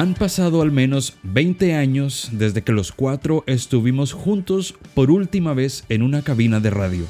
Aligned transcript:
Han 0.00 0.14
pasado 0.14 0.62
al 0.62 0.70
menos 0.70 1.18
20 1.24 1.74
años 1.74 2.30
desde 2.32 2.62
que 2.62 2.72
los 2.72 2.90
cuatro 2.90 3.44
estuvimos 3.46 4.14
juntos 4.14 4.74
por 4.94 5.10
última 5.10 5.52
vez 5.52 5.84
en 5.90 6.00
una 6.00 6.22
cabina 6.22 6.58
de 6.58 6.70
radio. 6.70 7.04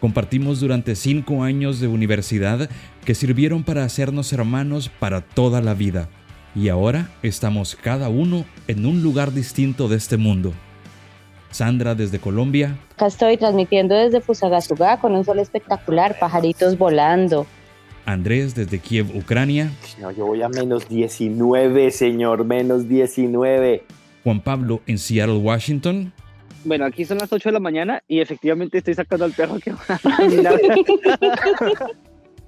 Compartimos 0.00 0.60
durante 0.60 0.94
cinco 0.94 1.42
años 1.42 1.80
de 1.80 1.88
universidad 1.88 2.70
que 3.04 3.16
sirvieron 3.16 3.64
para 3.64 3.82
hacernos 3.82 4.32
hermanos 4.32 4.92
para 5.00 5.22
toda 5.22 5.60
la 5.60 5.74
vida. 5.74 6.08
Y 6.54 6.68
ahora 6.68 7.10
estamos 7.24 7.74
cada 7.74 8.10
uno 8.10 8.44
en 8.68 8.86
un 8.86 9.02
lugar 9.02 9.32
distinto 9.32 9.88
de 9.88 9.96
este 9.96 10.16
mundo. 10.16 10.52
Sandra 11.50 11.96
desde 11.96 12.20
Colombia. 12.20 12.78
Acá 12.94 13.08
estoy 13.08 13.38
transmitiendo 13.38 13.96
desde 13.96 14.20
Fusagasugá 14.20 15.00
con 15.00 15.16
un 15.16 15.24
sol 15.24 15.40
espectacular, 15.40 16.16
pajaritos 16.16 16.78
volando. 16.78 17.44
Andrés 18.06 18.54
desde 18.54 18.78
Kiev, 18.78 19.14
Ucrania. 19.14 19.70
No, 20.00 20.10
yo 20.12 20.26
voy 20.26 20.40
a 20.40 20.48
menos 20.48 20.88
19, 20.88 21.90
señor, 21.90 22.44
menos 22.44 22.88
19. 22.88 23.82
Juan 24.24 24.40
Pablo 24.40 24.80
en 24.86 24.96
Seattle, 24.96 25.36
Washington. 25.36 26.12
Bueno, 26.64 26.84
aquí 26.84 27.04
son 27.04 27.18
las 27.18 27.32
8 27.32 27.48
de 27.48 27.52
la 27.52 27.60
mañana 27.60 28.02
y 28.08 28.20
efectivamente 28.20 28.78
estoy 28.78 28.94
sacando 28.94 29.24
al 29.24 29.32
perro 29.32 29.58
que 29.58 29.72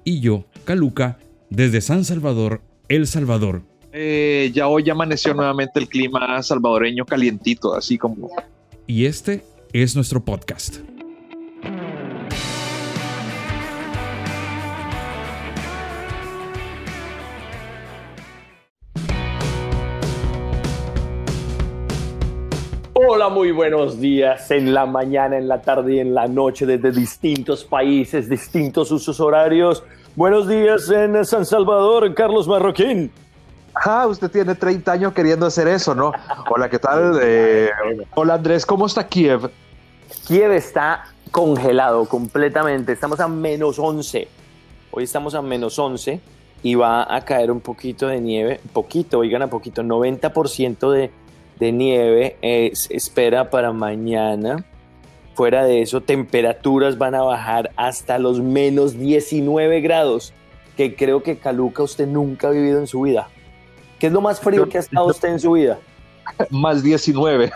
Y 0.03 0.19
yo, 0.21 0.45
Caluca, 0.65 1.19
desde 1.49 1.81
San 1.81 2.03
Salvador, 2.03 2.61
El 2.87 3.05
Salvador. 3.05 3.61
Eh, 3.91 4.51
ya 4.53 4.67
hoy 4.67 4.89
amaneció 4.89 5.33
nuevamente 5.33 5.79
el 5.79 5.87
clima 5.87 6.41
salvadoreño 6.41 7.05
calientito, 7.05 7.73
así 7.73 7.97
como... 7.97 8.29
Y 8.87 9.05
este 9.05 9.43
es 9.73 9.95
nuestro 9.95 10.23
podcast. 10.23 10.77
Hola, 23.11 23.27
muy 23.27 23.51
buenos 23.51 23.99
días 23.99 24.51
en 24.51 24.71
la 24.71 24.85
mañana, 24.85 25.35
en 25.35 25.47
la 25.47 25.63
tarde 25.63 25.95
y 25.95 25.99
en 25.99 26.13
la 26.13 26.27
noche 26.27 26.67
desde 26.67 26.91
distintos 26.91 27.63
países, 27.63 28.29
distintos 28.29 28.91
usos 28.91 29.19
horarios. 29.19 29.83
Buenos 30.15 30.47
días 30.47 30.87
en 30.91 31.25
San 31.25 31.43
Salvador, 31.43 32.13
Carlos 32.13 32.47
Marroquín. 32.47 33.11
Ah, 33.73 34.05
usted 34.05 34.29
tiene 34.29 34.53
30 34.53 34.91
años 34.91 35.13
queriendo 35.13 35.47
hacer 35.47 35.67
eso, 35.67 35.95
¿no? 35.95 36.11
Hola, 36.51 36.69
¿qué 36.69 36.77
tal? 36.77 37.19
Eh, 37.23 37.71
hola 38.13 38.35
Andrés, 38.35 38.63
¿cómo 38.63 38.85
está 38.85 39.07
Kiev? 39.07 39.49
Kiev 40.27 40.51
está 40.51 41.05
congelado 41.31 42.05
completamente, 42.05 42.91
estamos 42.91 43.19
a 43.19 43.27
menos 43.27 43.79
11. 43.79 44.27
Hoy 44.91 45.03
estamos 45.05 45.33
a 45.33 45.41
menos 45.41 45.79
11 45.79 46.21
y 46.61 46.75
va 46.75 47.11
a 47.11 47.25
caer 47.25 47.49
un 47.49 47.61
poquito 47.61 48.05
de 48.05 48.21
nieve, 48.21 48.59
poquito, 48.71 49.17
oigan 49.17 49.41
a 49.41 49.47
poquito, 49.47 49.81
90% 49.81 50.91
de 50.91 51.11
de 51.59 51.71
nieve 51.71 52.37
eh, 52.41 52.71
se 52.73 52.95
espera 52.95 53.49
para 53.49 53.71
mañana. 53.73 54.65
Fuera 55.35 55.63
de 55.63 55.81
eso, 55.81 56.01
temperaturas 56.01 56.97
van 56.97 57.15
a 57.15 57.21
bajar 57.21 57.71
hasta 57.75 58.19
los 58.19 58.41
menos 58.41 58.97
19 58.97 59.79
grados, 59.81 60.33
que 60.75 60.95
creo 60.95 61.23
que 61.23 61.37
Caluca 61.37 61.83
usted 61.83 62.07
nunca 62.07 62.47
ha 62.47 62.51
vivido 62.51 62.79
en 62.79 62.87
su 62.87 63.01
vida. 63.01 63.29
¿Qué 63.99 64.07
es 64.07 64.13
lo 64.13 64.21
más 64.21 64.39
frío 64.39 64.67
que 64.67 64.77
ha 64.77 64.81
estado 64.81 65.07
usted 65.07 65.29
en 65.29 65.39
su 65.39 65.51
vida? 65.51 65.79
Más 66.51 66.83
19. 66.83 67.51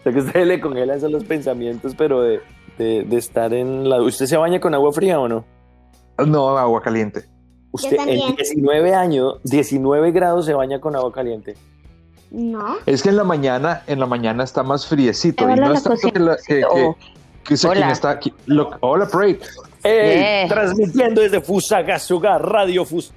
O 0.00 0.02
sea 0.02 0.12
que 0.12 0.18
usted 0.18 0.46
le 0.46 0.60
congela 0.60 0.94
esos 0.94 1.12
los 1.12 1.22
pensamientos, 1.24 1.94
pero 1.96 2.22
de, 2.22 2.40
de, 2.78 3.16
estar 3.16 3.52
en 3.54 3.88
la... 3.88 4.00
¿Usted 4.00 4.26
se 4.26 4.36
baña 4.36 4.58
con 4.58 4.74
agua 4.74 4.92
fría 4.92 5.20
o 5.20 5.28
no? 5.28 5.44
No, 6.26 6.56
agua 6.58 6.82
caliente. 6.82 7.24
Usted 7.72 7.98
en 8.06 8.36
19 8.36 8.94
años, 8.94 9.36
19 9.44 10.12
grados 10.12 10.46
se 10.46 10.54
baña 10.54 10.80
con 10.80 10.94
agua 10.94 11.12
caliente. 11.12 11.56
No. 12.30 12.76
Es 12.86 13.02
que 13.02 13.08
en 13.08 13.16
la 13.16 13.24
mañana, 13.24 13.82
en 13.86 13.98
la 13.98 14.06
mañana 14.06 14.44
está 14.44 14.62
más 14.62 14.86
friecito. 14.86 15.48
Y 15.48 15.54
no 15.54 15.72
es 15.72 15.82
tanto 15.82 16.12
que, 16.12 16.18
la, 16.18 16.36
que, 16.36 16.64
que, 17.44 17.56
que 17.56 17.66
hola. 17.66 17.90
está 17.90 18.10
aquí. 18.10 18.32
Lo, 18.46 18.70
hola, 18.80 19.06
Pray. 19.06 19.38
Hey, 19.82 20.46
transmitiendo 20.48 21.20
desde 21.20 21.40
Fusagasuga, 21.40 22.38
Radio 22.38 22.84
Fus. 22.84 23.12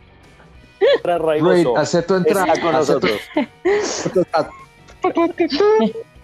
Pray, 1.03 1.65
acepto 1.77 2.17
entrar 2.17 2.59
con 2.59 2.73
nosotros. 2.73 3.13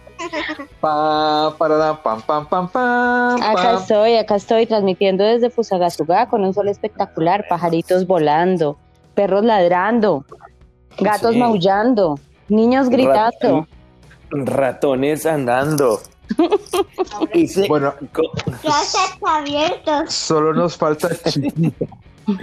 Pa, 0.80 1.56
para, 1.58 1.94
pam, 2.02 2.22
pam, 2.22 2.46
pam, 2.46 2.68
pam, 2.68 3.42
acá 3.42 3.76
estoy, 3.76 4.16
acá 4.18 4.36
estoy 4.36 4.66
transmitiendo 4.66 5.24
desde 5.24 5.50
Fusagasugá 5.50 6.28
con 6.28 6.44
un 6.44 6.54
sol 6.54 6.68
espectacular, 6.68 7.46
pajaritos 7.48 8.08
volando, 8.08 8.78
perros 9.14 9.44
ladrando, 9.44 10.26
gatos 11.00 11.34
sí. 11.34 11.40
maullando, 11.40 12.20
niños 12.50 12.90
gritando. 12.90 13.68
ratones 14.32 15.26
andando. 15.26 16.00
y 17.34 17.48
se... 17.48 17.68
Bueno, 17.68 17.94
abiertos. 19.26 20.14
Solo 20.14 20.54
nos 20.54 20.78
falta. 20.78 21.10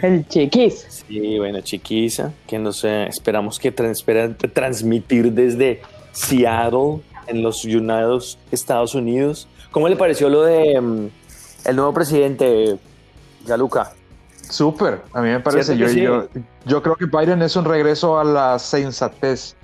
El 0.03 0.27
chiquis. 0.28 1.05
Sí, 1.06 1.39
bueno, 1.39 1.60
chiquisa, 1.60 2.33
que 2.47 2.59
no 2.59 2.72
sé, 2.72 3.06
esperamos 3.06 3.59
que 3.59 3.72
trans 3.72 4.05
transmitir 4.53 5.33
desde 5.33 5.83
Seattle, 6.12 7.00
en 7.28 7.43
los 7.43 7.65
Unidos 7.65 8.39
Estados 8.50 8.94
Unidos. 8.94 9.49
¿Cómo 9.71 9.89
le 9.89 9.97
pareció 9.97 10.28
lo 10.28 10.43
de 10.43 10.78
um, 10.78 11.11
el 11.65 11.77
nuevo 11.77 11.93
presidente, 11.93 12.78
Galuca? 13.47 13.93
Súper, 14.49 15.03
a 15.12 15.21
mí 15.21 15.28
me 15.28 15.41
parece. 15.41 15.77
Yo, 15.77 15.89
sí? 15.89 16.00
yo, 16.00 16.27
yo, 16.65 16.83
creo 16.83 16.97
que 16.97 17.05
Biden 17.05 17.43
es 17.43 17.55
un 17.56 17.66
regreso 17.66 18.19
a 18.19 18.25
la 18.25 18.59
sensatez 18.59 19.56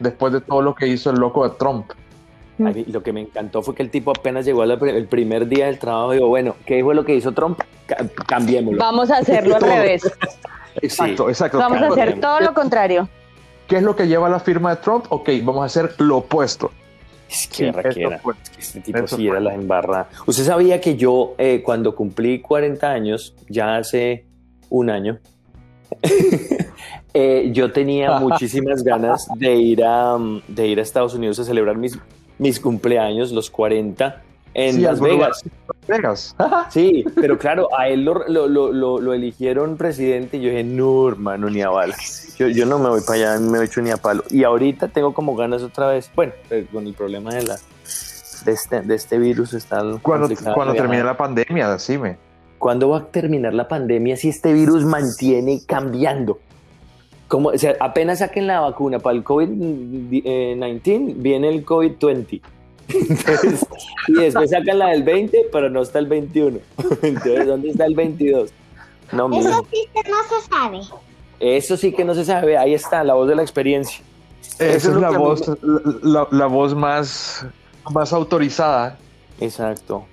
después 0.00 0.32
de 0.32 0.40
todo 0.40 0.60
lo 0.60 0.74
que 0.74 0.88
hizo 0.88 1.10
el 1.10 1.16
loco 1.16 1.48
de 1.48 1.54
Trump. 1.56 1.92
Ay, 2.64 2.84
lo 2.86 3.02
que 3.02 3.12
me 3.12 3.20
encantó 3.20 3.62
fue 3.62 3.74
que 3.74 3.82
el 3.82 3.90
tipo 3.90 4.12
apenas 4.12 4.44
llegó 4.44 4.62
al 4.62 4.70
el 4.70 5.06
primer 5.06 5.48
día 5.48 5.66
del 5.66 5.78
trabajo 5.78 6.12
y 6.12 6.16
dijo, 6.16 6.28
bueno, 6.28 6.54
¿qué 6.66 6.82
fue 6.84 6.94
lo 6.94 7.04
que 7.04 7.14
hizo 7.14 7.32
Trump? 7.32 7.60
Cambiémoslo. 8.26 8.78
Vamos 8.78 9.10
a 9.10 9.18
hacerlo 9.18 9.56
al 9.56 9.62
revés. 9.62 10.02
Exacto, 10.82 11.28
exacto. 11.28 11.58
Vamos 11.58 11.82
a 11.82 11.88
hacer 11.88 12.20
todo 12.20 12.40
lo 12.40 12.54
contrario. 12.54 13.08
¿Qué 13.68 13.76
es 13.76 13.82
lo 13.82 13.96
que 13.96 14.06
lleva 14.06 14.28
la 14.28 14.40
firma 14.40 14.70
de 14.70 14.82
Trump? 14.82 15.06
Ok, 15.08 15.30
vamos 15.42 15.62
a 15.62 15.66
hacer 15.66 15.94
lo 15.98 16.18
opuesto. 16.18 16.70
Es 17.34 17.48
que, 17.48 17.56
sí, 17.56 17.70
raquera, 17.70 18.20
es 18.42 18.50
que 18.50 18.60
este 18.60 18.80
tipo 18.80 19.06
sí 19.08 19.26
era 19.26 19.40
la 19.40 19.54
embarrada. 19.54 20.08
Usted 20.24 20.44
sabía 20.44 20.80
que 20.80 20.96
yo, 20.96 21.34
eh, 21.36 21.62
cuando 21.64 21.96
cumplí 21.96 22.40
40 22.40 22.88
años, 22.88 23.34
ya 23.48 23.76
hace 23.76 24.26
un 24.70 24.88
año, 24.88 25.18
eh, 27.14 27.50
yo 27.52 27.72
tenía 27.72 28.20
muchísimas 28.20 28.84
ganas 28.84 29.26
de 29.36 29.56
ir, 29.56 29.82
a, 29.84 30.16
de 30.46 30.68
ir 30.68 30.78
a 30.78 30.82
Estados 30.82 31.14
Unidos 31.14 31.40
a 31.40 31.44
celebrar 31.44 31.76
mis, 31.76 31.98
mis 32.38 32.60
cumpleaños, 32.60 33.32
los 33.32 33.50
40, 33.50 34.22
en 34.54 34.74
sí, 34.76 34.80
Las 34.82 35.00
Vegas. 35.00 35.42
Vegas. 35.86 36.34
Sí, 36.70 37.04
pero 37.14 37.38
claro, 37.38 37.68
a 37.76 37.88
él 37.88 38.04
lo, 38.04 38.26
lo, 38.28 38.48
lo, 38.48 39.00
lo, 39.00 39.12
eligieron 39.12 39.76
presidente 39.76 40.38
y 40.38 40.42
yo 40.42 40.50
dije, 40.50 40.64
no, 40.64 41.08
hermano, 41.08 41.48
ni 41.50 41.62
a 41.62 41.68
bala. 41.68 41.94
Yo, 42.36 42.48
yo 42.48 42.66
no 42.66 42.78
me 42.78 42.88
voy 42.88 43.00
para 43.02 43.32
allá, 43.32 43.40
me 43.40 43.58
he 43.58 43.64
hecho 43.64 43.80
ni 43.80 43.90
a 43.90 43.96
palo. 43.96 44.24
Y 44.30 44.44
ahorita 44.44 44.88
tengo 44.88 45.14
como 45.14 45.36
ganas 45.36 45.62
otra 45.62 45.88
vez, 45.88 46.10
bueno, 46.14 46.32
eh, 46.50 46.66
con 46.72 46.86
el 46.86 46.94
problema 46.94 47.32
de 47.34 47.44
la 47.44 47.56
de 48.44 48.52
este, 48.52 48.82
de 48.82 48.94
este 48.94 49.18
virus 49.18 49.54
está 49.54 49.82
cuando, 50.02 50.28
cuando 50.54 50.74
termine 50.74 51.02
la 51.02 51.16
pandemia, 51.16 51.70
decime. 51.70 52.18
¿Cuándo 52.58 52.90
va 52.90 52.98
a 52.98 53.06
terminar 53.06 53.54
la 53.54 53.66
pandemia 53.68 54.16
si 54.16 54.28
este 54.28 54.52
virus 54.52 54.84
mantiene 54.84 55.62
cambiando? 55.66 56.38
Como, 57.28 57.48
o 57.50 57.58
sea, 57.58 57.74
apenas 57.80 58.18
saquen 58.20 58.46
la 58.46 58.60
vacuna 58.60 58.98
para 59.00 59.16
el 59.16 59.24
COVID-19, 59.24 61.14
viene 61.16 61.48
el 61.48 61.64
COVID-20. 61.64 62.42
Entonces, 62.88 63.66
y 64.08 64.12
después 64.14 64.50
sacan 64.50 64.78
la 64.78 64.88
del 64.88 65.02
20, 65.02 65.48
pero 65.52 65.70
no 65.70 65.82
está 65.82 65.98
el 65.98 66.06
21. 66.06 66.58
Entonces, 67.02 67.46
¿dónde 67.46 67.70
está 67.70 67.86
el 67.86 67.94
22? 67.94 68.50
No, 69.12 69.30
Eso 69.38 69.66
sí 69.70 69.88
que 69.92 70.10
no 70.10 70.16
se 70.28 70.48
sabe. 70.48 70.80
Eso 71.40 71.76
sí 71.76 71.92
que 71.92 72.04
no 72.04 72.14
se 72.14 72.24
sabe. 72.24 72.56
Ahí 72.56 72.74
está, 72.74 73.04
la 73.04 73.14
voz 73.14 73.28
de 73.28 73.36
la 73.36 73.42
experiencia. 73.42 74.02
Esa 74.58 74.64
es, 74.64 74.84
es 74.84 74.94
la 74.96 75.10
voz, 75.10 75.50
la, 76.02 76.28
la, 76.30 76.46
voz 76.46 76.74
más, 76.74 77.46
más 77.90 78.12
autorizada. 78.12 78.98
Exacto. 79.40 80.06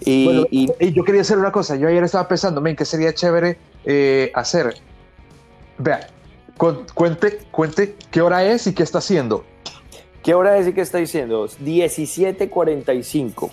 Y, 0.00 0.24
bueno, 0.24 0.46
y, 0.50 0.70
y, 0.78 0.92
yo 0.92 1.04
quería 1.04 1.22
hacer 1.22 1.38
una 1.38 1.52
cosa. 1.52 1.76
Yo 1.76 1.88
ayer 1.88 2.04
estaba 2.04 2.28
pensando, 2.28 2.60
men, 2.60 2.76
que 2.76 2.84
sería 2.84 3.14
chévere 3.14 3.58
eh, 3.84 4.30
hacer. 4.34 4.74
Vea, 5.78 6.08
cuente, 6.56 7.38
cuente 7.50 7.96
qué 8.10 8.20
hora 8.20 8.44
es 8.44 8.66
y 8.66 8.74
qué 8.74 8.82
está 8.82 8.98
haciendo. 8.98 9.44
¿Qué 10.26 10.34
hora 10.34 10.58
es 10.58 10.66
y 10.66 10.72
qué 10.72 10.80
está 10.80 10.98
diciendo? 10.98 11.46
17:45 11.46 13.48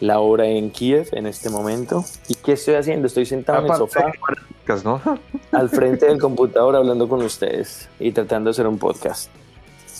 la 0.00 0.20
hora 0.20 0.46
en 0.46 0.70
Kiev 0.70 1.10
en 1.12 1.26
este 1.26 1.50
momento. 1.50 2.06
¿Y 2.26 2.36
qué 2.36 2.52
estoy 2.52 2.76
haciendo? 2.76 3.06
Estoy 3.06 3.26
sentado 3.26 3.66
en 3.66 3.70
el 3.70 3.76
sofá, 3.76 4.10
¿no? 4.82 5.02
al 5.52 5.68
frente 5.68 6.06
del 6.06 6.18
computador 6.18 6.74
hablando 6.74 7.06
con 7.06 7.20
ustedes 7.20 7.90
y 8.00 8.12
tratando 8.12 8.48
de 8.48 8.52
hacer 8.52 8.66
un 8.66 8.78
podcast. 8.78 9.28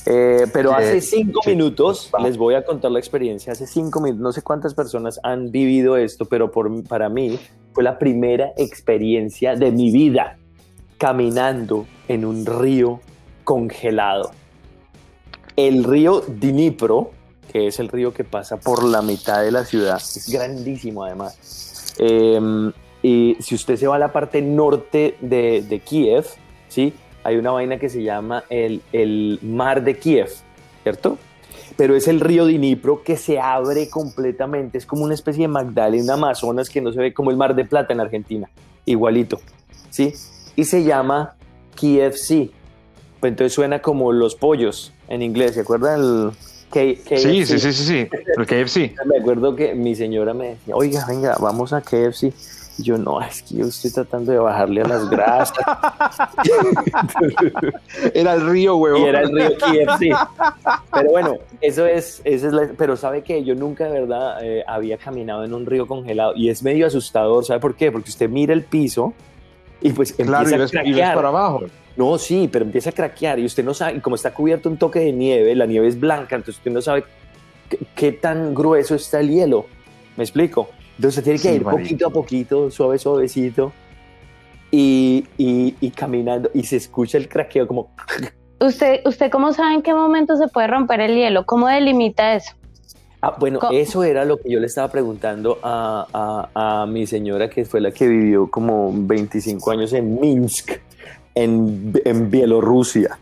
Eh, 0.06 0.46
pero 0.54 0.72
hace 0.72 1.02
cinco 1.02 1.40
minutos 1.44 2.10
les 2.22 2.38
voy 2.38 2.54
a 2.54 2.64
contar 2.64 2.92
la 2.92 2.98
experiencia. 2.98 3.52
Hace 3.52 3.66
cinco 3.66 4.00
minutos, 4.00 4.22
no 4.22 4.32
sé 4.32 4.40
cuántas 4.40 4.72
personas 4.72 5.20
han 5.22 5.50
vivido 5.50 5.98
esto, 5.98 6.24
pero 6.24 6.50
por, 6.50 6.82
para 6.84 7.10
mí 7.10 7.38
fue 7.74 7.84
la 7.84 7.98
primera 7.98 8.52
experiencia 8.56 9.54
de 9.54 9.70
mi 9.70 9.90
vida. 9.90 10.38
caminando 10.96 11.84
en 12.08 12.24
un 12.24 12.46
río 12.46 13.00
congelado. 13.44 14.30
El 15.56 15.84
río 15.84 16.22
Dnipro, 16.26 17.10
que 17.50 17.66
es 17.68 17.78
el 17.80 17.88
río 17.88 18.12
que 18.12 18.24
pasa 18.24 18.58
por 18.58 18.84
la 18.84 19.02
mitad 19.02 19.42
de 19.42 19.50
la 19.50 19.64
ciudad, 19.64 19.96
es 19.96 20.28
grandísimo 20.30 21.04
además. 21.04 21.94
Eh, 21.98 22.72
y 23.02 23.36
si 23.40 23.54
usted 23.54 23.76
se 23.76 23.86
va 23.86 23.96
a 23.96 23.98
la 23.98 24.12
parte 24.12 24.42
norte 24.42 25.16
de, 25.20 25.82
Kiev, 25.84 26.26
¿sí? 26.68 26.92
hay 27.22 27.36
una 27.36 27.52
vaina 27.52 27.78
que 27.78 27.88
se 27.88 28.02
llama 28.02 28.44
el, 28.50 28.82
el 28.92 29.38
mar 29.42 29.84
de 29.84 29.96
Kiev, 29.96 30.28
¿cierto? 30.82 31.16
Pero 31.76 31.94
es 31.94 32.08
el 32.08 32.20
río 32.20 32.46
Dnipro 32.46 33.02
que 33.02 33.16
se 33.16 33.38
abre 33.38 33.88
completamente, 33.88 34.78
es 34.78 34.86
como 34.86 35.04
una 35.04 35.14
especie 35.14 35.42
de 35.42 35.48
Magdalena 35.48 36.14
Amazonas 36.14 36.68
que 36.68 36.80
no 36.80 36.92
se 36.92 37.00
ve 37.00 37.14
como 37.14 37.30
el 37.30 37.36
mar 37.36 37.54
de 37.54 37.64
Plata 37.64 37.92
en 37.92 38.00
Argentina, 38.00 38.50
igualito, 38.84 39.40
¿sí? 39.90 40.12
Y 40.56 40.64
se 40.64 40.84
llama 40.84 41.36
Kiev 41.74 42.14
Sea. 42.16 42.48
Pues 43.26 43.32
entonces 43.32 43.54
suena 43.54 43.82
como 43.82 44.12
los 44.12 44.36
pollos 44.36 44.92
en 45.08 45.20
inglés, 45.20 45.54
¿se 45.54 45.62
acuerdan? 45.62 45.98
El 46.00 46.30
K- 46.70 46.94
KFC? 47.02 47.16
Sí, 47.18 47.44
sí, 47.44 47.58
sí, 47.58 47.72
sí, 47.72 47.84
sí. 47.84 48.08
El 48.36 48.46
KFC. 48.46 48.94
Me 49.04 49.18
acuerdo 49.18 49.56
que 49.56 49.74
mi 49.74 49.96
señora 49.96 50.32
me 50.32 50.50
decía, 50.50 50.76
oiga, 50.76 51.04
venga, 51.08 51.34
vamos 51.40 51.72
a 51.72 51.80
KFC. 51.80 52.32
Y 52.78 52.82
yo, 52.84 52.96
no, 52.98 53.20
es 53.20 53.42
que 53.42 53.56
yo 53.56 53.64
estoy 53.64 53.90
tratando 53.90 54.30
de 54.30 54.38
bajarle 54.38 54.82
a 54.82 54.86
las 54.86 55.10
grasas. 55.10 55.56
Era 58.14 58.34
el 58.34 58.48
río, 58.48 58.76
huevón. 58.76 59.02
y 59.02 59.06
era 59.06 59.22
el 59.22 59.32
río 59.34 59.50
KFC. 59.58 60.14
Pero 60.92 61.10
bueno, 61.10 61.38
eso 61.60 61.84
es, 61.84 62.20
esa 62.22 62.46
es 62.46 62.52
la- 62.52 62.70
pero 62.78 62.96
sabe 62.96 63.22
que 63.22 63.42
yo 63.42 63.56
nunca 63.56 63.86
de 63.88 64.02
verdad 64.02 64.38
eh, 64.44 64.62
había 64.68 64.98
caminado 64.98 65.42
en 65.44 65.52
un 65.52 65.66
río 65.66 65.88
congelado 65.88 66.32
y 66.36 66.48
es 66.50 66.62
medio 66.62 66.86
asustador, 66.86 67.44
¿sabe 67.44 67.58
por 67.58 67.74
qué? 67.74 67.90
Porque 67.90 68.08
usted 68.10 68.28
mira 68.30 68.52
el 68.52 68.62
piso 68.62 69.14
y 69.80 69.90
pues 69.90 70.12
Claro, 70.12 70.48
y 70.48 70.52
empieza 70.54 70.58
ves, 70.58 70.74
a 70.74 70.84
y 70.84 70.92
ves 70.92 71.00
craquear. 71.00 71.14
para 71.16 71.28
abajo. 71.28 71.60
No, 71.96 72.18
sí, 72.18 72.48
pero 72.52 72.64
empieza 72.64 72.90
a 72.90 72.92
craquear 72.92 73.38
y 73.38 73.44
usted 73.46 73.64
no 73.64 73.72
sabe, 73.72 73.96
y 73.98 74.00
como 74.00 74.16
está 74.16 74.32
cubierto 74.34 74.68
un 74.68 74.76
toque 74.76 74.98
de 75.00 75.12
nieve, 75.12 75.54
la 75.54 75.64
nieve 75.66 75.88
es 75.88 75.98
blanca, 75.98 76.36
entonces 76.36 76.58
usted 76.58 76.70
no 76.70 76.82
sabe 76.82 77.04
qué, 77.70 77.78
qué 77.94 78.12
tan 78.12 78.54
grueso 78.54 78.94
está 78.94 79.20
el 79.20 79.30
hielo. 79.30 79.66
¿Me 80.16 80.24
explico? 80.24 80.68
Entonces 80.96 81.24
tiene 81.24 81.38
que 81.38 81.48
Sí, 81.48 81.54
ir 81.56 81.64
marica. 81.64 81.82
poquito 81.82 82.06
a 82.06 82.10
poquito, 82.10 82.70
suave, 82.70 82.98
suavecito, 82.98 83.72
y, 84.70 85.24
y, 85.38 85.74
y 85.80 85.90
caminando, 85.90 86.50
y 86.54 86.64
se 86.64 86.76
escucha 86.76 87.18
el 87.18 87.28
craqueo 87.28 87.66
como... 87.66 87.90
¿Usted, 88.60 89.00
¿Usted 89.04 89.30
cómo 89.30 89.52
sabe 89.52 89.74
en 89.74 89.82
qué 89.82 89.92
momento 89.94 90.36
se 90.36 90.48
puede 90.48 90.66
romper 90.66 91.00
el 91.00 91.14
hielo? 91.14 91.44
¿Cómo 91.44 91.68
delimita 91.68 92.34
eso? 92.34 92.52
Ah, 93.20 93.34
bueno, 93.38 93.58
Co- 93.58 93.70
eso 93.70 94.02
era 94.04 94.24
lo 94.24 94.38
que 94.38 94.50
yo 94.50 94.60
le 94.60 94.66
estaba 94.66 94.88
preguntando 94.90 95.58
a, 95.62 96.06
a- 96.54 96.82
a 96.82 96.86
mi 96.86 97.06
señora, 97.06 97.48
que 97.50 97.64
fue 97.64 97.80
la 97.80 97.90
que 97.90 98.06
vivió 98.08 98.50
como 98.50 98.90
25 98.94 99.70
años 99.70 99.92
en 99.92 100.18
Minsk, 100.20 100.70
en, 101.36 101.92
en 102.04 102.30
Bielorrusia. 102.30 103.18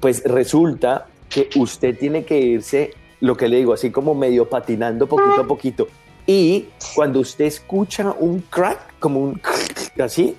Pues 0.00 0.24
resulta 0.24 1.06
que 1.28 1.48
usted 1.56 1.96
tiene 1.96 2.24
que 2.24 2.38
irse, 2.38 2.90
lo 3.20 3.36
que 3.36 3.48
le 3.48 3.58
digo, 3.58 3.72
así 3.72 3.90
como 3.90 4.14
medio 4.14 4.48
patinando 4.48 5.06
poquito 5.06 5.42
a 5.42 5.46
poquito. 5.46 5.88
Y 6.26 6.66
cuando 6.94 7.20
usted 7.20 7.44
escucha 7.44 8.14
un 8.18 8.40
crack, 8.40 8.98
como 8.98 9.20
un 9.20 9.40
así, 10.02 10.36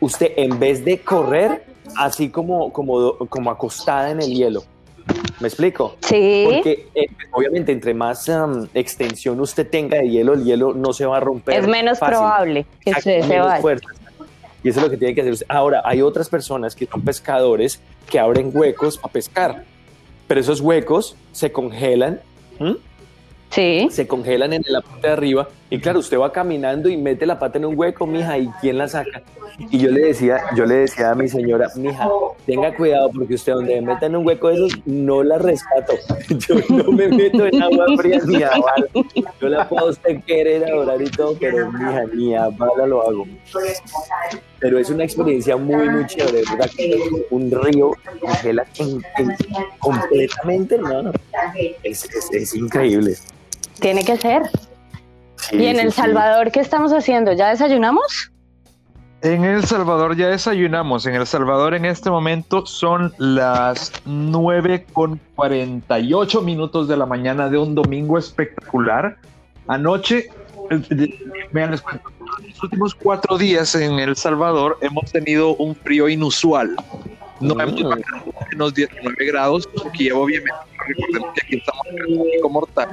usted 0.00 0.32
en 0.36 0.58
vez 0.58 0.84
de 0.84 1.00
correr, 1.00 1.64
así 1.96 2.30
como, 2.30 2.72
como, 2.72 3.16
como 3.28 3.50
acostada 3.50 4.10
en 4.10 4.20
el 4.20 4.32
hielo. 4.32 4.62
¿Me 5.40 5.48
explico? 5.48 5.96
Sí. 6.02 6.44
Porque 6.46 6.88
eh, 6.94 7.06
obviamente 7.32 7.72
entre 7.72 7.94
más 7.94 8.28
um, 8.28 8.68
extensión 8.74 9.40
usted 9.40 9.68
tenga 9.68 9.98
de 9.98 10.08
hielo, 10.08 10.34
el 10.34 10.44
hielo 10.44 10.74
no 10.74 10.92
se 10.92 11.06
va 11.06 11.16
a 11.16 11.20
romper. 11.20 11.58
Es 11.58 11.66
menos 11.66 11.98
fácil. 11.98 12.16
probable 12.16 12.66
que 12.80 12.90
Exacto, 12.90 13.10
se 13.10 13.26
menos 13.26 13.46
vaya. 13.46 13.80
Y 14.62 14.68
eso 14.68 14.80
es 14.80 14.84
lo 14.84 14.90
que 14.90 14.96
tiene 14.96 15.14
que 15.14 15.22
hacer 15.22 15.32
usted. 15.32 15.46
Ahora, 15.48 15.82
hay 15.84 16.02
otras 16.02 16.28
personas 16.28 16.74
que 16.74 16.86
son 16.86 17.02
pescadores 17.02 17.80
que 18.08 18.18
abren 18.18 18.50
huecos 18.52 18.98
para 18.98 19.12
pescar, 19.12 19.64
pero 20.28 20.40
esos 20.40 20.60
huecos 20.60 21.16
se 21.32 21.50
congelan. 21.52 22.20
Sí. 23.50 23.88
se 23.90 24.06
congelan 24.06 24.52
en 24.52 24.62
la 24.66 24.80
parte 24.80 25.06
de 25.06 25.12
arriba. 25.12 25.48
Y 25.72 25.78
claro, 25.78 26.00
usted 26.00 26.18
va 26.18 26.32
caminando 26.32 26.88
y 26.88 26.96
mete 26.96 27.24
la 27.26 27.38
pata 27.38 27.56
en 27.58 27.64
un 27.64 27.78
hueco, 27.78 28.04
mija, 28.04 28.36
¿y 28.36 28.48
quién 28.60 28.76
la 28.76 28.88
saca? 28.88 29.22
Y 29.70 29.78
yo 29.78 29.88
le 29.90 30.00
decía, 30.00 30.40
yo 30.56 30.66
le 30.66 30.74
decía 30.76 31.12
a 31.12 31.14
mi 31.14 31.28
señora, 31.28 31.68
mija, 31.76 32.08
tenga 32.44 32.74
cuidado 32.74 33.08
porque 33.14 33.34
usted 33.34 33.52
donde 33.52 33.80
me 33.80 33.92
meta 33.94 34.06
en 34.06 34.16
un 34.16 34.26
hueco 34.26 34.48
de 34.48 34.54
esos, 34.54 34.72
no 34.84 35.22
la 35.22 35.38
rescato. 35.38 35.92
Yo 36.48 36.56
no 36.70 36.90
me 36.92 37.08
meto 37.08 37.46
en 37.46 37.62
agua 37.62 37.86
fría 37.98 38.18
ni 38.26 38.42
a 38.42 38.50
bala. 38.50 38.86
Yo 39.40 39.48
la 39.48 39.68
puedo 39.68 39.90
usted 39.90 40.20
querer 40.26 40.64
adorar 40.64 41.00
y 41.02 41.10
todo, 41.10 41.36
pero 41.38 41.70
mija, 41.70 42.04
ni 42.14 42.34
a 42.34 42.48
bala 42.48 42.86
lo 42.86 43.08
hago. 43.08 43.26
Pero 44.58 44.78
es 44.78 44.90
una 44.90 45.04
experiencia 45.04 45.56
muy, 45.56 45.88
muy 45.88 46.06
chévere, 46.06 46.42
¿verdad? 46.50 46.70
Un 47.30 47.50
río 47.50 47.92
congela 48.20 48.66
en- 48.78 49.02
en- 49.18 49.36
completamente, 49.78 50.78
¿no? 50.78 51.12
Es, 51.84 52.04
es, 52.06 52.28
es 52.32 52.54
increíble. 52.54 53.14
Tiene 53.80 54.04
que 54.04 54.16
ser. 54.16 54.42
Sí, 55.48 55.56
¿Y 55.56 55.66
en 55.66 55.76
sí, 55.76 55.82
El 55.82 55.92
sí. 55.92 55.96
Salvador 56.00 56.50
qué 56.50 56.60
estamos 56.60 56.92
haciendo? 56.92 57.32
¿Ya 57.32 57.48
desayunamos? 57.48 58.30
En 59.22 59.44
El 59.44 59.64
Salvador 59.64 60.16
ya 60.16 60.28
desayunamos. 60.28 61.04
En 61.06 61.14
El 61.14 61.26
Salvador 61.26 61.74
en 61.74 61.84
este 61.84 62.10
momento 62.10 62.64
son 62.64 63.12
las 63.18 63.92
9 64.06 64.86
con 64.92 65.20
48 65.34 66.40
minutos 66.40 66.88
de 66.88 66.96
la 66.96 67.04
mañana 67.04 67.50
de 67.50 67.58
un 67.58 67.74
domingo 67.74 68.16
espectacular. 68.16 69.18
Anoche, 69.66 70.30
eh, 70.70 71.18
vean, 71.52 71.72
les 71.72 71.82
cuento, 71.82 72.10
los 72.46 72.62
últimos 72.62 72.94
cuatro 72.94 73.36
días 73.36 73.74
en 73.74 73.98
El 73.98 74.16
Salvador 74.16 74.78
hemos 74.80 75.12
tenido 75.12 75.54
un 75.56 75.74
frío 75.74 76.08
inusual. 76.08 76.74
No 77.40 77.58
hemos 77.60 77.82
bajado 77.82 78.34
menos 78.50 78.74
19 78.74 79.24
grados, 79.26 79.68
que 79.96 80.12
obviamente 80.12 80.52
recordemos 80.86 81.32
que 81.34 81.40
aquí 81.42 81.56
estamos 81.56 81.86
en 81.88 81.98
el 81.98 82.14
trópico 82.14 82.50
mortal. 82.50 82.88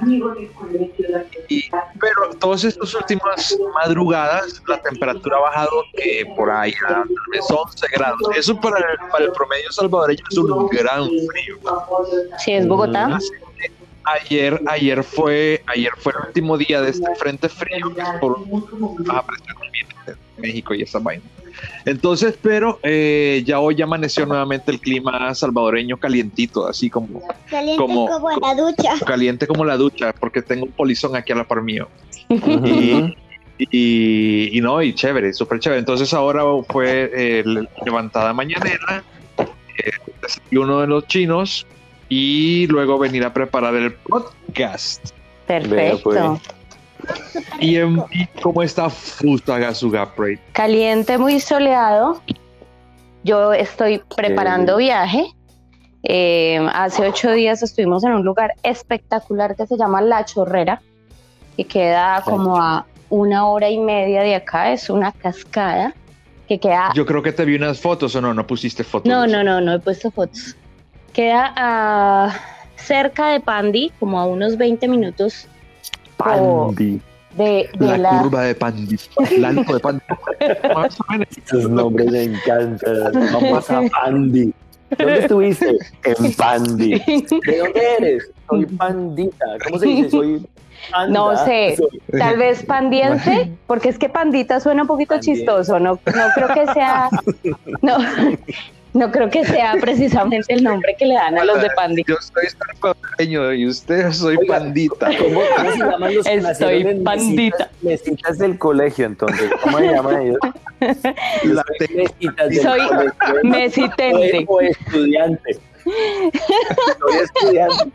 Y- 1.49 1.69
pero 1.99 2.33
todas 2.39 2.63
estas 2.63 2.93
últimas 2.95 3.57
madrugadas 3.75 4.61
la 4.67 4.81
temperatura 4.81 5.37
ha 5.37 5.41
bajado 5.41 5.83
que 5.95 6.25
por 6.35 6.49
ahí 6.49 6.73
a 6.85 6.87
tal 6.87 7.03
vez 7.31 7.45
11 7.49 7.85
grados. 7.93 8.19
Eso 8.37 8.59
para 8.59 8.77
el, 8.79 8.97
para 9.11 9.25
el 9.25 9.31
promedio 9.31 9.71
salvadoreño 9.71 10.23
es 10.29 10.37
un 10.37 10.67
gran 10.67 11.05
frío. 11.07 11.57
Sí, 12.39 12.53
es 12.53 12.67
Bogotá. 12.67 13.19
Ayer, 14.05 14.61
ayer 14.67 15.03
fue, 15.03 15.61
ayer 15.67 15.91
fue 15.97 16.13
el 16.13 16.27
último 16.27 16.57
día 16.57 16.81
de 16.81 16.91
este 16.91 17.13
frente 17.15 17.49
frío 17.49 17.93
que 17.93 18.01
es 18.01 18.07
por 18.21 18.37
baja 19.05 19.25
presión 19.25 19.57
México 20.37 20.73
y 20.73 20.83
esa 20.83 20.99
vaina. 20.99 21.23
Entonces, 21.85 22.37
pero 22.41 22.79
eh, 22.83 23.43
ya 23.45 23.59
hoy 23.59 23.81
amaneció 23.81 24.25
nuevamente 24.25 24.71
el 24.71 24.79
clima 24.79 25.33
salvadoreño 25.33 25.97
calientito, 25.97 26.67
así 26.67 26.89
como 26.89 27.21
Caliente 27.49 27.81
Como- 27.81 28.07
como, 28.07 28.29
la 28.31 28.55
ducha. 28.55 28.93
caliente 29.05 29.47
como 29.47 29.65
la 29.65 29.77
ducha, 29.77 30.13
porque 30.19 30.41
tengo 30.41 30.65
un 30.65 30.71
polizón 30.71 31.15
aquí 31.15 31.31
a 31.31 31.35
la 31.35 31.43
par 31.47 31.61
mío. 31.61 31.87
Y, 33.59 34.55
y 34.57 34.61
no, 34.61 34.81
y 34.83 34.93
chévere, 34.93 35.33
súper 35.33 35.59
chévere. 35.59 35.79
Entonces 35.79 36.13
ahora 36.13 36.43
fue 36.69 37.11
eh, 37.13 37.43
le- 37.45 37.67
levantada 37.85 38.31
mañanera, 38.33 39.03
eh, 39.39 39.91
desayuno 40.21 40.81
de 40.81 40.87
los 40.87 41.07
chinos 41.07 41.65
y 42.09 42.67
luego 42.67 42.99
venir 42.99 43.23
a 43.25 43.33
preparar 43.33 43.73
el 43.75 43.93
podcast. 43.93 45.09
Perfecto. 45.47 46.01
pues. 46.03 46.56
¿Y, 47.59 47.77
en, 47.77 48.03
cómo 48.41 48.63
está 48.63 48.89
Fusagasuga 48.89 50.13
Parade? 50.15 50.39
Caliente, 50.51 51.17
muy 51.17 51.39
soleado. 51.39 52.21
Yo 53.23 53.53
estoy 53.53 54.01
preparando 54.15 54.77
viaje. 54.77 55.25
Eh, 56.03 56.65
hace 56.73 57.07
ocho 57.07 57.31
días 57.31 57.61
estuvimos 57.63 58.03
en 58.03 58.13
un 58.13 58.23
lugar 58.23 58.53
espectacular 58.63 59.55
que 59.55 59.67
se 59.67 59.77
llama 59.77 60.01
La 60.01 60.23
Chorrera, 60.23 60.81
que 61.57 61.65
queda 61.65 62.21
como 62.23 62.57
a 62.57 62.85
una 63.09 63.47
hora 63.47 63.69
y 63.69 63.79
media 63.79 64.21
de 64.21 64.35
acá. 64.35 64.71
Es 64.71 64.89
una 64.89 65.11
cascada 65.11 65.93
que 66.47 66.59
queda 66.59 66.91
Yo 66.93 67.05
creo 67.05 67.21
que 67.21 67.33
te 67.33 67.43
vi 67.43 67.55
unas 67.55 67.81
fotos 67.81 68.15
o 68.15 68.21
no, 68.21 68.33
no 68.33 68.47
pusiste 68.47 68.83
fotos. 68.83 69.09
No, 69.09 69.27
no, 69.27 69.43
no, 69.43 69.59
no 69.59 69.73
he 69.73 69.79
puesto 69.79 70.11
fotos. 70.11 70.55
Queda 71.11 71.53
a 71.57 72.39
cerca 72.75 73.29
de 73.29 73.39
Pandi, 73.39 73.91
como 73.99 74.19
a 74.19 74.25
unos 74.25 74.57
20 74.57 74.87
minutos 74.87 75.47
Pandi. 76.17 77.01
de, 77.35 77.69
de 77.77 77.85
La, 77.85 77.97
la... 77.97 78.21
curva 78.21 78.41
de 78.43 78.55
Pandi. 78.55 78.97
La 79.39 79.49
alto 79.49 79.73
de 79.73 79.79
Pandi. 79.79 80.01
Más 80.75 80.99
o 80.99 81.03
menos. 81.11 81.27
Sus 81.45 81.69
nombres 81.69 82.11
me 82.11 82.23
encantan. 82.23 83.11
Vamos 83.33 83.69
a 83.69 83.81
Pandi. 84.01 84.53
¿Dónde 84.97 85.19
estuviste? 85.19 85.77
En 86.03 86.33
Pandi. 86.33 86.91
¿De 87.45 87.57
dónde 87.59 87.81
eres? 87.99 88.31
Soy 88.49 88.65
pandita. 88.65 89.45
¿Cómo 89.65 89.79
se 89.79 89.85
dice? 89.85 90.09
Soy 90.09 90.47
panda. 90.91 91.19
No 91.19 91.35
sé. 91.45 91.75
Soy- 91.75 92.19
Tal 92.19 92.37
vez 92.37 92.63
pandiense, 92.63 93.51
porque 93.67 93.89
es 93.89 93.97
que 93.99 94.07
pandita 94.07 94.61
suena 94.61 94.83
un 94.83 94.87
poquito 94.87 95.19
chistoso, 95.19 95.79
no, 95.79 95.93
no 96.05 96.23
creo 96.33 96.47
que 96.53 96.73
sea, 96.73 97.09
no, 97.81 97.97
no 98.97 99.11
creo 99.11 99.29
que 99.29 99.45
sea 99.45 99.75
precisamente 99.81 100.53
el 100.53 100.63
nombre 100.63 100.95
que 100.97 101.05
le 101.05 101.13
dan 101.13 101.37
a 101.37 101.45
los 101.45 101.61
de 101.61 101.69
Pandi. 101.71 102.03
Yo 102.07 102.15
soy 102.19 102.47
salvadoreño 102.49 103.53
y 103.53 103.67
usted 103.67 104.11
soy 104.11 104.37
Oiga, 104.37 104.55
pandita. 104.57 105.09
¿Cómo, 105.17 105.41
cómo 105.55 105.71
se 105.71 105.77
llaman 105.91 106.15
los 106.15 106.25
Estoy 106.25 106.83
pandita. 107.03 107.69
Mesitas, 107.81 107.83
mesitas 107.83 108.37
del 108.39 108.57
colegio, 108.57 109.05
entonces? 109.05 109.51
¿Cómo 109.61 109.77
se 109.77 109.85
llaman 109.85 110.21
ellos? 110.21 110.37
La 111.43 111.63
Mesitas 111.95 112.49
del 112.49 112.61
Soy 112.61 112.87
colegio. 112.87 113.43
mesitente. 113.43 114.45
O 114.47 114.61
estudiante. 114.61 115.57
Soy 115.83 117.15
estudiante. 117.23 117.91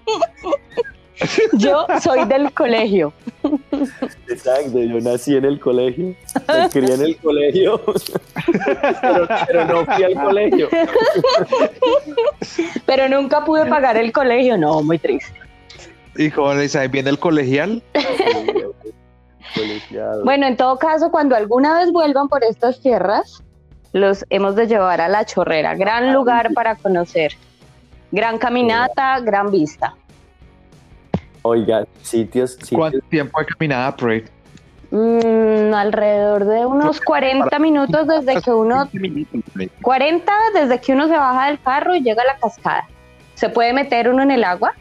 Yo 1.52 1.86
soy 2.00 2.24
del 2.24 2.52
colegio. 2.52 3.12
Exacto, 4.28 4.78
yo 4.78 5.00
nací 5.00 5.36
en 5.36 5.44
el 5.44 5.60
colegio, 5.60 6.14
me 6.48 6.68
crié 6.70 6.94
en 6.94 7.02
el 7.02 7.16
colegio, 7.18 7.80
pero, 9.00 9.28
pero 9.46 9.64
no 9.66 9.84
fui 9.84 10.04
al 10.04 10.14
colegio. 10.14 10.68
Pero 12.86 13.08
nunca 13.08 13.44
pude 13.44 13.66
pagar 13.66 13.96
el 13.96 14.12
colegio. 14.12 14.56
No, 14.56 14.82
muy 14.82 14.98
triste. 14.98 15.34
Y 16.16 16.30
como 16.30 16.54
le 16.54 16.62
dice, 16.62 16.86
viene 16.88 17.10
el 17.10 17.18
colegial. 17.18 17.82
Colegiado. 19.54 20.24
Bueno, 20.24 20.46
en 20.46 20.56
todo 20.56 20.78
caso, 20.78 21.10
cuando 21.10 21.36
alguna 21.36 21.78
vez 21.78 21.92
vuelvan 21.92 22.28
por 22.28 22.44
estas 22.44 22.80
tierras, 22.80 23.42
los 23.92 24.24
hemos 24.30 24.56
de 24.56 24.66
llevar 24.66 25.00
a 25.00 25.08
La 25.08 25.24
Chorrera. 25.24 25.74
Gran 25.74 26.12
lugar 26.12 26.52
para 26.54 26.76
conocer. 26.76 27.32
Gran 28.10 28.38
caminata, 28.38 29.20
gran 29.20 29.50
vista. 29.50 29.94
Oiga, 31.42 31.84
sitios, 32.02 32.52
sitios 32.52 32.78
¿Cuánto 32.78 32.98
tiempo 33.08 33.40
de 33.40 33.46
caminada, 33.46 33.96
Pre? 33.96 34.24
Mm, 34.90 35.72
alrededor 35.74 36.44
de 36.44 36.66
unos 36.66 37.00
40 37.00 37.58
minutos 37.58 38.06
desde 38.06 38.42
que 38.42 38.50
uno 38.50 38.88
40 39.80 40.32
desde 40.54 40.80
que 40.80 40.92
uno 40.92 41.08
se 41.08 41.16
baja 41.16 41.46
del 41.46 41.60
carro 41.60 41.96
y 41.96 42.02
llega 42.02 42.22
a 42.22 42.26
la 42.26 42.36
cascada. 42.38 42.86
Se 43.34 43.48
puede 43.48 43.72
meter 43.72 44.08
uno 44.08 44.22
en 44.22 44.30
el 44.30 44.44
agua. 44.44 44.74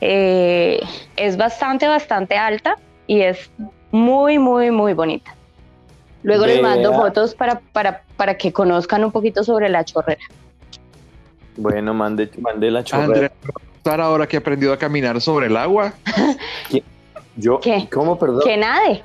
Eh, 0.00 0.80
es 1.16 1.36
bastante, 1.36 1.88
bastante 1.88 2.36
alta 2.36 2.76
y 3.06 3.22
es 3.22 3.50
muy, 3.90 4.38
muy, 4.38 4.70
muy 4.70 4.94
bonita. 4.94 5.34
Luego 6.22 6.46
les 6.46 6.62
mando 6.62 6.92
fotos 6.94 7.34
para, 7.34 7.60
para, 7.72 8.02
para 8.16 8.36
que 8.36 8.52
conozcan 8.52 9.04
un 9.04 9.10
poquito 9.10 9.42
sobre 9.42 9.68
la 9.68 9.84
chorrera. 9.84 10.22
Bueno, 11.56 11.94
mande, 11.94 12.30
mande 12.38 12.70
la 12.70 12.84
chorrera. 12.84 13.06
Andrea, 13.06 13.32
estar 13.80 13.98
ahora 14.00 14.26
que 14.26 14.36
he 14.36 14.38
aprendido 14.40 14.72
a 14.74 14.76
caminar 14.76 15.20
sobre 15.22 15.46
el 15.46 15.56
agua. 15.56 15.94
Yo, 17.36 17.58
¿Qué? 17.60 17.88
¿Cómo, 17.90 18.18
perdón? 18.18 18.42
Que 18.44 18.56
nade. 18.58 19.02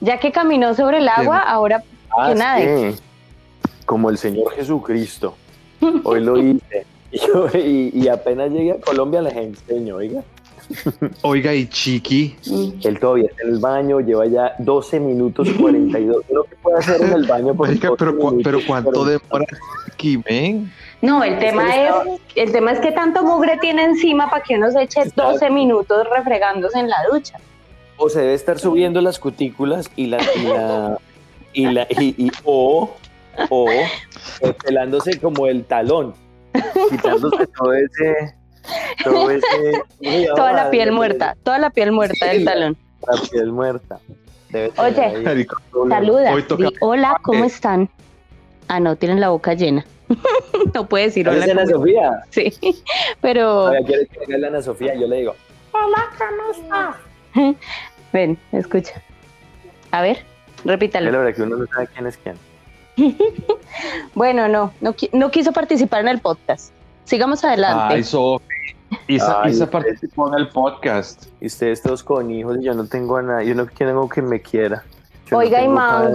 Ya 0.00 0.18
que 0.18 0.32
caminó 0.32 0.74
sobre 0.74 0.98
el 0.98 1.08
agua, 1.08 1.38
ahora 1.38 1.84
Ah, 2.10 2.28
que 2.28 2.34
nade. 2.34 2.92
sí. 2.94 3.00
Como 3.86 4.10
el 4.10 4.18
Señor 4.18 4.52
Jesucristo. 4.54 5.36
Hoy 6.04 6.20
lo 6.20 6.36
hice. 6.42 6.86
Y, 7.14 7.18
yo- 7.18 7.46
y- 7.52 7.90
y 7.92 8.08
apenas 8.08 8.50
llegué 8.50 8.72
a 8.72 8.80
Colombia 8.80 9.20
les 9.20 9.36
enseño, 9.36 9.96
oiga. 9.96 10.22
Oiga, 11.22 11.52
y 11.54 11.66
Chiqui. 11.66 12.34
Él 12.82 12.98
todavía 12.98 13.26
está 13.26 13.42
en 13.42 13.50
el 13.50 13.58
baño, 13.58 14.00
lleva 14.00 14.24
ya 14.26 14.54
12 14.58 14.98
minutos 14.98 15.46
42. 15.60 16.24
Lo 16.32 16.44
que 16.44 16.56
puede 16.56 16.78
hacer 16.78 17.02
en 17.02 17.12
el 17.12 17.26
baño. 17.26 17.54
por 17.54 17.68
oiga, 17.68 17.88
12 17.90 17.98
pero, 17.98 18.16
cu- 18.18 18.40
pero 18.42 18.58
¿cuánto 18.66 18.92
42. 18.92 19.06
demora 19.28 19.44
Chiqui, 19.90 20.22
men? 20.26 20.72
No, 21.02 21.22
el 21.24 21.38
tema 21.40 21.74
es, 21.76 21.92
el 22.36 22.52
tema 22.52 22.70
es 22.72 22.78
que 22.80 22.92
tanto 22.92 23.22
mugre 23.24 23.58
tiene 23.58 23.82
encima 23.84 24.30
para 24.30 24.42
que 24.42 24.54
uno 24.56 24.70
se 24.70 24.82
eche 24.82 25.02
12 25.14 25.50
minutos 25.50 26.06
refregándose 26.14 26.78
en 26.78 26.88
la 26.88 26.96
ducha. 27.12 27.38
O 27.96 28.08
se 28.08 28.20
debe 28.20 28.34
estar 28.34 28.58
subiendo 28.58 29.00
las 29.00 29.18
cutículas 29.18 29.90
y 29.96 30.06
la. 30.06 30.18
Y 30.36 30.42
la, 30.44 30.98
y 31.52 31.66
la 31.66 31.86
y, 31.90 32.26
y- 32.26 32.30
o, 32.44 32.96
o 33.50 33.68
eh, 33.70 34.54
pelándose 34.64 35.18
como 35.20 35.46
el 35.48 35.64
talón, 35.64 36.14
quitándose 36.90 37.46
todo 37.48 37.72
ese. 37.74 38.34
Todo 39.02 39.28
ese 40.00 40.26
Toda 40.36 40.52
la 40.52 40.70
piel 40.70 40.92
muerta, 40.92 41.36
toda 41.42 41.58
la 41.58 41.70
piel 41.70 41.90
muerta 41.90 42.26
del 42.26 42.44
talón. 42.44 42.76
La 43.06 43.20
piel 43.28 43.50
muerta. 43.52 43.98
Debe 44.50 44.70
Oye. 44.78 45.46
Saluda. 45.88 46.32
Hoy 46.32 46.42
toca- 46.44 46.68
di, 46.68 46.74
hola, 46.80 47.18
¿cómo 47.22 47.44
están? 47.44 47.88
Ah, 48.68 48.78
no, 48.78 48.94
tienen 48.94 49.20
la 49.20 49.30
boca 49.30 49.54
llena. 49.54 49.84
no 50.74 50.86
puede 50.88 51.04
decir 51.06 51.26
¿Sabes 51.26 51.42
hola. 51.44 51.52
Ana 51.52 51.62
¿cómo- 51.64 51.76
Sofía? 51.78 52.22
Sí, 52.30 52.52
pero 53.20 53.66
A 53.66 53.70
ver, 53.72 53.84
¿quieres 53.84 54.08
que 54.08 54.26
le 54.26 54.36
haga 54.36 54.48
Ana 54.48 54.62
Sofía? 54.62 54.94
Yo 54.94 55.06
le 55.06 55.16
digo. 55.18 55.34
Hola, 55.72 56.10
¿cómo 56.18 56.50
estás? 56.52 57.56
ven, 58.12 58.38
escucha. 58.52 59.00
A 59.90 60.02
ver, 60.02 60.18
Es 60.18 60.64
la 60.64 60.72
repítalo. 60.72 61.10
verdad 61.10 61.34
que 61.34 61.42
uno 61.42 61.56
no 61.56 61.66
sabe 61.66 61.88
quién 61.94 62.06
es 62.06 62.16
quién. 62.18 62.36
Bueno, 64.14 64.48
no, 64.48 64.72
no, 64.80 64.94
no 65.12 65.30
quiso 65.30 65.52
participar 65.52 66.00
en 66.00 66.08
el 66.08 66.20
podcast. 66.20 66.72
Sigamos 67.04 67.42
adelante. 67.44 67.94
Ay, 67.94 68.04
Sofi. 68.04 68.44
Isa, 69.08 69.42
Isa 69.48 69.70
participó 69.70 70.28
en 70.28 70.34
el 70.34 70.48
podcast. 70.48 71.24
Y 71.40 71.46
ustedes 71.46 71.80
todos 71.82 72.02
con 72.02 72.30
hijos 72.30 72.58
y 72.60 72.64
yo 72.64 72.74
no 72.74 72.86
tengo 72.86 73.16
a 73.16 73.22
nadie. 73.22 73.48
Yo 73.48 73.54
no 73.54 73.66
tengo 73.66 74.08
que 74.08 74.20
me 74.22 74.40
quiera. 74.40 74.84
Yo 75.26 75.30
no 75.32 75.38
Oiga, 75.38 75.58
y 75.60 75.62
tengo 75.64 75.76
padre. 75.76 76.12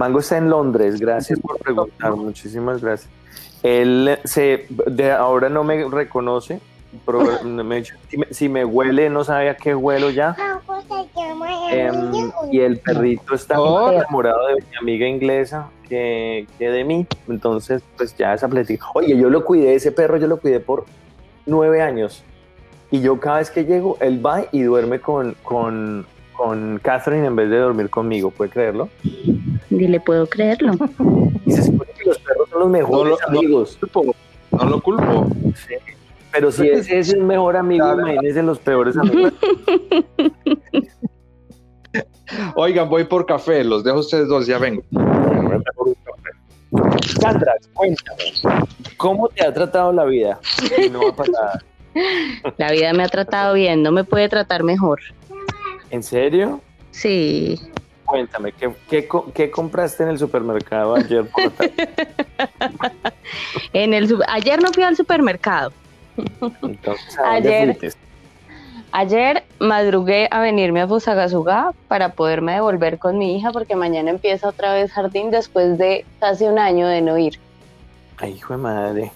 Mango, 0.00 0.20
está 0.20 0.38
en 0.38 0.48
Londres, 0.48 0.98
gracias 0.98 1.38
por 1.40 1.58
preguntar, 1.58 2.12
muchísimas 2.16 2.80
gracias. 2.80 3.10
Él 3.62 4.18
se, 4.24 4.64
de 4.86 5.12
ahora 5.12 5.50
no 5.50 5.62
me 5.62 5.86
reconoce, 5.90 6.58
pero 7.04 7.20
me- 7.44 7.84
si, 7.84 8.16
me, 8.16 8.26
si 8.30 8.48
me 8.48 8.64
huele 8.64 9.10
no 9.10 9.24
sabe 9.24 9.50
a 9.50 9.56
qué 9.58 9.74
huelo 9.74 10.08
ya. 10.08 10.34
¿Cómo 10.64 10.80
se 10.80 11.06
llama 11.14 11.70
el 11.70 11.78
Em, 11.78 12.32
y 12.50 12.60
el 12.60 12.78
perrito 12.78 13.34
está 13.34 13.60
Oh. 13.60 13.92
enamorado 13.92 14.46
de 14.46 14.54
mi 14.54 14.76
amiga 14.80 15.06
inglesa 15.06 15.68
que, 15.86 16.46
que 16.58 16.70
de 16.70 16.82
mí, 16.84 17.06
entonces 17.28 17.82
pues 17.98 18.16
ya 18.16 18.32
es 18.32 18.42
atlético. 18.42 18.86
Oye, 18.94 19.14
yo 19.18 19.28
lo 19.28 19.44
cuidé, 19.44 19.74
ese 19.74 19.92
perro 19.92 20.16
yo 20.16 20.28
lo 20.28 20.38
cuidé 20.38 20.60
por 20.60 20.86
nueve 21.44 21.82
años 21.82 22.24
y 22.90 23.02
yo 23.02 23.20
cada 23.20 23.36
vez 23.40 23.50
que 23.50 23.66
llego, 23.66 23.98
él 24.00 24.24
va 24.24 24.44
y 24.50 24.62
duerme 24.62 24.98
con, 25.00 25.36
con, 25.42 26.06
con 26.40 26.78
Catherine 26.78 27.26
en 27.26 27.36
vez 27.36 27.50
de 27.50 27.58
dormir 27.58 27.90
conmigo, 27.90 28.30
¿puede 28.30 28.50
creerlo? 28.50 28.88
dile, 29.68 30.00
puedo 30.00 30.26
creerlo. 30.26 30.72
Y 31.46 31.52
se 31.52 31.62
supone 31.64 31.90
que 31.98 32.04
los 32.08 32.18
perros 32.18 32.48
son 32.50 32.60
los 32.60 32.70
mejores 32.70 33.18
No 33.20 33.26
lo- 33.26 33.32
no- 33.32 33.38
amigos. 33.38 33.76
Culpo, 33.80 34.14
No 34.52 34.64
lo 34.64 34.80
culpo. 34.80 35.26
Sí. 35.54 35.74
Pero 36.32 36.50
si 36.52 36.68
ese 36.68 36.98
es 36.98 37.12
el 37.12 37.24
mejor 37.24 37.56
amigo, 37.56 37.84
Claro. 37.84 38.00
imagínense 38.08 38.42
los 38.42 38.58
peores 38.58 38.96
amigos. 38.96 39.32
Oigan, 42.54 42.88
voy 42.88 43.04
por 43.04 43.26
café. 43.26 43.64
Los 43.64 43.84
dejo 43.84 43.98
a 43.98 44.00
ustedes 44.00 44.28
dos, 44.28 44.46
ya 44.46 44.58
vengo. 44.58 44.82
Sandra, 47.20 47.52
cuéntame, 47.74 48.22
¿cómo 48.96 49.28
te 49.28 49.44
ha 49.44 49.52
tratado 49.52 49.92
la 49.92 50.04
vida? 50.04 50.38
Y 50.86 50.88
no 50.88 51.00
va 51.02 51.14
para 51.16 51.32
nada. 51.32 51.58
La 52.56 52.70
vida 52.70 52.92
me 52.92 53.02
ha 53.02 53.08
tratado 53.08 53.54
bien, 53.54 53.82
no 53.82 53.90
me 53.92 54.04
puede 54.04 54.28
tratar 54.28 54.62
mejor. 54.62 55.00
¿En 55.90 56.02
serio? 56.02 56.60
Sí. 56.90 57.60
Cuéntame, 58.04 58.52
¿qué, 58.52 58.72
qué, 58.88 59.06
co- 59.06 59.30
qué 59.32 59.50
compraste 59.50 60.02
en 60.02 60.08
el 60.10 60.18
supermercado 60.18 60.96
ayer 60.96 61.28
por 61.28 61.44
la 61.44 61.50
tarde? 61.50 61.88
En 63.72 63.94
el 63.94 64.08
su- 64.08 64.20
ayer 64.26 64.60
no 64.60 64.72
fui 64.72 64.82
al 64.82 64.96
supermercado. 64.96 65.72
Entonces, 66.62 67.18
¿a 67.18 67.34
dónde 67.34 67.48
Ayer. 67.54 67.76
fuiste? 67.76 67.98
Ayer 68.92 69.44
madrugué 69.60 70.26
a 70.32 70.40
venirme 70.40 70.80
a 70.80 70.88
Fusagasugá 70.88 71.72
para 71.86 72.08
poderme 72.14 72.54
devolver 72.54 72.98
con 72.98 73.16
mi 73.18 73.36
hija 73.36 73.52
porque 73.52 73.76
mañana 73.76 74.10
empieza 74.10 74.48
otra 74.48 74.74
vez 74.74 74.90
jardín 74.92 75.30
después 75.30 75.78
de 75.78 76.04
casi 76.18 76.44
un 76.46 76.58
año 76.58 76.88
de 76.88 77.00
no 77.00 77.16
ir. 77.16 77.38
Ay, 78.16 78.32
hijo 78.32 78.54
de 78.54 78.58
madre. 78.58 79.12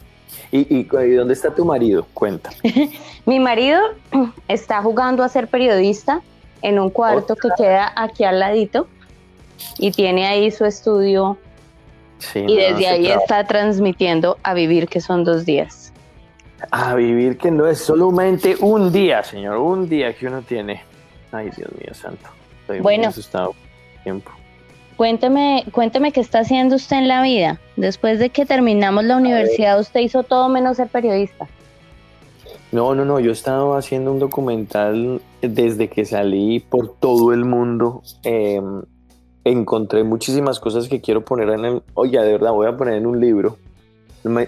¿Y, 0.53 0.61
y, 0.73 0.89
y 0.89 1.11
dónde 1.15 1.35
está 1.35 1.53
tu 1.53 1.65
marido? 1.65 2.07
Cuéntame. 2.15 2.57
Mi 3.27 3.41
marido 3.41 3.81
está 4.47 4.81
jugando 4.81 5.25
a 5.25 5.29
ser 5.29 5.49
periodista 5.49 6.21
en 6.65 6.79
un 6.79 6.91
cuarto 6.91 7.37
que 7.37 7.49
queda 7.57 7.93
aquí 7.95 8.25
al 8.25 8.41
ladito 8.41 8.89
y 9.79 9.93
tiene 9.93 10.27
ahí 10.27 10.51
su 10.51 10.65
estudio 10.65 11.39
Sí, 12.19 12.45
y 12.49 12.57
desde 12.57 12.87
ahí 12.89 13.07
está 13.09 13.45
transmitiendo 13.45 14.39
a 14.43 14.55
vivir 14.55 14.89
que 14.89 15.01
son 15.01 15.25
dos 15.25 15.45
días. 15.45 15.93
A 16.71 16.95
vivir 16.95 17.37
que 17.37 17.51
no 17.51 17.67
es 17.67 17.79
solamente 17.81 18.57
un 18.61 18.91
día, 18.93 19.23
señor, 19.23 19.59
un 19.59 19.89
día 19.89 20.15
que 20.15 20.27
uno 20.27 20.41
tiene. 20.41 20.83
Ay, 21.33 21.51
Dios 21.55 21.69
mío 21.79 21.93
santo. 21.93 22.27
Estoy 22.63 22.77
muy 22.77 22.83
Bueno. 22.83 23.09
asustado. 23.09 23.55
Tiempo. 24.03 24.31
Cuénteme, 24.97 25.65
cuénteme 25.73 26.13
qué 26.13 26.21
está 26.21 26.39
haciendo 26.39 26.77
usted 26.77 26.97
en 26.97 27.09
la 27.09 27.21
vida. 27.23 27.61
Después 27.77 28.19
de 28.19 28.31
que 28.31 28.47
terminamos 28.47 29.05
la 29.05 29.17
universidad, 29.17 29.79
usted 29.79 30.01
hizo 30.01 30.23
todo 30.23 30.49
menos 30.49 30.77
ser 30.79 30.89
periodista. 30.89 31.47
No, 32.75 32.93
no, 32.97 33.05
no, 33.05 33.21
yo 33.21 33.31
he 33.31 33.33
estado 33.33 33.77
haciendo 33.77 34.11
un 34.11 34.19
documental 34.19 35.21
desde 35.41 35.89
que 35.89 36.05
salí 36.05 36.59
por 36.59 36.89
todo 36.89 37.33
el 37.33 37.45
mundo. 37.45 38.03
Eh, 38.25 38.61
encontré 39.45 40.03
muchísimas 40.03 40.59
cosas 40.59 40.89
que 40.89 41.01
quiero 41.01 41.25
poner 41.25 41.51
en 41.51 41.65
el... 41.67 41.83
Oye, 41.95 42.21
de 42.21 42.33
verdad, 42.33 42.51
voy 42.51 42.67
a 42.67 42.77
poner 42.77 42.95
en 42.95 43.07
un 43.07 43.21
libro 43.21 43.59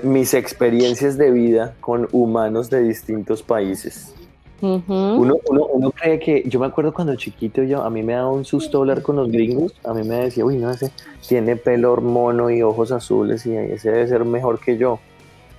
mis 0.02 0.35
experiencias 0.35 1.16
de 1.16 1.30
vida 1.30 1.76
con 1.80 2.09
humanos 2.11 2.68
de 2.68 2.83
distintos 2.83 3.45
países. 3.45 4.12
Uno, 4.61 5.37
uno, 5.49 5.66
uno 5.73 5.92
cree 5.92 6.18
que, 6.18 6.42
yo 6.49 6.59
me 6.59 6.66
acuerdo 6.66 6.92
cuando 6.92 7.14
chiquito 7.14 7.62
yo, 7.62 7.85
a 7.85 7.90
mí 7.90 8.02
me 8.02 8.14
daba 8.14 8.33
un 8.33 8.45
susto 8.45 8.78
hablar 8.78 9.02
con 9.02 9.14
los 9.14 9.30
gringos, 9.30 9.73
a 9.85 9.95
mí 9.95 10.02
me 10.02 10.16
decía, 10.16 10.45
uy, 10.45 10.56
no, 10.56 10.68
ese 10.73 10.90
tiene 11.28 11.54
pelo 11.54 11.97
mono 11.99 12.50
y 12.50 12.61
ojos 12.61 12.90
azules 12.90 13.47
y 13.47 13.54
ese 13.54 13.92
debe 13.92 14.09
ser 14.09 14.25
mejor 14.25 14.59
que 14.59 14.76
yo. 14.76 14.99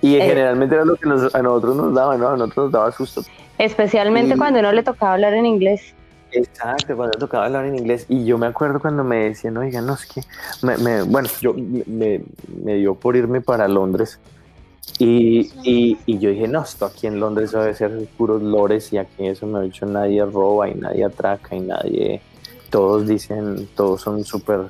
Y 0.00 0.16
Eh. 0.16 0.20
generalmente 0.26 0.74
era 0.74 0.84
lo 0.84 0.96
que 0.96 1.08
nos- 1.08 1.34
a 1.34 1.42
nosotros 1.42 1.76
nos 1.76 1.94
daba, 1.94 2.16
¿no? 2.16 2.28
A 2.28 2.36
nosotros 2.36 2.66
nos 2.66 2.72
daba 2.72 2.92
susto. 2.92 3.22
Especialmente 3.58 4.34
Mm. 4.34 4.38
cuando 4.38 4.60
uno 4.60 4.72
le 4.72 4.82
tocaba 4.82 5.14
hablar 5.14 5.34
en 5.34 5.46
inglés. 5.46 5.94
Exacto, 6.30 6.94
cuando 6.94 7.18
tocaba 7.18 7.46
hablar 7.46 7.64
en 7.64 7.76
inglés. 7.76 8.04
Y 8.08 8.24
yo 8.24 8.36
me 8.38 8.46
acuerdo 8.46 8.80
cuando 8.80 9.02
me 9.02 9.24
decían, 9.30 9.56
oiga, 9.56 9.80
no, 9.80 9.94
es 9.94 10.06
que, 10.06 10.20
me, 10.62 10.76
me- 10.76 11.02
bueno, 11.02 11.28
yo 11.40 11.54
me, 11.54 12.22
me- 12.62 12.74
dio 12.74 12.94
por 12.94 13.16
irme 13.16 13.40
para 13.40 13.66
Londres. 13.66 14.20
Y, 14.98 15.50
y, 15.64 15.98
y 16.06 16.18
yo 16.18 16.30
dije, 16.30 16.48
no, 16.48 16.62
esto 16.62 16.86
aquí 16.86 17.06
en 17.06 17.18
Londres 17.20 17.52
debe 17.52 17.74
ser 17.74 18.06
puros 18.16 18.42
lores 18.42 18.92
y 18.92 18.98
aquí 18.98 19.26
eso 19.26 19.46
me 19.46 19.58
ha 19.58 19.62
dicho 19.62 19.84
nadie 19.86 20.24
roba 20.24 20.68
y 20.68 20.74
nadie 20.74 21.04
atraca 21.04 21.54
y 21.54 21.60
nadie, 21.60 22.20
todos 22.70 23.06
dicen, 23.06 23.68
todos 23.76 24.00
son 24.00 24.24
súper, 24.24 24.60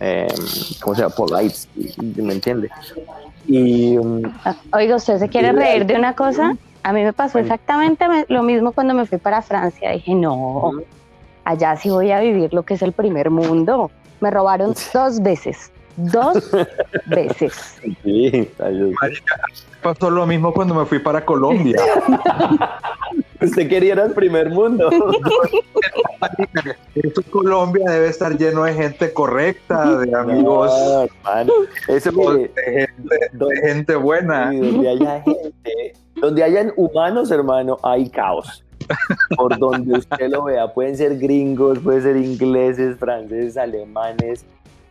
eh, 0.00 0.26
¿cómo 0.80 0.94
se 0.96 1.02
llama? 1.02 1.14
Polite, 1.14 1.54
y- 1.76 2.22
¿me 2.22 2.32
entiende? 2.34 2.70
Y 3.48 3.96
um, 3.98 4.22
Oiga, 4.72 4.96
¿usted 4.96 5.18
se 5.18 5.28
quiere 5.28 5.52
reír 5.52 5.86
de 5.86 5.94
una 5.96 6.14
cosa? 6.14 6.54
A 6.82 6.92
mí 6.92 7.02
me 7.02 7.12
pasó 7.12 7.38
exactamente 7.38 8.06
me- 8.08 8.24
lo 8.28 8.42
mismo 8.42 8.72
cuando 8.72 8.94
me 8.94 9.04
fui 9.06 9.18
para 9.18 9.42
Francia. 9.42 9.90
Dije, 9.90 10.14
no, 10.14 10.72
allá 11.44 11.74
sí 11.76 11.88
voy 11.90 12.12
a 12.12 12.20
vivir 12.20 12.52
lo 12.54 12.62
que 12.62 12.74
es 12.74 12.82
el 12.82 12.92
primer 12.92 13.30
mundo. 13.30 13.90
Me 14.20 14.30
robaron 14.30 14.74
dos 14.92 15.20
veces. 15.22 15.72
Dos 15.98 16.50
veces. 17.06 17.80
sí, 18.04 18.48
ay, 18.60 18.94
Pasó 19.82 20.10
lo 20.10 20.26
mismo 20.26 20.52
cuando 20.52 20.74
me 20.74 20.86
fui 20.86 21.00
para 21.00 21.24
Colombia. 21.24 21.76
usted 23.40 23.68
quería 23.68 23.94
ir 23.94 24.00
al 24.00 24.12
primer 24.12 24.50
mundo. 24.50 24.90
Esto 26.94 27.22
Colombia 27.30 27.90
debe 27.90 28.08
estar 28.08 28.36
lleno 28.36 28.64
de 28.64 28.74
gente 28.74 29.12
correcta, 29.12 29.98
de 29.98 30.14
amigos, 30.14 30.70
No, 30.70 31.02
hermano, 31.02 31.52
eso 31.88 32.10
de 32.10 32.50
gente, 32.64 33.30
de 33.32 33.68
gente 33.68 33.96
buena. 33.96 34.52
Donde 34.52 34.88
haya 34.88 35.22
gente, 35.22 35.92
donde 36.16 36.44
hayan 36.44 36.72
humanos, 36.76 37.30
hermano, 37.30 37.78
hay 37.82 38.08
caos. 38.08 38.64
Por 39.36 39.58
donde 39.58 39.98
usted 39.98 40.30
lo 40.30 40.44
vea, 40.44 40.72
pueden 40.72 40.96
ser 40.96 41.18
gringos, 41.18 41.78
pueden 41.80 42.02
ser 42.02 42.16
ingleses, 42.16 42.96
franceses, 42.98 43.56
alemanes, 43.56 44.46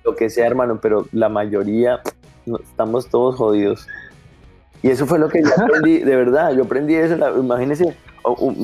lo 0.07 0.15
que 0.15 0.29
sea, 0.29 0.47
hermano, 0.47 0.79
pero 0.81 1.05
la 1.11 1.27
mayoría 1.29 2.01
no, 2.45 2.57
estamos 2.57 3.07
todos 3.09 3.35
jodidos. 3.35 3.85
Y 4.81 4.89
eso 4.89 5.05
fue 5.05 5.19
lo 5.19 5.27
que 5.27 5.41
yo 5.43 5.49
aprendí, 5.63 5.99
de 5.99 6.15
verdad, 6.15 6.53
yo 6.55 6.63
aprendí 6.63 6.95
eso, 6.95 7.17
la- 7.17 7.31
imagínense, 7.31 7.95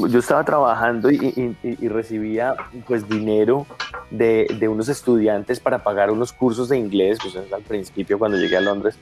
yo 0.09 0.19
estaba 0.19 0.43
trabajando 0.43 1.09
y, 1.11 1.15
y- 1.61 1.77
y- 1.81 1.87
recibía 1.87 2.55
pues 2.87 3.07
dinero 3.07 3.65
de, 4.11 4.47
de 4.59 4.67
unos 4.67 4.89
estudiantes 4.89 5.59
para 5.59 5.79
pagar 5.83 6.11
unos 6.11 6.31
cursos 6.33 6.69
de 6.69 6.77
inglés, 6.77 7.17
pues 7.21 7.35
al 7.51 7.61
principio 7.63 8.19
cuando 8.19 8.37
llegué 8.37 8.57
a 8.57 8.61
Londres, 8.61 8.95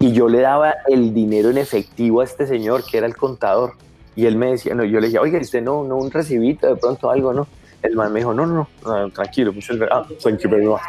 y 0.00 0.12
yo 0.12 0.28
le 0.28 0.40
daba 0.40 0.74
el 0.88 1.12
dinero 1.14 1.50
en 1.50 1.58
efectivo 1.58 2.20
a 2.20 2.24
este 2.24 2.46
señor 2.46 2.82
que 2.88 2.98
era 2.98 3.06
el 3.06 3.16
contador 3.16 3.72
y 4.16 4.26
él 4.26 4.36
me 4.36 4.50
decía, 4.50 4.74
no, 4.74 4.82
yo 4.84 4.98
le 5.00 5.06
decía, 5.06 5.20
oiga, 5.20 5.38
¿y 5.38 5.42
usted 5.42 5.62
no, 5.62 5.84
no 5.84 5.96
un 5.96 6.10
recibito 6.10 6.66
de 6.66 6.76
pronto 6.76 7.10
algo, 7.10 7.32
no? 7.32 7.46
El 7.82 7.94
man 7.96 8.12
me 8.12 8.18
dijo, 8.20 8.34
no, 8.34 8.46
no, 8.46 8.68
no, 8.84 9.10
tranquilo, 9.10 9.52
muchas 9.52 9.76
gracias, 9.76 10.06
ah, 10.10 10.14
thank 10.22 10.40
you 10.40 10.50
very 10.50 10.66
much. 10.66 10.80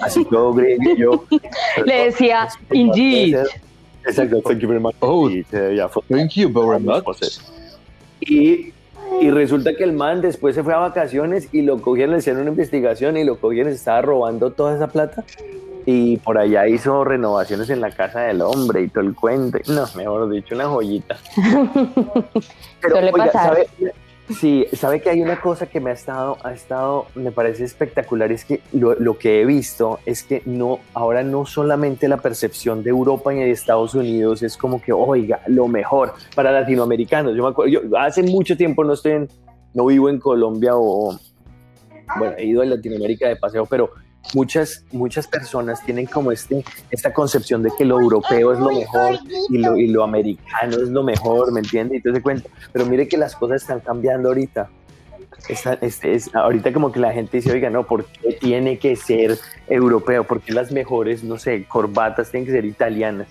Así 0.00 0.24
todo 0.24 0.52
gringo 0.54 0.90
y 0.90 0.98
yo. 0.98 1.24
Le 1.84 2.04
decía, 2.06 2.48
indeed. 2.72 3.36
Exacto, 4.06 4.40
thank 4.42 4.58
you 4.58 4.68
very 4.68 4.80
much. 4.80 4.94
Oh, 5.00 5.30
Y, 5.30 5.44
ya 5.76 5.88
fue. 5.88 6.02
Thank 6.08 6.32
you 6.32 6.50
very 6.50 6.82
much. 6.82 7.04
Y, 8.20 8.72
y 9.20 9.30
resulta 9.30 9.74
que 9.74 9.84
el 9.84 9.92
man 9.92 10.20
después 10.20 10.54
se 10.54 10.62
fue 10.62 10.74
a 10.74 10.78
vacaciones 10.78 11.48
y 11.52 11.62
lo 11.62 11.80
cogieron, 11.80 12.12
le 12.12 12.18
hicieron 12.18 12.42
una 12.42 12.50
investigación 12.50 13.16
y 13.16 13.24
lo 13.24 13.38
cogieron, 13.38 13.72
se 13.72 13.78
estaba 13.78 14.02
robando 14.02 14.50
toda 14.50 14.74
esa 14.74 14.88
plata. 14.88 15.24
Y 15.84 16.18
por 16.18 16.38
allá 16.38 16.68
hizo 16.68 17.02
renovaciones 17.02 17.68
en 17.70 17.80
la 17.80 17.90
casa 17.90 18.20
del 18.20 18.40
hombre 18.40 18.82
y 18.82 18.88
todo 18.88 19.02
el 19.04 19.14
cuento. 19.14 19.58
No, 19.66 19.84
mejor 19.96 20.30
dicho, 20.30 20.54
una 20.54 20.68
joyita. 20.68 21.16
Suele 22.80 23.12
pasar. 23.12 23.32
¿sabe? 23.32 23.68
Sí, 24.38 24.66
sabe 24.72 25.00
que 25.00 25.10
hay 25.10 25.20
una 25.20 25.40
cosa 25.40 25.66
que 25.66 25.80
me 25.80 25.90
ha 25.90 25.92
estado, 25.92 26.36
ha 26.42 26.52
estado, 26.52 27.06
me 27.14 27.32
parece 27.32 27.64
espectacular, 27.64 28.30
es 28.30 28.44
que 28.44 28.60
lo, 28.72 28.94
lo 28.94 29.18
que 29.18 29.40
he 29.40 29.44
visto 29.44 29.98
es 30.06 30.22
que 30.22 30.42
no, 30.46 30.78
ahora 30.94 31.22
no 31.22 31.46
solamente 31.46 32.08
la 32.08 32.18
percepción 32.18 32.82
de 32.82 32.90
Europa 32.90 33.32
y 33.34 33.38
de 33.38 33.50
Estados 33.50 33.94
Unidos 33.94 34.42
es 34.42 34.56
como 34.56 34.80
que, 34.80 34.92
oiga, 34.92 35.40
lo 35.46 35.68
mejor 35.68 36.14
para 36.34 36.52
latinoamericanos. 36.52 37.36
Yo 37.36 37.42
me 37.42 37.50
acuerdo, 37.50 37.70
yo 37.72 37.80
hace 37.98 38.22
mucho 38.22 38.56
tiempo 38.56 38.84
no 38.84 38.94
estoy 38.94 39.12
en, 39.12 39.28
no 39.74 39.86
vivo 39.86 40.08
en 40.08 40.18
Colombia 40.18 40.72
o, 40.74 41.18
bueno, 42.18 42.34
he 42.36 42.44
ido 42.44 42.62
a 42.62 42.66
Latinoamérica 42.66 43.28
de 43.28 43.36
paseo, 43.36 43.66
pero 43.66 43.90
muchas, 44.34 44.84
muchas 44.92 45.26
personas 45.26 45.84
tienen 45.84 46.06
como 46.06 46.32
este, 46.32 46.64
esta 46.90 47.12
concepción 47.12 47.62
de 47.62 47.70
que 47.76 47.84
lo 47.84 48.00
europeo 48.00 48.52
es 48.52 48.58
lo 48.58 48.70
mejor 48.70 49.18
y 49.48 49.58
lo, 49.58 49.76
y 49.76 49.88
lo 49.88 50.04
americano 50.04 50.76
es 50.76 50.88
lo 50.88 51.02
mejor, 51.02 51.52
¿me 51.52 51.60
entiende? 51.60 51.96
Y 51.96 52.00
todo 52.00 52.12
ese 52.12 52.22
cuento. 52.22 52.48
Pero 52.72 52.86
mire 52.86 53.08
que 53.08 53.16
las 53.16 53.36
cosas 53.36 53.62
están 53.62 53.80
cambiando 53.80 54.28
ahorita. 54.28 54.68
Este, 55.80 56.14
es, 56.14 56.34
ahorita 56.34 56.72
como 56.72 56.92
que 56.92 57.00
la 57.00 57.12
gente 57.12 57.38
dice, 57.38 57.52
oiga, 57.52 57.68
no, 57.68 57.84
¿por 57.84 58.04
qué 58.04 58.34
tiene 58.34 58.78
que 58.78 58.94
ser 58.94 59.38
europeo? 59.66 60.24
¿Por 60.24 60.40
qué 60.40 60.52
las 60.52 60.70
mejores, 60.70 61.24
no 61.24 61.36
sé, 61.36 61.64
corbatas 61.64 62.30
tienen 62.30 62.46
que 62.46 62.52
ser 62.52 62.64
italianas? 62.64 63.26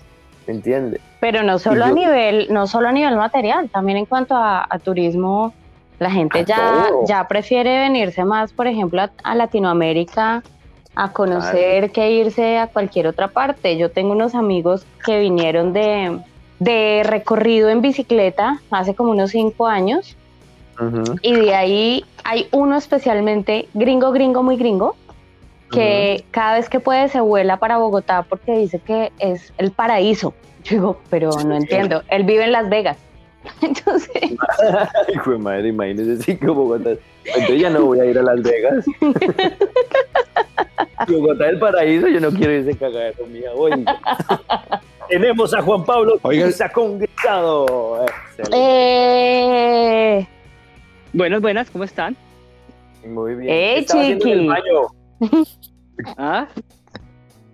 ¿Me 0.46 0.54
entiende? 0.54 1.00
Pero 1.20 1.42
no 1.42 1.58
solo 1.58 1.84
a 1.84 1.90
nivel, 1.90 2.48
no 2.52 2.66
solo 2.66 2.88
a 2.88 2.92
nivel 2.92 3.16
material, 3.16 3.70
también 3.70 3.96
en 3.96 4.06
cuanto 4.06 4.34
a, 4.34 4.66
a 4.68 4.78
turismo, 4.78 5.54
la 6.00 6.10
gente 6.10 6.40
A 6.40 6.42
ya, 6.42 6.86
todo. 6.88 7.06
ya 7.06 7.28
prefiere 7.28 7.78
venirse 7.78 8.24
más, 8.24 8.52
por 8.52 8.66
ejemplo, 8.66 9.00
a, 9.00 9.10
a 9.22 9.34
Latinoamérica 9.34 10.42
a 10.94 11.12
conocer 11.12 11.90
que 11.90 12.12
irse 12.12 12.58
a 12.58 12.66
cualquier 12.66 13.06
otra 13.06 13.28
parte. 13.28 13.76
Yo 13.76 13.90
tengo 13.90 14.12
unos 14.12 14.34
amigos 14.34 14.84
que 15.04 15.20
vinieron 15.20 15.72
de, 15.72 16.18
de 16.58 17.02
recorrido 17.04 17.70
en 17.70 17.80
bicicleta 17.80 18.60
hace 18.70 18.94
como 18.94 19.10
unos 19.10 19.30
cinco 19.30 19.66
años 19.66 20.16
y 21.22 21.34
de 21.34 21.54
ahí 21.54 22.04
hay 22.24 22.48
uno 22.50 22.76
especialmente 22.76 23.68
gringo, 23.74 24.10
gringo, 24.12 24.42
muy 24.42 24.56
gringo, 24.56 24.96
que 25.70 26.24
cada 26.30 26.56
vez 26.56 26.68
que 26.68 26.80
puede 26.80 27.08
se 27.08 27.20
vuela 27.20 27.56
para 27.56 27.78
Bogotá 27.78 28.22
porque 28.22 28.58
dice 28.58 28.78
que 28.78 29.12
es 29.18 29.52
el 29.58 29.70
paraíso. 29.70 30.34
Yo 30.64 30.76
digo, 30.76 31.00
pero 31.10 31.30
no 31.44 31.56
entiendo, 31.56 32.02
él 32.08 32.24
vive 32.24 32.44
en 32.44 32.52
Las 32.52 32.68
Vegas. 32.68 32.96
Entonces, 33.62 34.22
Hijo 35.14 35.30
de 35.32 35.38
madre, 35.38 35.68
imagínese 35.68 36.22
sí 36.22 36.36
que 36.36 36.46
Bogotá. 36.46 36.90
Entonces 37.24 37.60
ya 37.60 37.70
no 37.70 37.84
voy 37.86 38.00
a 38.00 38.04
ir 38.06 38.18
a 38.18 38.22
Las 38.22 38.42
Vegas. 38.42 38.84
Bogotá 41.08 41.44
del 41.46 41.58
paraíso, 41.58 42.08
yo 42.08 42.20
no 42.20 42.30
quiero 42.30 42.52
ese 42.52 42.76
cagadero, 42.76 43.26
mía. 43.26 43.50
Hoy 43.54 43.84
tenemos 45.08 45.52
a 45.54 45.62
Juan 45.62 45.84
Pablo 45.84 46.18
Oiga. 46.22 46.46
Pisa 46.46 46.68
congresado. 46.70 48.04
Excelente. 48.36 48.56
eh, 48.56 50.28
Buenas, 51.12 51.40
buenas, 51.42 51.70
¿cómo 51.70 51.84
están? 51.84 52.16
Muy 53.06 53.34
bien. 53.34 53.50
¡Eh, 53.52 53.74
¿Qué 53.74 53.80
estaba 53.80 54.00
haciendo 54.02 54.26
en 54.26 54.32
el 54.32 54.38
chiqui! 54.38 54.48
baño? 54.48 54.86
Ah, 56.16 56.48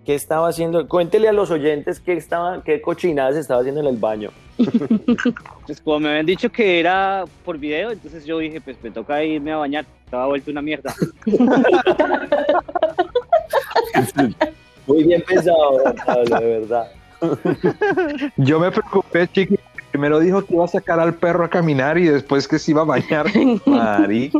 ¿Qué 0.05 0.15
estaba 0.15 0.47
haciendo? 0.47 0.87
Cuéntele 0.87 1.27
a 1.27 1.33
los 1.33 1.51
oyentes 1.51 1.99
qué, 1.99 2.13
estaba, 2.13 2.63
qué 2.63 2.81
cochinadas 2.81 3.35
estaba 3.35 3.59
haciendo 3.61 3.81
en 3.81 3.87
el 3.87 3.97
baño. 3.97 4.29
pues 5.65 5.81
como 5.81 5.99
me 5.99 6.09
habían 6.09 6.25
dicho 6.25 6.51
que 6.51 6.79
era 6.79 7.25
por 7.45 7.57
video, 7.57 7.91
entonces 7.91 8.25
yo 8.25 8.39
dije, 8.39 8.61
pues 8.61 8.77
me 8.83 8.91
toca 8.91 9.23
irme 9.23 9.51
a 9.51 9.57
bañar. 9.57 9.85
Estaba 10.05 10.27
vuelto 10.27 10.51
una 10.51 10.61
mierda. 10.61 10.93
Muy 14.87 15.03
bien 15.03 15.21
pensado, 15.27 15.83
Pablo, 16.05 16.39
de 16.39 16.59
verdad. 16.59 16.87
Yo 18.37 18.59
me 18.59 18.71
preocupé, 18.71 19.27
chiqui. 19.27 19.59
Primero 19.91 20.19
dijo 20.19 20.45
que 20.45 20.53
iba 20.53 20.65
a 20.65 20.67
sacar 20.67 20.99
al 20.99 21.15
perro 21.15 21.45
a 21.45 21.49
caminar 21.49 21.97
y 21.97 22.05
después 22.05 22.47
que 22.47 22.59
se 22.59 22.71
iba 22.71 22.81
a 22.81 22.85
bañar. 22.85 23.25
Mari. 23.65 24.31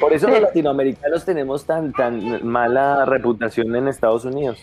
Por 0.00 0.12
eso 0.12 0.28
los 0.28 0.40
latinoamericanos 0.40 1.24
tenemos 1.24 1.64
tan, 1.64 1.92
tan 1.92 2.46
mala 2.46 3.04
reputación 3.04 3.74
en 3.76 3.88
Estados 3.88 4.24
Unidos. 4.24 4.58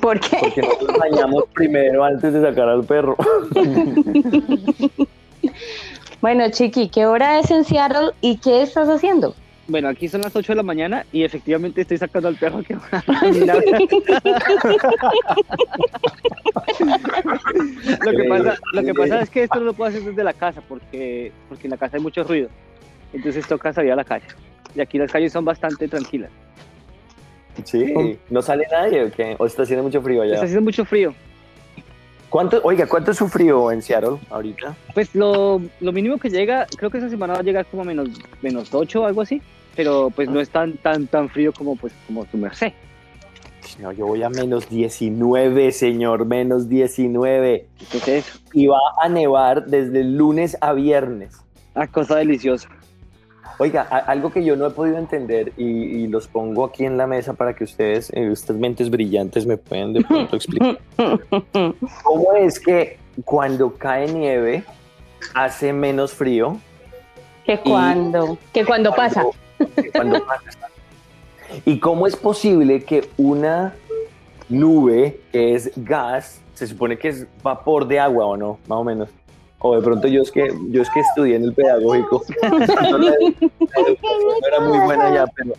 ¿Por 0.00 0.20
qué? 0.20 0.38
Porque 0.40 0.62
nosotros 0.62 0.98
bañamos 0.98 1.44
primero 1.54 2.04
antes 2.04 2.32
de 2.32 2.40
sacar 2.40 2.68
al 2.68 2.84
perro. 2.84 3.16
Bueno, 6.22 6.48
Chiqui, 6.48 6.88
¿qué 6.88 7.04
hora 7.04 7.38
es 7.40 7.50
en 7.50 7.64
Seattle 7.64 8.12
y 8.20 8.36
qué 8.36 8.62
estás 8.62 8.88
haciendo? 8.88 9.34
Bueno, 9.66 9.88
aquí 9.88 10.06
son 10.06 10.20
las 10.20 10.36
8 10.36 10.52
de 10.52 10.56
la 10.56 10.62
mañana 10.62 11.04
y 11.12 11.24
efectivamente 11.24 11.80
estoy 11.80 11.98
sacando 11.98 12.28
al 12.28 12.36
perro 12.36 12.62
que 12.62 12.76
va 12.76 12.82
a 12.92 13.02
lo, 18.04 18.12
que 18.12 18.24
pasa, 18.28 18.56
lo 18.72 18.84
que 18.84 18.94
pasa 18.94 19.22
es 19.22 19.30
que 19.30 19.42
esto 19.42 19.58
no 19.58 19.64
lo 19.66 19.74
puedo 19.74 19.90
hacer 19.90 20.04
desde 20.04 20.22
la 20.22 20.32
casa 20.32 20.62
porque, 20.68 21.32
porque 21.48 21.66
en 21.66 21.72
la 21.72 21.76
casa 21.76 21.96
hay 21.96 22.02
mucho 22.02 22.22
ruido. 22.22 22.48
Entonces 23.12 23.44
toca 23.48 23.72
salir 23.72 23.90
a 23.90 23.96
la 23.96 24.04
calle. 24.04 24.26
Y 24.76 24.80
aquí 24.80 24.98
las 24.98 25.10
calles 25.10 25.32
son 25.32 25.44
bastante 25.44 25.88
tranquilas. 25.88 26.30
Sí. 27.64 28.18
¿No 28.30 28.42
sale 28.42 28.66
nadie 28.70 29.04
o 29.04 29.10
qué? 29.10 29.36
¿O 29.38 29.46
está 29.46 29.62
haciendo 29.62 29.82
mucho 29.82 30.00
frío 30.02 30.22
Está 30.22 30.36
allá? 30.36 30.44
haciendo 30.44 30.62
mucho 30.62 30.84
frío. 30.84 31.14
¿Cuánto, 32.30 32.60
oiga, 32.64 32.86
¿cuánto 32.86 33.10
es 33.10 33.18
su 33.18 33.28
frío 33.28 33.70
en 33.70 33.82
Seattle 33.82 34.18
ahorita? 34.30 34.74
Pues 34.94 35.14
lo, 35.14 35.60
lo 35.80 35.92
mínimo 35.92 36.16
que 36.18 36.30
llega, 36.30 36.66
creo 36.78 36.88
que 36.90 36.96
esta 36.96 37.10
semana 37.10 37.34
va 37.34 37.40
a 37.40 37.42
llegar 37.42 37.66
como 37.66 37.82
a 37.82 37.84
menos, 37.84 38.08
menos 38.40 38.72
8 38.72 39.02
o 39.02 39.06
algo 39.06 39.20
así. 39.20 39.42
Pero 39.76 40.10
pues 40.10 40.28
no 40.28 40.40
es 40.40 40.50
tan, 40.50 40.76
tan, 40.78 41.06
tan 41.06 41.28
frío 41.28 41.52
como, 41.52 41.76
pues, 41.76 41.92
como 42.06 42.24
tu 42.24 42.36
merced. 42.38 42.72
No, 43.80 43.92
yo 43.92 44.06
voy 44.06 44.22
a 44.22 44.28
menos 44.28 44.68
19, 44.68 45.72
señor, 45.72 46.26
menos 46.26 46.68
19. 46.68 47.66
¿Qué 47.90 47.98
es 47.98 48.08
eso? 48.08 48.38
Y 48.52 48.66
va 48.66 48.78
a 49.02 49.08
nevar 49.08 49.66
desde 49.66 50.00
el 50.00 50.16
lunes 50.16 50.56
a 50.60 50.72
viernes. 50.72 51.36
Ah, 51.74 51.86
cosa 51.86 52.16
deliciosa. 52.16 52.68
Oiga, 53.58 53.82
algo 53.82 54.30
que 54.30 54.44
yo 54.44 54.56
no 54.56 54.66
he 54.66 54.70
podido 54.70 54.98
entender 54.98 55.52
y, 55.56 55.64
y 55.64 56.06
los 56.06 56.26
pongo 56.28 56.64
aquí 56.64 56.84
en 56.84 56.96
la 56.96 57.06
mesa 57.06 57.34
para 57.34 57.54
que 57.54 57.64
ustedes, 57.64 58.10
eh, 58.10 58.30
estas 58.32 58.56
mentes 58.56 58.90
brillantes, 58.90 59.46
me 59.46 59.56
puedan 59.56 59.92
de 59.92 60.02
pronto 60.02 60.36
explicar. 60.36 60.78
¿Cómo 62.02 62.32
es 62.34 62.58
que 62.60 62.98
cuando 63.24 63.74
cae 63.74 64.12
nieve 64.12 64.64
hace 65.34 65.72
menos 65.72 66.12
frío? 66.12 66.58
que 67.44 67.58
cuando, 67.58 68.38
que 68.52 68.64
cuando 68.64 68.92
pasa. 68.92 69.24
que 69.76 69.90
cuando 69.90 70.24
pasa. 70.24 70.50
¿Y 71.64 71.78
cómo 71.78 72.06
es 72.06 72.16
posible 72.16 72.82
que 72.84 73.10
una 73.16 73.74
nube 74.48 75.20
que 75.32 75.54
es 75.54 75.70
gas, 75.76 76.40
se 76.54 76.66
supone 76.66 76.98
que 76.98 77.08
es 77.08 77.26
vapor 77.42 77.86
de 77.86 78.00
agua 78.00 78.26
o 78.26 78.36
no, 78.36 78.58
más 78.66 78.78
o 78.78 78.84
menos? 78.84 79.08
O 79.62 79.76
de 79.76 79.82
pronto 79.82 80.08
yo 80.08 80.22
es 80.22 80.30
que 80.30 80.52
yo 80.70 80.82
es 80.82 80.90
que 80.90 81.00
estudié 81.00 81.36
en 81.36 81.44
el 81.44 81.52
pedagógico. 81.54 82.22
No, 82.42 82.58
la- 82.98 83.10
la 83.10 84.48
era 84.48 84.60
muy 84.60 84.78
buena 84.80 85.14
ya, 85.14 85.24
pero 85.26 85.52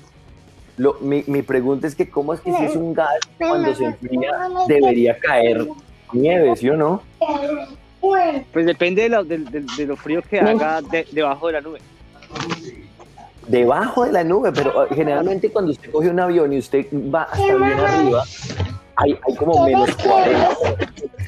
lo- 0.77 0.97
mi, 1.01 1.23
mi 1.27 1.41
pregunta 1.41 1.87
es 1.87 1.95
que 1.95 2.09
cómo 2.09 2.33
es 2.33 2.41
que 2.41 2.51
si 2.53 2.63
es 2.65 2.75
un 2.75 2.93
gas 2.93 3.19
cuando 3.37 3.73
se 3.75 3.85
enfría 3.85 4.31
debería 4.67 5.17
caer 5.19 5.67
nieve, 6.11 6.55
¿sí 6.57 6.69
o 6.69 6.75
no? 6.77 7.01
Pues 8.51 8.65
depende 8.65 9.03
de 9.03 9.09
lo, 9.09 9.23
de, 9.23 9.37
de- 9.37 9.65
de 9.77 9.85
lo 9.85 9.95
frío 9.95 10.21
que 10.21 10.39
haga 10.39 10.81
de- 10.81 11.07
debajo 11.11 11.47
de 11.47 11.53
la 11.53 11.61
nube. 11.61 11.79
debajo 13.47 14.05
de 14.05 14.11
la 14.11 14.23
nube, 14.23 14.51
pero 14.51 14.83
eh, 14.85 14.87
generalmente 14.95 15.49
cuando 15.49 15.71
usted 15.71 15.91
coge 15.91 16.09
un 16.09 16.19
avión 16.19 16.51
y 16.53 16.57
usted 16.59 16.85
va 16.93 17.23
hasta 17.23 17.55
bien 17.55 17.79
arriba, 17.79 18.23
hay, 18.95 19.17
hay 19.27 19.35
como 19.35 19.65
menos 19.65 19.89
40. 19.95 20.49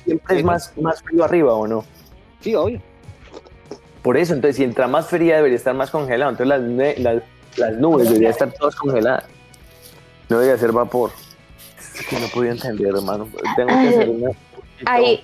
Siempre 0.03 0.38
es 0.38 0.43
más, 0.43 0.73
más 0.77 1.01
frío 1.01 1.23
arriba, 1.23 1.53
¿o 1.53 1.67
no? 1.67 1.83
Sí, 2.45 2.53
obvio. 2.53 2.79
Por 4.03 4.17
eso, 4.17 4.36
entonces, 4.36 4.58
si 4.58 4.63
entra 4.63 4.88
más 4.88 5.08
fría, 5.08 5.38
debería 5.38 5.58
estar 5.58 5.73
más 5.73 5.89
congelado. 5.89 6.29
Entonces, 6.29 6.99
las, 6.99 7.23
las 7.58 7.73
nubes 7.77 8.08
deberían 8.08 8.34
estar 8.34 8.51
todas 8.51 8.75
congeladas. 8.75 9.25
No 10.29 10.38
debería 10.38 10.60
ser 10.60 10.71
vapor. 10.71 11.10
Es 11.79 12.05
que 12.05 12.19
no 12.19 12.27
podía 12.27 12.51
entender, 12.51 12.93
hermano. 12.95 13.27
Tengo 13.55 13.69
que 13.69 13.88
hacer 13.88 14.10
una. 14.10 14.29
Hay, 14.86 15.23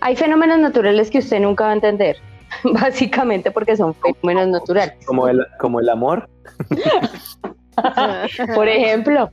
hay 0.00 0.16
fenómenos 0.16 0.58
naturales 0.58 1.10
que 1.10 1.18
usted 1.18 1.38
nunca 1.38 1.64
va 1.64 1.70
a 1.72 1.74
entender, 1.74 2.16
básicamente 2.64 3.50
porque 3.50 3.76
son 3.76 3.94
fenómenos 3.94 4.48
naturales. 4.48 4.94
Como 5.04 5.28
el, 5.28 5.46
como 5.58 5.80
el 5.80 5.90
amor. 5.90 6.30
Por 8.54 8.68
ejemplo, 8.68 9.30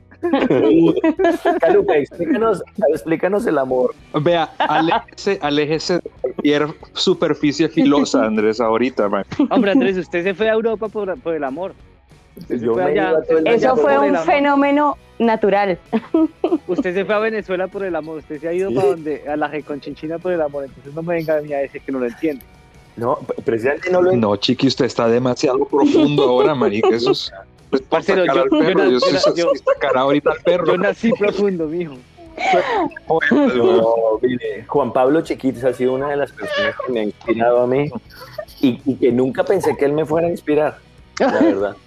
Caluca, 1.59 1.97
explícanos, 1.97 2.63
explícanos 2.89 3.45
el 3.47 3.57
amor. 3.57 3.93
Vea, 4.21 4.45
aléjese, 4.57 5.39
aléjese 5.41 5.95
de 5.95 6.01
cualquier 6.21 6.67
superficie 6.93 7.69
filosa, 7.69 8.25
Andrés, 8.25 8.59
ahorita, 8.59 9.09
man. 9.09 9.25
Hombre, 9.49 9.71
Andrés, 9.71 9.97
usted 9.97 10.23
se 10.23 10.33
fue 10.33 10.49
a 10.49 10.53
Europa 10.53 10.87
por, 10.89 11.17
por 11.19 11.33
el 11.35 11.43
amor. 11.43 11.73
Usted 12.37 12.59
se 12.59 12.65
Yo 12.65 12.77
allá- 12.79 13.13
eso 13.45 13.77
fue 13.77 13.97
un 13.97 14.15
fenómeno 14.17 14.97
natural. 15.19 15.79
Usted 16.67 16.93
se 16.93 17.05
fue 17.05 17.15
a 17.15 17.19
Venezuela 17.19 17.67
por 17.67 17.83
el 17.85 17.95
amor. 17.95 18.17
Usted 18.17 18.41
se 18.41 18.47
ha 18.49 18.53
ido 18.53 18.73
para 18.73 18.87
donde, 18.87 19.23
a 19.27 19.37
la 19.37 19.47
Reconchinchina 19.47 20.19
por 20.19 20.33
el 20.33 20.41
amor. 20.41 20.65
Entonces 20.65 20.93
no 20.93 21.01
me 21.01 21.15
venga 21.15 21.37
a 21.37 21.41
mí 21.41 21.53
a 21.53 21.59
decir 21.59 21.81
que 21.81 21.91
no 21.93 21.99
lo 21.99 22.07
entiende. 22.07 22.43
No, 22.97 23.17
precisamente 23.43 23.89
no 23.91 24.01
lo 24.01 24.13
No, 24.13 24.35
chiqui, 24.37 24.67
usted 24.67 24.85
está 24.85 25.07
demasiado 25.07 25.65
profundo 25.65 26.23
ahora, 26.23 26.55
marica. 26.55 26.89
Eso 26.89 27.11
es, 27.11 27.31
es 27.75 27.81
por 27.81 27.89
Parcero, 27.89 28.21
sacar 28.25 28.35
yo- 28.35 28.41
al 28.43 28.49
yo 28.49 28.59
perro. 28.59 28.79
na- 28.79 28.85
Yo, 28.85 28.99
yo 28.99 29.11
na- 29.13 29.19
sí- 29.19 29.31
yo- 29.35 29.51
sí 29.55 29.63
sacará 29.73 30.01
ahorita 30.01 30.31
al 30.31 30.39
perro. 30.41 30.65
Yo 30.65 30.77
nací 30.77 31.11
profundo, 31.13 31.67
mijo. 31.67 31.95
No, 33.31 34.19
mire, 34.21 34.65
Juan 34.67 34.91
Pablo 34.91 35.21
Chiquitos 35.21 35.63
ha 35.63 35.73
sido 35.73 35.93
una 35.93 36.09
de 36.09 36.17
las 36.17 36.31
personas 36.33 36.75
que 36.85 36.91
me 36.91 36.99
ha 36.99 37.03
inspirado 37.03 37.61
a 37.61 37.67
mí 37.67 37.89
y, 38.61 38.81
y 38.85 38.95
que 38.95 39.11
nunca 39.11 39.43
pensé 39.45 39.75
que 39.77 39.85
él 39.85 39.93
me 39.93 40.05
fuera 40.05 40.27
a 40.27 40.31
inspirar, 40.31 40.77
la 41.19 41.31
verdad. 41.31 41.75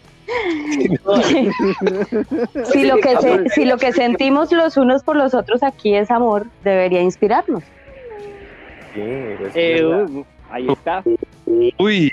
Si 2.72 2.85
lo, 2.87 2.96
que 2.98 3.16
se- 3.16 3.48
si 3.51 3.64
lo 3.64 3.79
que 3.79 3.92
sentimos 3.92 4.53
los 4.53 4.77
unos 4.77 5.03
por 5.03 5.16
los 5.16 5.33
otros 5.35 5.62
aquí 5.62 5.94
es 5.94 6.11
amor, 6.11 6.46
debería 6.64 7.01
inspirarnos. 7.01 7.62
Sí, 8.94 9.01
pues, 9.38 9.53
Eh, 9.55 9.85
uh, 9.85 10.24
ahí 10.51 10.68
está. 10.68 11.03
Uy, 11.79 12.12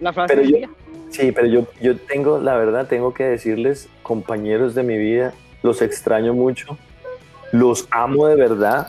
La 0.00 0.12
frase 0.12 0.34
Pero 0.34 0.42
del 0.42 0.50
yo- 0.52 0.56
día. 0.58 0.70
Sí, 1.12 1.30
pero 1.32 1.46
yo, 1.46 1.66
yo 1.80 1.96
tengo, 1.96 2.38
la 2.38 2.56
verdad, 2.56 2.86
tengo 2.88 3.14
que 3.14 3.24
decirles, 3.24 3.88
compañeros 4.02 4.74
de 4.74 4.82
mi 4.82 4.98
vida, 4.98 5.32
los 5.62 5.80
extraño 5.82 6.34
mucho, 6.34 6.76
los 7.52 7.86
amo 7.90 8.26
de 8.26 8.34
verdad. 8.36 8.88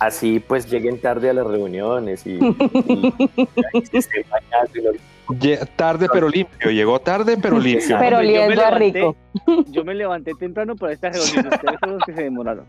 Así 0.00 0.38
pues 0.38 0.70
lleguen 0.70 1.00
tarde 1.00 1.28
a 1.28 1.32
las 1.32 1.46
reuniones 1.46 2.24
y, 2.26 2.38
y- 2.38 3.12
y 3.72 3.82
y 4.84 5.17
tarde 5.76 6.06
pero 6.12 6.28
limpio. 6.28 6.70
Llegó 6.70 6.98
tarde 7.00 7.36
pero 7.40 7.58
limpio. 7.60 7.96
Pero 7.98 8.18
oliendo 8.18 8.64
a 8.64 8.70
rico. 8.70 9.16
Yo 9.70 9.84
me 9.84 9.94
levanté 9.94 10.32
temprano 10.34 10.74
para 10.76 10.92
esta 10.92 11.10
reunión. 11.10 11.46
Ustedes 11.52 11.76
son 11.80 11.92
los 11.94 12.02
que 12.04 12.14
se 12.14 12.22
demoraron. 12.24 12.64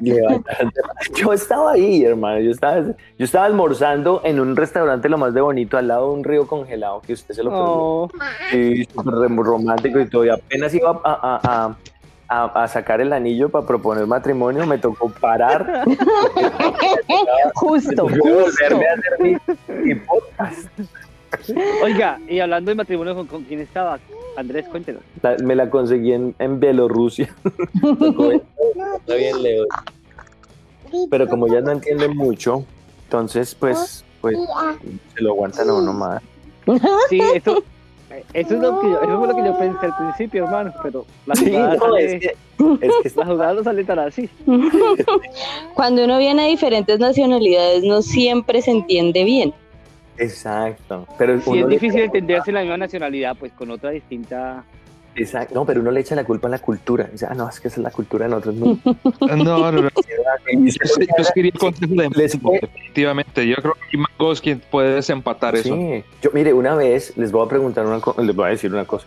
Yo 1.14 1.32
estaba 1.32 1.72
ahí, 1.72 2.04
hermano. 2.04 2.40
Yo 2.40 2.50
estaba, 2.50 2.80
yo 2.82 3.24
estaba 3.24 3.46
almorzando 3.46 4.20
en 4.24 4.40
un 4.40 4.54
restaurante 4.56 5.08
lo 5.08 5.18
más 5.18 5.32
de 5.34 5.40
bonito, 5.40 5.76
al 5.78 5.88
lado 5.88 6.08
de 6.10 6.14
un 6.18 6.24
río 6.24 6.46
congelado, 6.46 7.00
que 7.00 7.12
usted 7.14 7.34
se 7.34 7.42
lo. 7.42 7.50
Oh, 7.52 8.08
Sí, 8.50 8.86
romántico 8.94 9.98
y 10.00 10.06
todo. 10.08 10.24
Y 10.24 10.28
apenas 10.30 10.74
iba 10.74 10.90
a, 10.90 10.98
a- 11.04 11.40
a- 11.42 11.76
a- 12.28 12.64
a 12.64 12.68
sacar 12.68 13.00
el 13.00 13.12
anillo 13.12 13.48
para 13.48 13.64
proponer 13.66 14.04
matrimonio, 14.06 14.66
me 14.66 14.78
tocó 14.78 15.08
parar. 15.10 15.84
Justo, 17.54 17.90
me 17.90 17.94
tocó 17.96 18.28
justo. 18.28 18.76
volverme 18.76 18.86
a 18.88 18.92
hacer 18.94 19.12
mi, 19.20 19.36
mi 19.84 19.94
podcast. 19.94 20.68
Oiga, 21.82 22.18
y 22.28 22.40
hablando 22.40 22.70
de 22.70 22.74
matrimonio, 22.74 23.14
¿con, 23.14 23.26
con 23.26 23.44
quién 23.44 23.60
estaba? 23.60 23.98
Andrés, 24.36 24.66
cuéntenos. 24.68 25.02
La- 25.22 25.36
me 25.38 25.54
la 25.54 25.70
conseguí 25.70 26.12
en, 26.12 26.34
en 26.38 26.60
Bielorrusia. 26.60 27.34
Está 28.98 29.14
bien, 29.14 29.42
Leo. 29.42 29.64
Pero 31.10 31.28
como 31.28 31.46
ya 31.48 31.60
no 31.60 31.72
entienden 31.72 32.16
mucho, 32.16 32.64
entonces, 33.04 33.54
pues, 33.54 34.04
pues 34.20 34.36
se 35.14 35.22
lo 35.22 35.30
aguantan 35.30 35.68
a 35.70 35.74
uno 35.74 35.92
más. 35.92 36.22
Sí, 37.08 37.20
eso, 37.34 37.62
eso, 38.32 38.54
es 38.54 38.60
lo 38.60 38.80
que 38.80 38.88
yo, 38.90 39.00
eso 39.02 39.18
fue 39.18 39.28
lo 39.28 39.36
que 39.36 39.44
yo 39.44 39.58
pensé 39.58 39.86
al 39.86 39.96
principio, 39.96 40.44
hermano. 40.44 40.72
Pero 40.82 41.04
la 41.26 41.34
Sí, 41.34 41.46
jugada, 41.50 41.74
no, 41.74 41.80
sale, 41.80 42.04
es 42.16 42.20
que, 42.20 42.36
es 42.86 42.92
que 43.14 43.18
la 43.20 43.26
jugada 43.26 43.54
no 43.54 43.62
sale 43.64 43.84
tan 43.84 43.98
así. 43.98 44.28
Cuando 45.74 46.04
uno 46.04 46.18
viene 46.18 46.44
a 46.44 46.48
diferentes 46.48 46.98
nacionalidades 46.98 47.82
no 47.84 48.02
siempre 48.02 48.62
se 48.62 48.70
entiende 48.70 49.24
bien. 49.24 49.54
Exacto. 50.18 51.06
Pero 51.18 51.40
Si 51.40 51.58
es 51.58 51.68
difícil 51.68 52.00
entenderse 52.00 52.52
la 52.52 52.60
misma 52.60 52.76
nacionalidad, 52.78 53.36
pues 53.38 53.52
con 53.52 53.70
otra 53.70 53.90
distinta. 53.90 54.64
Exacto. 55.14 55.54
No, 55.54 55.64
pero 55.64 55.80
uno 55.80 55.90
le 55.90 56.00
echa 56.00 56.14
la 56.14 56.24
culpa 56.24 56.48
a 56.48 56.50
la 56.50 56.58
cultura. 56.58 57.08
Dice, 57.10 57.26
ah, 57.28 57.34
no, 57.34 57.48
es 57.48 57.58
que 57.58 57.68
esa 57.68 57.80
es 57.80 57.84
la 57.84 57.90
cultura 57.90 58.26
de 58.26 58.30
nosotros. 58.30 58.54
No. 58.54 58.78
No, 59.36 59.70
no, 59.70 59.72
no. 59.72 59.88
Y 60.48 60.70
Yo, 60.70 60.84
yo 61.18 61.24
quería 61.34 61.52
definitivamente. 61.52 63.48
Yo 63.48 63.56
creo 63.56 63.74
que 63.90 63.98
Mangos 63.98 64.40
quien 64.40 64.60
puede 64.60 64.94
desempatar 64.94 65.56
eso. 65.56 65.74
Sí, 65.74 66.04
yo 66.22 66.30
mire, 66.32 66.52
una 66.52 66.74
vez 66.74 67.16
les 67.16 67.32
voy 67.32 67.44
a 67.44 67.48
preguntar 67.48 67.86
una 67.86 68.00
cosa, 68.00 68.22
les 68.22 68.34
voy 68.34 68.46
a 68.46 68.48
decir 68.50 68.72
una 68.72 68.84
cosa. 68.84 69.06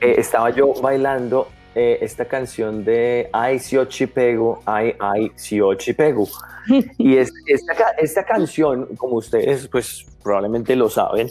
Eh, 0.00 0.14
estaba 0.18 0.50
yo 0.50 0.72
bailando 0.82 1.48
eh, 1.74 1.98
esta 2.02 2.26
canción 2.26 2.84
de 2.84 3.28
Ay, 3.32 3.58
si 3.58 4.06
pego, 4.06 4.60
ay, 4.66 4.94
ay, 4.98 5.32
si 5.36 5.60
pego. 5.92 6.28
Y 6.98 7.16
es, 7.16 7.32
esta, 7.46 7.72
esta 7.98 8.24
canción, 8.24 8.86
como 8.96 9.16
ustedes 9.16 9.66
pues 9.68 10.06
probablemente 10.22 10.76
lo 10.76 10.88
saben, 10.88 11.30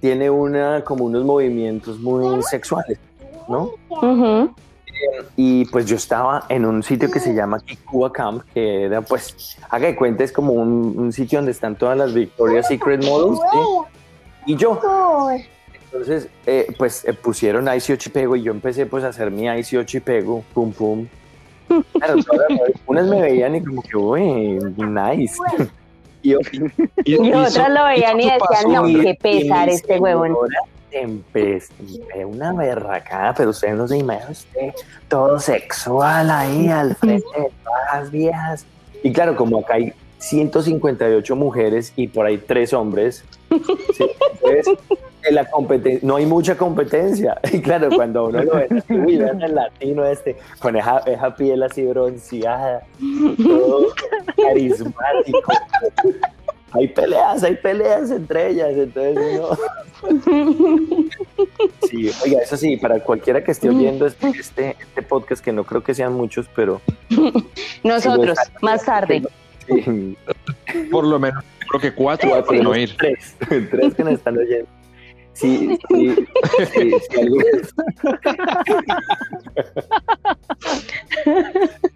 tiene 0.00 0.28
una, 0.30 0.82
como 0.82 1.04
unos 1.04 1.24
movimientos 1.24 1.98
muy 2.00 2.42
sexuales, 2.42 2.98
¿no? 3.48 3.70
Ujú. 3.88 4.54
Y 5.36 5.64
pues 5.66 5.86
yo 5.86 5.96
estaba 5.96 6.44
en 6.48 6.64
un 6.64 6.82
sitio 6.82 7.10
que 7.10 7.20
se 7.20 7.34
llama 7.34 7.60
Kikuba 7.60 8.12
Camp, 8.12 8.42
que 8.52 8.84
era 8.84 9.00
pues, 9.00 9.56
haga 9.70 9.86
de 9.86 9.96
cuenta, 9.96 10.24
es 10.24 10.32
como 10.32 10.52
un, 10.52 10.94
un 10.98 11.12
sitio 11.12 11.38
donde 11.38 11.52
están 11.52 11.76
todas 11.76 11.96
las 11.96 12.12
Victoria's 12.12 12.66
Secret 12.68 13.04
Models, 13.04 13.38
¿sí? 13.52 13.58
Y 14.46 14.56
yo, 14.56 14.80
entonces, 15.94 16.28
eh, 16.44 16.74
pues 16.76 17.04
eh, 17.04 17.12
pusieron 17.12 17.68
ICO 17.72 17.94
Chipego 17.94 18.34
y 18.34 18.42
yo 18.42 18.50
empecé 18.50 18.84
pues 18.84 19.04
a 19.04 19.08
hacer 19.08 19.30
mi 19.30 19.46
ICO 19.46 19.84
Chipego, 19.84 20.42
pum 20.52 20.72
pum. 20.72 21.06
Claro, 21.92 22.16
unas 22.86 23.06
me 23.06 23.22
veían 23.22 23.54
y 23.54 23.62
como 23.62 23.80
que, 23.80 23.96
uy, 23.96 24.58
nice. 24.76 25.36
Y, 26.20 26.34
otras 26.34 27.68
lo 27.68 27.84
veían 27.84 28.20
y 28.20 28.24
decían, 28.24 28.72
no, 28.72 28.84
qué 28.84 29.16
pesar 29.20 29.68
este 29.68 30.00
huevón. 30.00 30.36
una 32.26 32.52
berracada, 32.52 33.32
pero 33.34 33.50
usted 33.50 33.74
no 33.74 33.86
se 33.86 33.98
imagina 33.98 34.30
usted 34.30 34.72
todo 35.06 35.38
sexual 35.38 36.28
ahí 36.28 36.68
al 36.68 36.96
frente 36.96 37.26
de 37.36 37.52
todas 37.62 37.84
las 37.92 38.10
viejas. 38.10 38.66
Y 39.04 39.12
claro, 39.12 39.36
como 39.36 39.60
acá 39.60 39.74
hay 39.74 39.92
158 40.18 41.36
mujeres 41.36 41.92
y 41.94 42.08
por 42.08 42.26
ahí 42.26 42.38
tres 42.38 42.72
hombres, 42.72 43.24
sí, 43.96 44.10
entonces 44.32 44.66
la 45.30 45.44
competencia, 45.46 46.00
no 46.06 46.16
hay 46.16 46.26
mucha 46.26 46.56
competencia. 46.56 47.38
Y 47.52 47.60
claro, 47.60 47.88
cuando 47.94 48.26
uno 48.26 48.42
lo 48.42 48.54
ve, 48.54 48.68
así, 48.70 48.94
uy, 48.94 49.16
vean 49.16 49.40
el 49.42 49.54
latino 49.54 50.04
este, 50.04 50.36
con 50.58 50.76
esa, 50.76 50.98
esa 50.98 51.34
piel 51.34 51.62
así 51.62 51.84
bronceada, 51.84 52.82
todo 53.38 53.86
carismático. 54.36 55.52
Hay 56.72 56.88
peleas, 56.88 57.42
hay 57.44 57.54
peleas 57.54 58.10
entre 58.10 58.50
ellas, 58.50 58.70
entonces 58.72 59.40
uno... 59.40 59.56
Sí, 61.88 62.10
oiga, 62.24 62.40
eso 62.42 62.56
sí, 62.56 62.76
para 62.76 62.98
cualquiera 63.00 63.44
que 63.44 63.52
esté 63.52 63.68
oyendo 63.68 64.06
este, 64.06 64.28
este, 64.30 64.76
este 64.80 65.02
podcast, 65.02 65.44
que 65.44 65.52
no 65.52 65.64
creo 65.64 65.82
que 65.84 65.94
sean 65.94 66.12
muchos, 66.14 66.48
pero 66.54 66.80
Nosotros, 67.84 68.36
más 68.60 68.84
tarde. 68.84 69.22
sí, 69.66 70.16
Por 70.90 71.06
lo 71.06 71.18
menos, 71.20 71.44
creo 71.68 71.80
que 71.80 71.94
cuatro 71.94 72.30
cuatro, 72.30 72.46
pueden 72.46 72.66
oír. 72.66 72.94
tres, 72.98 73.36
tres 73.70 73.94
que 73.94 74.04
nos 74.04 74.14
están 74.14 74.36
oyendo. 74.36 74.66
Sí, 75.34 75.78
sí, 75.88 76.14
sí, 76.72 76.94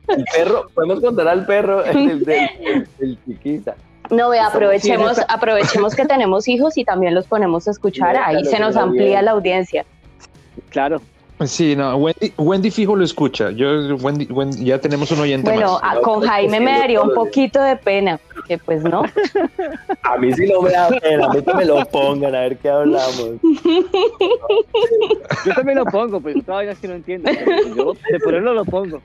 El 0.08 0.24
perro, 0.34 0.68
podemos 0.74 1.00
contar 1.00 1.28
al 1.28 1.46
perro 1.46 1.84
el 1.84 2.24
del, 2.24 3.18
chiquiza. 3.24 3.74
No, 4.10 4.30
ve, 4.30 4.40
aprovechemos, 4.40 5.20
aprovechemos 5.28 5.94
que 5.94 6.04
tenemos 6.06 6.48
hijos 6.48 6.76
y 6.76 6.84
también 6.84 7.14
los 7.14 7.26
ponemos 7.26 7.68
a 7.68 7.70
escuchar. 7.70 8.16
Ahí 8.16 8.44
se 8.44 8.58
nos 8.58 8.76
amplía 8.76 9.22
la 9.22 9.32
audiencia. 9.32 9.84
Claro. 10.70 11.00
Sí, 11.46 11.76
no, 11.76 11.96
Wendy, 11.96 12.32
Wendy 12.36 12.70
fijo 12.70 12.96
lo 12.96 13.04
escucha. 13.04 13.50
Yo, 13.52 13.94
Wendy, 13.96 14.26
Wendy- 14.26 14.64
ya 14.64 14.80
tenemos 14.80 15.10
un 15.12 15.20
oyente 15.20 15.48
Bueno, 15.50 15.78
más. 15.80 15.96
a- 15.96 16.00
con 16.00 16.20
Jaime 16.22 16.58
me 16.58 16.78
daría 16.78 17.00
un 17.00 17.14
poquito 17.14 17.62
de 17.62 17.76
pena, 17.76 18.18
porque 18.34 18.58
pues 18.58 18.82
no. 18.82 19.02
A 20.02 20.16
mí 20.18 20.32
sí 20.32 20.46
no 20.50 20.62
me 20.62 20.70
da 20.70 20.88
pena, 20.88 21.26
a 21.26 21.34
mí 21.34 21.42
que 21.42 21.54
me 21.54 21.64
lo 21.64 21.84
pongan, 21.86 22.34
a 22.34 22.40
ver 22.40 22.56
qué 22.58 22.68
hablamos. 22.70 23.36
Yo 25.44 25.54
también 25.54 25.78
lo 25.78 25.84
pongo, 25.84 26.20
pues 26.20 26.44
todavía 26.44 26.72
es 26.72 26.78
que 26.78 26.88
no 26.88 26.94
entiendo. 26.94 27.30
Yo 27.76 27.92
de 28.10 28.18
ponerlo 28.20 28.54
lo 28.54 28.64
pongo. 28.64 29.00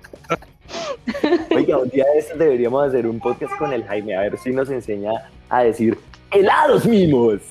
Oiga, 1.56 1.78
un 1.78 1.89
día 1.89 2.06
de 2.13 2.19
estos 2.19 2.39
deberíamos 2.39 2.88
hacer 2.88 3.06
un 3.06 3.19
podcast 3.19 3.54
con 3.58 3.74
el 3.74 3.84
Jaime, 3.84 4.15
a 4.15 4.22
ver 4.22 4.38
si 4.39 4.52
nos 4.52 4.69
enseña 4.69 5.12
a 5.50 5.63
decir 5.63 5.98
helados 6.32 6.86
mimos. 6.86 7.41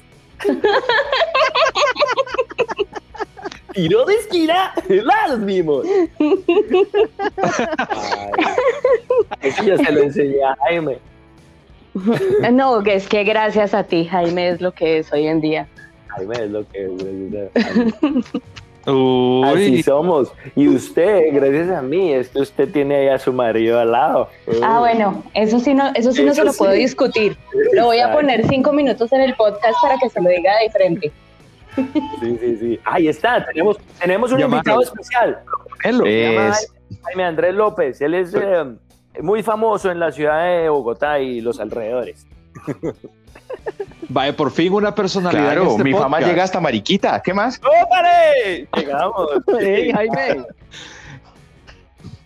Tiro 3.73 4.05
de 4.05 4.15
esquina, 4.15 4.73
helados 4.89 5.39
mimos. 5.41 5.87
Ay, 9.41 9.41
eso 9.41 9.65
yo 9.65 9.77
se 9.77 9.93
lo 9.93 10.03
enseñé 10.03 10.43
a 10.43 10.57
Jaime. 10.57 10.99
No, 12.53 12.83
que 12.83 12.95
es 12.95 13.07
que 13.07 13.23
gracias 13.23 13.75
a 13.75 13.85
ti, 13.85 14.07
Jaime, 14.07 14.49
es 14.49 14.63
lo 14.63 14.73
que 14.73 14.99
es 14.99 15.13
hoy 15.13 15.27
en 15.27 15.43
día. 15.43 15.69
Jaime 16.09 16.37
es 16.37 16.51
lo 16.51 16.67
que 16.69 16.87
es. 16.87 16.91
Jaime. 17.03 17.93
Así 18.85 18.91
Uy, 18.91 19.83
somos. 19.83 20.33
Y 20.57 20.69
usted, 20.69 21.33
gracias 21.33 21.71
a 21.71 21.83
mí, 21.83 22.13
es 22.13 22.29
que 22.29 22.41
usted 22.41 22.69
tiene 22.73 22.97
ahí 22.97 23.09
a 23.09 23.19
su 23.19 23.33
marido 23.33 23.79
al 23.79 23.93
lado. 23.93 24.29
Ah, 24.63 24.81
bueno, 24.81 25.23
eso 25.35 25.61
sí 25.61 25.73
no, 25.73 25.93
eso 25.95 26.13
sí 26.13 26.25
no 26.25 26.35
se 26.35 26.45
lo 26.45 26.53
puedo 26.53 26.73
discutir. 26.73 27.37
Lo 27.75 27.87
voy 27.87 28.01
a 28.01 28.13
poner 28.13 28.47
cinco 28.49 28.73
minutos 28.73 29.13
en 29.13 29.21
el 29.21 29.35
podcast 29.35 29.75
para 29.81 29.99
que 29.99 30.09
se 30.09 30.21
lo 30.21 30.29
diga 30.29 30.59
de 30.59 30.71
frente. 30.71 31.13
Sí, 31.75 32.39
sí, 32.41 32.57
sí. 32.61 32.81
Ahí 32.85 33.09
está, 33.09 33.45
tenemos, 33.47 33.79
tenemos 33.99 34.33
un 34.33 34.41
invitado 34.41 34.83
especial. 34.83 35.39
hello. 35.85 36.05
Se 36.05 36.33
llama 36.35 36.49
Es- 36.51 36.73
Jaime 37.05 37.25
Andrés 37.25 37.55
López. 37.55 38.01
Él 38.03 38.15
es 38.15 38.35
eh, 38.35 38.65
muy 39.23 39.43
famoso 39.43 39.91
en 39.91 39.99
la 39.99 40.13
ciudad 40.13 40.45
de 40.47 40.69
Bogotá 40.69 41.19
y 41.21 41.41
los 41.41 41.59
alrededores. 41.61 42.27
Vaya, 44.09 44.37
por 44.37 44.51
fin 44.51 44.73
una 44.75 44.95
personalidad. 44.95 45.45
Claro, 45.45 45.71
este 45.71 45.85
mi 45.85 45.93
fama 45.93 46.09
podcast. 46.19 46.27
llega 46.31 46.45
hasta 46.45 46.61
Mariquita. 46.61 47.23
¿Qué 47.23 47.33
más? 47.33 47.59
¡Ópale! 47.85 48.69
Llegamos. 48.77 49.29
Hey, 49.59 49.91
Jaime. 49.93 50.45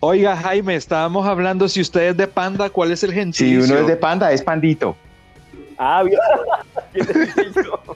Oiga, 0.01 0.35
Jaime, 0.35 0.75
estábamos 0.75 1.25
hablando 1.25 1.67
si 1.69 1.81
usted 1.81 2.09
es 2.09 2.17
de 2.17 2.27
panda, 2.27 2.69
¿cuál 2.69 2.91
es 2.91 3.03
el 3.03 3.11
Si 3.11 3.15
gentilicio? 3.15 3.63
uno 3.73 3.81
es 3.81 3.87
de 3.87 3.95
panda, 3.95 4.31
es 4.31 4.43
pandito. 4.43 4.95
Ah, 5.77 6.03
¿vio? 6.03 6.19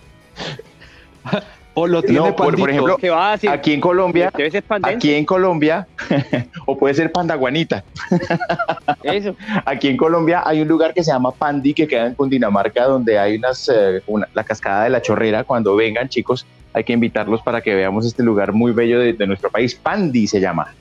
O 1.73 1.87
lo 1.87 2.01
tiene 2.03 2.19
No, 2.19 2.35
por, 2.35 2.53
ejemplo, 2.69 2.97
¿Qué 2.97 3.09
va 3.09 3.29
a 3.29 3.31
decir? 3.31 3.49
aquí 3.49 3.71
en 3.71 3.79
Colombia, 3.79 4.29
Debe 4.35 4.51
ser 4.51 4.61
pandente. 4.63 4.93
aquí 4.97 5.13
en 5.13 5.23
Colombia, 5.23 5.87
o 6.65 6.77
puede 6.77 6.93
ser 6.95 7.13
pandaguanita. 7.13 7.85
Eso. 9.03 9.37
Aquí 9.63 9.87
en 9.87 9.95
Colombia 9.95 10.43
hay 10.45 10.61
un 10.61 10.67
lugar 10.67 10.93
que 10.93 11.01
se 11.01 11.11
llama 11.11 11.31
Pandi, 11.31 11.73
que 11.73 11.87
queda 11.87 12.07
en 12.07 12.15
Cundinamarca, 12.15 12.83
donde 12.83 13.17
hay 13.17 13.37
unas, 13.37 13.69
eh, 13.73 14.01
una- 14.07 14.27
la 14.33 14.43
cascada 14.43 14.83
de 14.83 14.89
la 14.89 15.01
chorrera. 15.01 15.45
Cuando 15.45 15.73
vengan, 15.77 16.09
chicos, 16.09 16.45
hay 16.73 16.83
que 16.83 16.91
invitarlos 16.91 17.41
para 17.41 17.61
que 17.61 17.73
veamos 17.73 18.05
este 18.05 18.21
lugar 18.21 18.51
muy 18.51 18.73
bello 18.73 18.99
de, 18.99 19.13
de 19.13 19.25
nuestro 19.27 19.49
país. 19.49 19.73
Pandi 19.73 20.27
se 20.27 20.41
llama. 20.41 20.73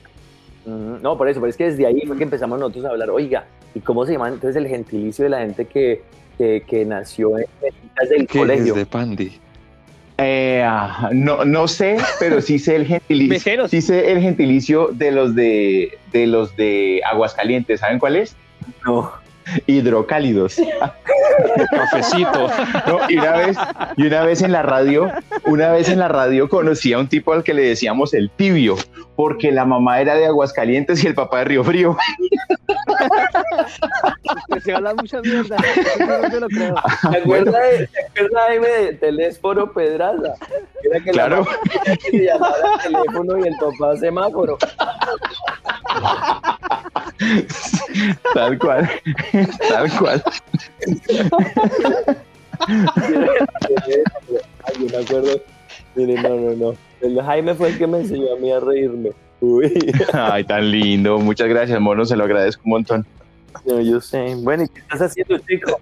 Ujú, 0.65 0.99
No, 1.01 1.17
por 1.17 1.29
eso, 1.29 1.39
pero 1.39 1.49
es 1.51 1.55
que 1.57 1.71
desde 1.71 1.85
ahí 1.85 2.01
fue 2.05 2.17
que 2.17 2.23
empezamos 2.23 2.59
nosotros 2.59 2.83
a 2.83 2.89
hablar, 2.89 3.09
oiga, 3.11 3.45
¿y 3.73 3.79
cómo 3.79 4.05
se 4.05 4.11
llama 4.11 4.27
entonces 4.27 4.57
el 4.57 4.67
gentilicio 4.67 5.23
de 5.23 5.29
la 5.29 5.39
gente 5.39 5.65
que, 5.65 6.01
que, 6.37 6.63
que 6.67 6.83
nació 6.85 7.37
en 7.37 7.45
mesitas 7.61 8.09
del 8.09 8.27
¿Qué 8.27 8.39
colegio? 8.39 8.73
es 8.73 8.75
de 8.75 8.85
pandi? 8.85 9.39
Eh, 10.23 10.63
ah, 10.63 11.09
no, 11.11 11.43
no 11.45 11.67
sé, 11.67 11.97
pero 12.19 12.41
sí 12.41 12.59
sé 12.59 12.75
el 12.75 12.85
gentilicio. 12.85 13.29
Meseros. 13.33 13.71
Sí 13.71 13.81
sé 13.81 14.11
el 14.11 14.21
gentilicio 14.21 14.89
de 14.91 15.11
los 15.11 15.35
de, 15.35 15.97
de 16.11 16.27
los 16.27 16.55
de 16.55 17.01
Aguascalientes. 17.11 17.79
¿Saben 17.79 17.99
cuál 17.99 18.15
es? 18.17 18.35
No. 18.85 19.11
Hidrocálidos. 19.65 20.61
Cafecito. 21.71 22.49
No, 22.87 23.09
y 23.09 23.17
una 23.17 23.31
vez, 23.31 23.57
y 23.97 24.05
una 24.05 24.23
vez 24.23 24.41
en 24.43 24.51
la 24.51 24.61
radio, 24.61 25.11
una 25.45 25.71
vez 25.71 25.89
en 25.89 25.99
la 25.99 26.07
radio 26.07 26.47
conocí 26.47 26.93
a 26.93 26.99
un 26.99 27.07
tipo 27.07 27.33
al 27.33 27.43
que 27.43 27.53
le 27.53 27.63
decíamos 27.63 28.13
el 28.13 28.29
tibio, 28.29 28.77
porque 29.15 29.51
la 29.51 29.65
mamá 29.65 29.99
era 29.99 30.15
de 30.15 30.27
Aguascalientes 30.27 31.03
y 31.03 31.07
el 31.07 31.15
papá 31.15 31.39
de 31.39 31.45
Río 31.45 31.63
Frío. 31.63 31.97
Se 34.63 34.73
habla 34.73 34.93
mucha 34.95 35.21
mierda. 35.21 35.57
No 35.99 36.29
te 36.29 36.39
lo 36.39 36.47
creo. 36.47 36.75
¿Te 37.11 37.17
acuerdas 37.17 37.53
de, 37.79 37.87
¿te 37.87 37.99
acuerdas, 38.05 38.43
Jaime, 38.47 38.67
de 38.67 38.93
Telésforo 38.93 39.71
Pedraza? 39.73 40.33
Era 40.83 40.99
que 41.03 41.11
Claro. 41.11 41.45
la 41.85 41.95
que 41.95 42.01
se 42.11 42.25
llamara 42.25 42.77
teléfono 42.83 43.37
y 43.37 43.47
el 43.47 43.55
papá 43.57 43.95
semáforo. 43.97 44.57
Tal 48.33 48.57
cual, 48.59 48.89
tal 49.69 49.97
cual. 49.97 50.23
Ay, 54.63 54.73
yo 54.79 54.97
me 54.97 55.03
acuerdo. 55.03 55.41
Mire, 55.95 56.21
no, 56.21 56.29
no, 56.29 56.51
no. 56.53 56.75
El 57.01 57.21
Jaime 57.21 57.53
fue 57.55 57.69
el 57.69 57.77
que 57.77 57.87
me 57.87 57.99
enseñó 57.99 58.33
a 58.33 58.37
mí 58.37 58.51
a 58.51 58.59
reírme. 58.59 59.11
Uy, 59.41 59.73
Ay, 60.13 60.43
tan 60.43 60.69
lindo. 60.71 61.19
Muchas 61.19 61.49
gracias, 61.49 61.79
mono. 61.81 62.05
Se 62.05 62.15
lo 62.15 62.23
agradezco 62.23 62.61
un 62.65 62.71
montón. 62.71 63.05
no, 63.65 63.81
yo 63.81 63.99
sé. 63.99 64.35
Bueno, 64.35 64.63
¿y 64.63 64.69
qué 64.69 64.79
estás 64.79 65.01
haciendo, 65.01 65.37
chico? 65.39 65.79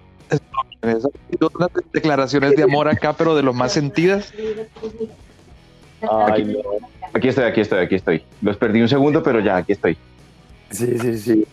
Unas 0.82 1.70
declaraciones 1.92 2.56
de 2.56 2.62
amor 2.62 2.88
acá, 2.88 3.12
pero 3.12 3.36
de 3.36 3.42
los 3.42 3.54
más 3.54 3.72
sentidas. 3.72 4.32
Ay, 6.10 6.44
no. 6.44 6.60
Aquí 7.12 7.28
estoy, 7.28 7.44
aquí 7.44 7.60
estoy, 7.60 7.78
aquí 7.80 7.94
estoy. 7.96 8.24
Los 8.40 8.56
perdí 8.56 8.80
un 8.80 8.88
segundo, 8.88 9.22
pero 9.22 9.40
ya, 9.40 9.58
aquí 9.58 9.72
estoy. 9.72 9.96
Sí, 10.70 10.98
sí, 10.98 11.18
sí. 11.18 11.46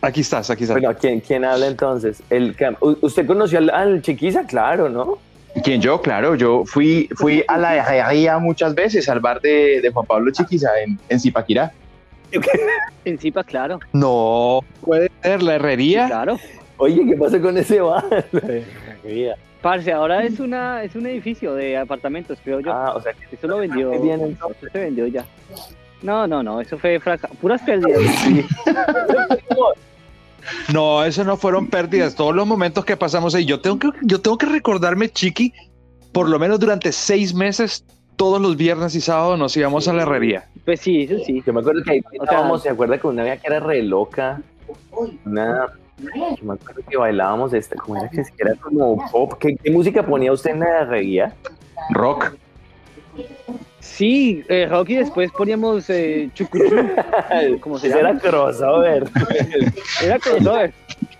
Aquí 0.00 0.20
estás, 0.20 0.48
aquí 0.48 0.62
estás. 0.62 0.80
Bueno, 0.80 0.96
¿quién, 0.98 1.20
quién 1.20 1.44
habla 1.44 1.66
entonces? 1.66 2.22
El, 2.30 2.56
¿Usted 2.80 3.26
conoció 3.26 3.58
al, 3.58 3.70
al 3.70 4.00
chiquiza? 4.00 4.46
Claro, 4.46 4.88
¿no? 4.88 5.18
¿Quién 5.62 5.80
yo? 5.80 6.00
Claro, 6.00 6.34
yo 6.34 6.64
fui, 6.64 7.08
fui 7.16 7.44
a 7.48 7.58
la 7.58 7.76
herrería 7.76 8.38
muchas 8.38 8.74
veces, 8.74 9.08
al 9.08 9.20
bar 9.20 9.40
de, 9.40 9.80
de 9.80 9.90
Juan 9.90 10.06
Pablo 10.06 10.30
Chiquiza 10.30 10.68
en, 10.80 10.98
en 11.08 11.20
Zipaquirá. 11.20 11.72
En 13.04 13.18
Zipa, 13.18 13.42
claro. 13.42 13.80
No 13.92 14.60
puede 14.82 15.10
ser 15.22 15.42
la 15.42 15.54
herrería. 15.54 16.08
Claro. 16.08 16.38
Oye, 16.76 17.02
¿qué 17.08 17.16
pasa 17.16 17.40
con 17.40 17.56
ese 17.56 17.80
bar? 17.80 18.04
Mira. 19.02 19.36
Parce, 19.62 19.90
ahora 19.90 20.22
es 20.22 20.38
una 20.38 20.84
es 20.84 20.94
un 20.94 21.06
edificio 21.06 21.54
de 21.54 21.76
apartamentos, 21.76 22.38
creo 22.44 22.60
yo. 22.60 22.72
Ah, 22.72 22.92
o 22.94 23.02
sea, 23.02 23.12
que 23.12 23.34
Eso 23.34 23.48
lo 23.48 23.58
vendió. 23.58 23.92
Eso 23.92 24.54
se 24.72 24.78
vendió 24.78 25.06
ya. 25.08 25.24
No, 26.02 26.28
no, 26.28 26.44
no, 26.44 26.60
eso 26.60 26.78
fue 26.78 27.00
fracaso. 27.00 27.34
Puras 27.40 27.60
pérdidas. 27.62 28.00
No, 30.72 31.04
eso 31.04 31.24
no 31.24 31.36
fueron 31.36 31.66
pérdidas. 31.68 32.14
Todos 32.14 32.34
los 32.34 32.46
momentos 32.46 32.84
que 32.84 32.96
pasamos 32.96 33.34
ahí. 33.34 33.44
Yo 33.44 33.60
tengo 33.60 33.78
que, 33.78 33.90
yo 34.02 34.20
tengo 34.20 34.38
que 34.38 34.46
recordarme, 34.46 35.08
Chiqui, 35.10 35.52
por 36.12 36.28
lo 36.28 36.38
menos 36.38 36.58
durante 36.60 36.92
seis 36.92 37.34
meses, 37.34 37.84
todos 38.16 38.40
los 38.40 38.56
viernes 38.56 38.94
y 38.94 39.00
sábados 39.00 39.38
nos 39.38 39.56
íbamos 39.56 39.86
a 39.88 39.92
la 39.92 40.02
herrería. 40.02 40.46
Pues 40.64 40.80
sí, 40.80 41.02
eso 41.02 41.22
sí. 41.24 41.42
Yo 41.46 41.52
me 41.52 41.60
acuerdo 41.60 41.82
que 41.84 41.90
ahí 41.92 42.00
sea- 42.00 42.18
bailábamos, 42.20 42.62
¿se 42.62 42.68
acuerda 42.70 42.98
que 42.98 43.06
una 43.06 43.22
vez 43.24 43.40
que 43.40 43.46
era 43.46 43.60
re 43.60 43.82
loca? 43.82 44.40
Una, 45.24 45.66
yo 45.98 46.44
me 46.44 46.54
acuerdo 46.54 46.82
que 46.88 46.96
bailábamos 46.96 47.52
esta, 47.54 47.76
¿cómo 47.76 47.96
era 48.00 48.08
que 48.10 48.22
era 48.38 48.54
como 48.56 49.08
pop? 49.10 49.34
¿Qué, 49.38 49.56
qué 49.56 49.70
música 49.70 50.04
ponía 50.04 50.32
usted 50.32 50.50
en 50.50 50.60
la 50.60 50.80
herrería? 50.80 51.34
Rock. 51.90 52.32
Sí, 53.96 54.44
eh, 54.48 54.66
Rocky 54.70 54.96
después 54.96 55.30
poníamos 55.32 55.88
eh, 55.90 56.28
chucuchú. 56.34 56.76
¿Cómo 57.60 57.78
se 57.78 57.88
llama? 57.88 58.00
era 58.00 58.18
crossover. 58.18 59.04
Era 60.02 60.18
crossover. 60.18 60.72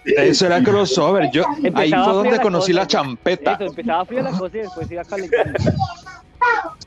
Eso 0.04 0.46
era 0.46 0.62
crossover. 0.62 1.30
Yo, 1.32 1.44
ahí 1.74 1.90
fue 1.90 2.12
donde 2.12 2.30
la 2.32 2.42
conocí 2.42 2.72
cosa. 2.72 2.82
la 2.82 2.86
champeta. 2.86 3.52
Eso, 3.54 3.64
empezaba 3.64 4.04
fría 4.04 4.22
la 4.22 4.30
cosa 4.30 4.56
y 4.56 4.60
después 4.60 4.90
iba 4.90 5.04
calentando. 5.04 5.58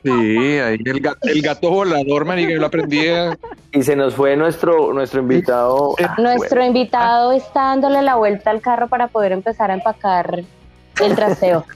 Sí, 0.02 0.10
ahí 0.10 0.78
el 0.84 1.00
gato, 1.00 1.18
el 1.28 1.42
gato 1.42 1.70
volador, 1.70 2.24
marica, 2.24 2.52
yo 2.52 2.58
lo 2.58 2.66
aprendí. 2.66 3.06
a- 3.08 3.36
Y 3.72 3.82
se 3.82 3.94
nos 3.94 4.14
fue 4.14 4.34
nuestro, 4.36 4.92
nuestro 4.94 5.20
invitado. 5.20 5.94
Ah, 6.02 6.14
Nuestro 6.18 6.64
invitado 6.64 7.32
está 7.32 7.60
dándole 7.64 8.02
la 8.02 8.14
vuelta 8.16 8.50
al 8.50 8.60
carro 8.60 8.88
para 8.88 9.08
poder 9.08 9.32
empezar 9.32 9.70
a 9.70 9.74
empacar 9.74 10.42
el 11.04 11.14
traseo. 11.14 11.64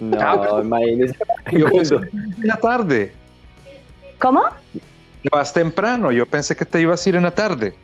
No, 0.00 0.60
imagínese. 0.62 1.16
Yo 1.50 1.66
pensé 1.68 1.96
la 2.42 2.54
tarde. 2.56 3.12
¿Cómo? 4.18 4.42
Vas 5.30 5.52
temprano, 5.52 6.12
yo 6.12 6.26
pensé 6.26 6.54
que 6.56 6.64
te 6.64 6.80
ibas 6.80 7.04
a 7.04 7.08
ir 7.08 7.16
en 7.16 7.24
la 7.24 7.30
tarde. 7.32 7.74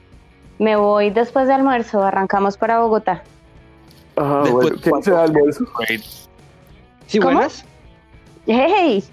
Me 0.58 0.76
voy 0.76 1.10
después 1.10 1.46
de 1.48 1.54
almuerzo, 1.54 2.02
arrancamos 2.02 2.56
para 2.56 2.78
Bogotá. 2.80 3.22
Ah, 4.16 4.42
Después- 4.44 4.52
bueno, 4.70 4.80
¿qué 4.82 4.90
hizo 5.00 5.10
de 5.16 5.22
almuerzo? 5.22 5.64
¿Sí, 7.06 7.18
¿Cómo? 7.18 7.32
buenas? 7.34 7.64
¡Hey! 8.46 9.04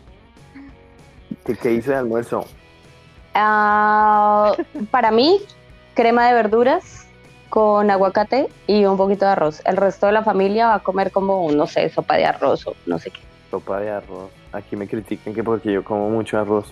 ¿Qué, 1.46 1.56
qué 1.56 1.74
hizo 1.74 1.92
de 1.92 1.98
almuerzo? 1.98 2.46
Ah, 3.34 4.54
para 4.92 5.12
mí, 5.12 5.40
crema 5.96 6.28
de 6.28 6.34
verduras 6.34 7.08
con 7.50 7.90
aguacate 7.90 8.48
y 8.68 8.86
un 8.86 8.98
poquito 8.98 9.26
de 9.26 9.32
arroz. 9.32 9.62
El 9.66 9.78
resto 9.78 10.06
de 10.06 10.12
la 10.12 10.24
familia 10.24 10.68
va 10.68 10.76
a 10.76 10.80
comer 10.84 11.12
como, 11.12 11.52
no 11.52 11.66
sé, 11.66 11.90
sopa 11.90 12.16
de 12.16 12.26
arroz 12.26 12.68
o 12.68 12.76
no 12.86 13.00
sé 13.00 13.10
qué. 13.12 13.22
Sopa 13.50 13.80
de 13.80 13.90
arroz. 13.90 14.30
Aquí 14.52 14.76
me 14.76 14.88
critican 14.88 15.34
que 15.34 15.44
porque 15.44 15.72
yo 15.72 15.84
como 15.84 16.10
mucho 16.10 16.38
arroz. 16.38 16.72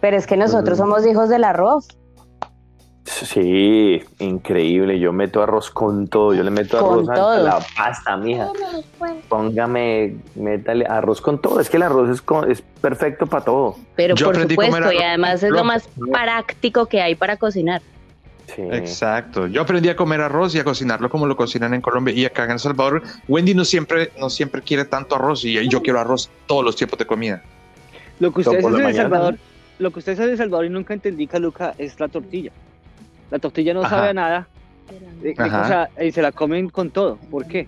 Pero 0.00 0.16
es 0.16 0.26
que 0.26 0.36
nosotros 0.36 0.78
somos 0.78 1.06
hijos 1.06 1.28
del 1.28 1.44
arroz. 1.44 1.88
Sí, 3.04 4.02
increíble. 4.18 4.98
Yo 4.98 5.12
meto 5.12 5.42
arroz 5.42 5.70
con 5.70 6.08
todo. 6.08 6.34
Yo 6.34 6.42
le 6.42 6.50
meto 6.50 6.78
Con 6.80 6.94
arroz 6.98 7.08
a- 7.08 7.12
a 7.12 7.16
todo. 7.16 7.42
la 7.44 7.66
pasta, 7.76 8.16
mija. 8.16 8.48
Póngame, 9.28 10.16
métale 10.34 10.86
arroz 10.86 11.20
con 11.20 11.40
todo. 11.40 11.60
Es 11.60 11.70
que 11.70 11.76
el 11.76 11.84
arroz 11.84 12.10
es, 12.10 12.22
es 12.48 12.62
perfecto 12.80 13.26
para 13.26 13.44
todo. 13.44 13.76
Pero 13.94 14.14
Yo 14.16 14.26
por 14.26 14.36
supuesto, 14.48 14.92
y 14.92 14.98
además 15.02 15.42
es 15.42 15.50
lo 15.50 15.64
más 15.64 15.88
práctico 16.12 16.86
que 16.86 17.00
hay 17.00 17.14
para 17.14 17.36
cocinar. 17.36 17.80
Sí. 18.54 18.62
Exacto. 18.62 19.46
Yo 19.48 19.62
aprendí 19.62 19.88
a 19.88 19.96
comer 19.96 20.20
arroz 20.20 20.54
y 20.54 20.58
a 20.60 20.64
cocinarlo 20.64 21.10
como 21.10 21.26
lo 21.26 21.36
cocinan 21.36 21.74
en 21.74 21.80
Colombia 21.80 22.14
y 22.14 22.24
acá 22.24 22.44
en 22.44 22.52
El 22.52 22.58
Salvador. 22.60 23.02
Wendy 23.28 23.54
no 23.54 23.64
siempre, 23.64 24.12
no 24.20 24.30
siempre 24.30 24.62
quiere 24.62 24.84
tanto 24.84 25.16
arroz 25.16 25.44
y 25.44 25.68
yo 25.68 25.82
quiero 25.82 25.98
arroz 26.00 26.30
todos 26.46 26.64
los 26.64 26.76
tiempos 26.76 26.98
de 26.98 27.06
comida. 27.06 27.42
Lo 28.18 28.32
que 28.32 28.40
ustedes 28.40 28.64
hacen 28.64 28.80
en 28.80 28.86
El 28.86 28.94
Salvador, 28.94 29.38
lo 29.78 29.90
que 29.90 29.98
ustedes 29.98 30.18
hacen 30.18 30.28
en 30.28 30.32
El 30.32 30.38
Salvador 30.38 30.66
y 30.66 30.70
nunca 30.70 30.94
entendí, 30.94 31.26
Caluca, 31.26 31.74
es 31.78 31.98
la 32.00 32.08
tortilla. 32.08 32.50
La 33.30 33.38
tortilla 33.38 33.74
no 33.74 33.80
Ajá. 33.80 33.96
sabe 33.96 34.08
a 34.10 34.14
nada. 34.14 34.48
Eh, 35.22 35.30
eh, 35.30 35.34
Ajá. 35.36 35.62
o 35.62 35.66
sea, 35.66 36.04
y 36.06 36.12
se 36.12 36.22
la 36.22 36.32
comen 36.32 36.68
con 36.68 36.90
todo. 36.90 37.16
¿Por 37.30 37.46
qué? 37.46 37.66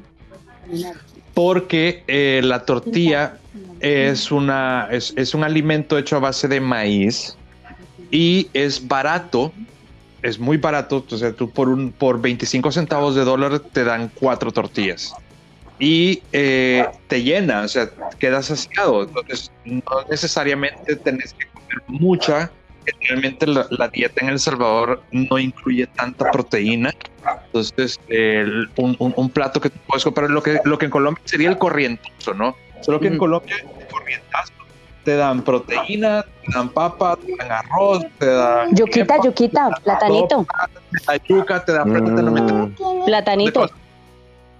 Porque 1.34 2.04
eh, 2.06 2.40
la 2.44 2.64
tortilla 2.64 3.38
es, 3.80 4.30
una, 4.30 4.88
es, 4.90 5.12
es 5.16 5.34
un 5.34 5.44
alimento 5.44 5.98
hecho 5.98 6.16
a 6.16 6.20
base 6.20 6.48
de 6.48 6.60
maíz 6.60 7.36
y 8.10 8.48
es 8.54 8.86
barato, 8.86 9.52
es 10.22 10.38
muy 10.38 10.56
barato. 10.56 11.04
O 11.10 11.16
sea, 11.16 11.32
tú 11.32 11.50
por, 11.50 11.68
un, 11.68 11.92
por 11.92 12.20
25 12.20 12.72
centavos 12.72 13.14
de 13.14 13.24
dólar 13.24 13.60
te 13.60 13.84
dan 13.84 14.10
cuatro 14.14 14.52
tortillas. 14.52 15.14
Y 15.78 16.22
eh, 16.32 16.84
te 17.06 17.22
llena, 17.22 17.62
o 17.62 17.68
sea, 17.68 17.88
quedas 18.18 18.46
saciado. 18.46 19.02
Entonces, 19.04 19.52
no 19.64 19.82
necesariamente 20.10 20.96
tenés 20.96 21.34
que 21.34 21.46
comer 21.52 21.82
mucha. 22.00 22.52
Generalmente 23.00 23.46
la, 23.46 23.66
la 23.70 23.88
dieta 23.88 24.24
en 24.24 24.30
El 24.30 24.38
Salvador 24.40 25.02
no 25.12 25.38
incluye 25.38 25.86
tanta 25.86 26.30
proteína. 26.30 26.90
Entonces, 27.46 27.98
el- 28.08 28.70
un, 28.78 28.96
un- 28.98 29.12
un 29.16 29.30
plato 29.30 29.60
que 29.60 29.70
tú 29.70 29.78
puedes 29.86 30.04
comprar, 30.04 30.30
lo 30.30 30.42
que, 30.42 30.58
lo 30.64 30.78
que 30.78 30.86
en 30.86 30.90
Colombia 30.90 31.22
sería 31.26 31.48
el 31.50 31.58
corrientazo, 31.58 32.32
¿no? 32.34 32.56
Solo 32.80 32.98
que 33.00 33.08
en. 33.08 33.18
Colombia, 33.18 33.54
el 33.78 33.86
corrientazo 33.88 34.52
te 35.04 35.16
dan 35.16 35.42
proteína, 35.42 36.22
te 36.22 36.54
dan 36.54 36.68
papa, 36.70 37.16
te 37.16 37.34
dan 37.38 37.52
arroz, 37.52 38.04
te 38.18 38.26
dan 38.26 38.74
Yuquita, 38.74 39.16
yuquita, 39.22 39.70
platanito, 39.82 40.46
te 40.90 40.98
dan 41.06 41.18
yuca, 41.28 41.64
te 41.64 41.72
dan 41.72 41.90
plata, 41.90 42.14
te 42.16 42.22
lo 42.22 42.30
meten 42.32 42.56
Mm, 42.56 43.04
platanito. 43.06 43.70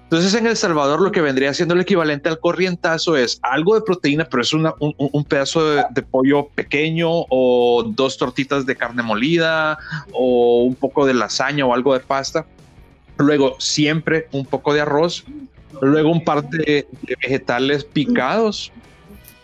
Entonces 0.09 0.33
en 0.33 0.47
El 0.47 0.57
Salvador 0.57 1.03
lo 1.03 1.13
que 1.13 1.21
vendría 1.21 1.53
siendo 1.53 1.75
el 1.75 1.83
equivalente 1.83 2.31
al 2.31 2.41
corrientazo 2.41 3.15
es 3.15 3.39
algo 3.43 3.75
de 3.75 3.83
proteína, 3.83 4.25
pero 4.25 4.41
es 4.43 4.55
un, 4.55 4.73
un 4.79 5.25
pedazo 5.25 5.63
de, 5.69 6.03
pollo 6.03 6.49
pequeño 6.55 7.11
o 7.29 7.85
dos 7.87 8.17
tortitas 8.17 8.65
de 8.65 8.75
carne 8.75 9.03
molida 9.03 9.77
o 10.13 10.63
un 10.63 10.75
poco 10.77 11.05
de 11.05 11.13
lasaña 11.13 11.67
o 11.67 11.75
algo 11.75 11.93
de 11.93 12.01
pasta. 12.01 12.47
Luego 13.19 13.57
siempre 13.59 14.29
un 14.33 14.47
poco 14.47 14.73
de 14.73 14.81
arroz, 14.81 15.27
luego 15.83 16.11
un 16.11 16.25
par 16.25 16.49
de, 16.49 16.87
de 17.03 17.17
vegetales 17.23 17.85
picados 17.85 18.73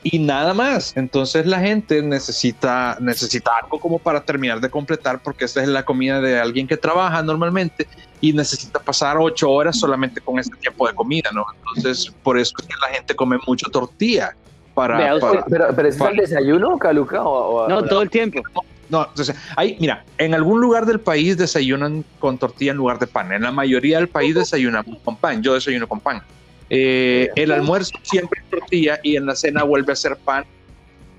y 0.02 0.18
nada 0.18 0.54
más. 0.54 0.96
Entonces 0.96 1.44
la 1.44 1.60
gente 1.60 2.00
necesita, 2.00 2.96
necesita 3.00 3.50
algo 3.62 3.78
como 3.78 3.98
para 3.98 4.24
terminar 4.24 4.62
de 4.62 4.70
completar 4.70 5.20
porque 5.22 5.44
esta 5.44 5.60
es 5.60 5.68
la 5.68 5.84
comida 5.84 6.22
de 6.22 6.40
alguien 6.40 6.66
que 6.66 6.78
trabaja 6.78 7.22
normalmente 7.22 7.86
y 8.24 8.32
necesita 8.32 8.78
pasar 8.78 9.18
ocho 9.18 9.50
horas 9.50 9.78
solamente 9.78 10.18
con 10.22 10.38
este 10.38 10.56
tiempo 10.56 10.88
de 10.88 10.94
comida, 10.94 11.28
¿no? 11.34 11.44
Entonces, 11.76 12.10
por 12.22 12.38
eso 12.38 12.54
es 12.58 12.66
que 12.66 12.72
la 12.80 12.88
gente 12.94 13.14
come 13.14 13.36
mucho 13.46 13.66
tortilla. 13.70 14.34
Para, 14.72 14.96
Vea 14.96 15.14
usted. 15.16 15.28
para- 15.28 15.44
Pero, 15.44 15.66
pero 15.76 15.88
¿ese 15.88 15.96
es 15.98 16.00
el 16.00 16.06
Vale. 16.08 16.22
desayuno, 16.22 16.78
Caluca? 16.78 17.22
O, 17.22 17.64
o- 17.64 17.68
No, 17.68 17.84
todo 17.84 18.00
el 18.00 18.08
tiempo. 18.08 18.40
no, 18.88 19.06
entonces, 19.08 19.36
ahí, 19.56 19.76
mira, 19.78 20.04
en 20.16 20.32
algún 20.32 20.60
lugar 20.62 20.86
del 20.86 21.00
país 21.00 21.36
desayunan 21.36 22.02
con 22.18 22.38
tortilla 22.38 22.70
en 22.70 22.78
lugar 22.78 22.98
de 22.98 23.06
pan. 23.06 23.30
En 23.30 23.42
la 23.42 23.52
mayoría 23.52 23.98
del 23.98 24.08
país 24.08 24.34
desayunamos 24.34 24.96
con 25.04 25.16
pan. 25.16 25.42
Yo 25.42 25.52
desayuno 25.52 25.86
con 25.86 26.00
pan. 26.00 26.22
Eh, 26.70 27.28
el 27.36 27.52
almuerzo 27.52 27.92
siempre 28.02 28.40
es 28.42 28.48
tortilla 28.50 28.98
y 29.02 29.16
en 29.16 29.26
la 29.26 29.36
cena 29.36 29.64
vuelve 29.64 29.92
a 29.92 29.96
ser 29.96 30.16
pan, 30.16 30.44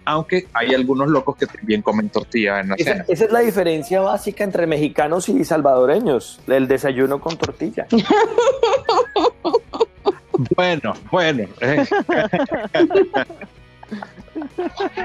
aunque 0.06 0.48
hay 0.54 0.74
algunos 0.74 1.10
locos 1.10 1.36
que 1.38 1.46
también 1.48 1.82
comen 1.82 2.10
tortilla 2.10 2.60
en 2.60 2.70
la 2.70 2.76
Esa, 2.76 2.92
cena. 2.92 3.06
esa 3.08 3.26
es 3.26 3.32
la 3.32 3.40
diferencia 3.40 4.02
básica 4.02 4.44
entre 4.44 4.68
mexicanos 4.68 5.28
y 5.30 5.44
salvadoreños, 5.44 6.40
el 6.48 6.68
desayuno 6.68 7.20
con 7.20 7.38
tortilla. 7.38 7.88
Bueno, 10.56 10.94
bueno. 11.12 11.48
eh. 11.62 11.86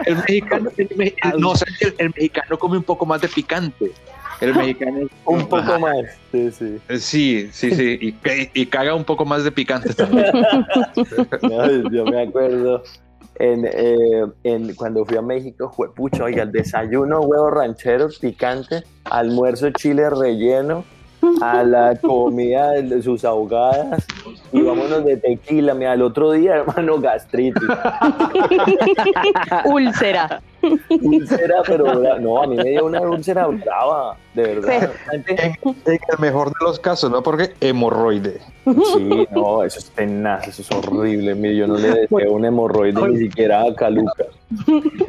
el 0.07 0.17
mexicano, 0.17 0.71
el 0.77 0.89
el- 1.01 1.41
no, 1.41 1.53
el, 1.81 1.95
el 1.99 2.09
mexicano 2.09 2.59
come 2.59 2.77
un 2.77 2.83
poco 2.83 3.07
más 3.07 3.21
de 3.21 3.29
picante. 3.29 3.93
El 4.41 4.55
mexicano 4.55 5.01
Un 5.27 5.41
poco 5.43 5.57
Ajá. 5.59 5.79
más. 5.79 5.97
Sí, 6.33 6.51
sí. 6.51 6.79
Eh, 6.89 6.99
Sí, 6.99 7.49
sí, 7.53 7.71
sí, 7.75 7.99
y, 8.01 8.13
ca- 8.13 8.51
y 8.55 8.67
caga 8.67 8.95
un 8.95 9.05
poco 9.05 9.25
más 9.27 9.45
de 9.45 9.53
picante 9.53 9.93
también. 9.95 10.27
Ay, 11.61 11.83
yo 11.93 12.05
me 12.07 12.23
acuerdo 12.23 12.83
en, 13.37 13.69
eh, 13.73 14.75
cuando 14.77 15.05
fui 15.05 15.17
a 15.17 15.23
México, 15.23 15.73
fue 15.75 15.95
pucha, 15.95 16.25
oiga, 16.25 16.43
el 16.43 16.53
desayuno, 16.53 17.21
huevos 17.21 17.53
rancheros, 17.53 18.19
picante, 18.19 18.83
almuerzo 19.05 19.71
chile 19.71 20.11
relleno, 20.11 20.85
a 21.43 21.63
la 21.63 21.97
comida 21.97 22.73
de 22.73 23.03
sus 23.03 23.25
ahogadas 23.25 24.07
y 24.53 24.63
vámonos 24.63 25.05
de 25.05 25.17
tequila, 25.17 25.75
mira, 25.75 25.93
al 25.93 26.03
otro 26.03 26.33
día, 26.33 26.57
hermano, 26.57 26.99
gastritis. 26.99 27.63
Úlcera. 29.65 30.41
Úlcera, 30.89 31.63
pero 31.67 32.19
no, 32.19 32.43
a 32.43 32.47
mí 32.47 32.57
me 32.57 32.71
dio 32.71 32.87
una 32.87 33.01
úlcera 33.01 33.47
brava, 33.47 34.17
de 34.35 34.43
verdad. 34.43 34.93
En, 35.13 35.25
en 35.29 35.57
el 35.87 36.19
mejor 36.19 36.49
de 36.49 36.55
los 36.63 36.79
casos, 36.79 37.11
¿no? 37.11 37.23
Porque 37.23 37.55
hemorroide. 37.61 38.41
Sí, 38.65 39.27
no, 39.31 39.65
eso 39.65 39.79
es 39.79 39.91
tenaz, 39.91 40.47
eso 40.49 40.63
es 40.63 40.71
horrible. 40.71 41.35
Mire, 41.35 41.57
yo 41.57 41.67
no 41.67 41.77
le 41.77 41.91
deseo 41.91 42.33
un 42.33 42.45
hemorroide 42.45 43.09
ni 43.09 43.19
siquiera 43.19 43.63
a 43.63 43.75
Caluca. 43.75 44.27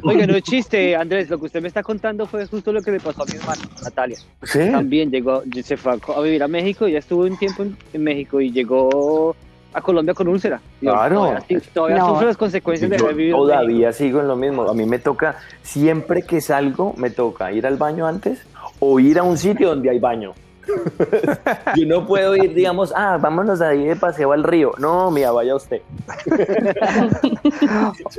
Oiga, 0.03 0.25
no 0.25 0.35
es 0.35 0.43
chiste, 0.43 0.95
Andrés. 0.95 1.29
Lo 1.29 1.37
que 1.37 1.45
usted 1.45 1.61
me 1.61 1.67
está 1.67 1.83
contando 1.83 2.25
fue 2.25 2.45
justo 2.45 2.71
lo 2.71 2.81
que 2.81 2.91
le 2.91 2.99
pasó 2.99 3.23
a 3.23 3.25
mi 3.25 3.33
hermana, 3.37 3.61
Natalia. 3.83 4.17
¿Sí? 4.43 4.59
También 4.71 5.11
llegó, 5.11 5.43
se 5.63 5.77
fue 5.77 5.93
a 5.93 6.21
vivir 6.21 6.43
a 6.43 6.47
México, 6.47 6.87
ya 6.87 6.99
estuvo 6.99 7.23
un 7.23 7.37
tiempo 7.37 7.63
en, 7.63 7.77
en 7.93 8.03
México 8.03 8.39
y 8.39 8.51
llegó 8.51 9.35
a 9.73 9.81
Colombia 9.81 10.13
con 10.13 10.27
úlcera. 10.27 10.59
Claro. 10.79 11.15
Todavía, 11.15 11.41
sí, 11.47 11.57
todavía 11.73 11.97
No. 11.97 12.09
sufre 12.09 12.27
las 12.27 12.37
consecuencias 12.37 12.89
de 12.89 12.97
haber 12.97 13.15
vivido 13.15 13.37
en 13.37 13.41
México. 13.43 13.53
todavía 13.61 13.93
sigo 13.93 14.19
en 14.19 14.27
lo 14.27 14.35
mismo. 14.35 14.69
A 14.69 14.73
mí 14.73 14.85
me 14.85 14.99
toca, 14.99 15.37
siempre 15.63 16.23
que 16.23 16.41
salgo, 16.41 16.93
me 16.97 17.09
toca 17.09 17.51
ir 17.51 17.65
al 17.67 17.77
baño 17.77 18.05
antes 18.07 18.41
o 18.79 18.99
ir 18.99 19.17
a 19.19 19.23
un 19.23 19.37
sitio 19.37 19.69
donde 19.69 19.89
hay 19.89 19.99
baño. 19.99 20.33
Yo 21.75 21.85
no 21.87 22.05
puedo 22.05 22.35
ir, 22.35 22.53
digamos, 22.53 22.93
ah, 22.95 23.17
vámonos 23.19 23.61
ahí 23.61 23.83
de 23.85 23.95
paseo 23.95 24.31
al 24.31 24.43
río. 24.43 24.71
No, 24.77 25.09
mira, 25.09 25.31
vaya 25.31 25.55
usted. 25.55 25.81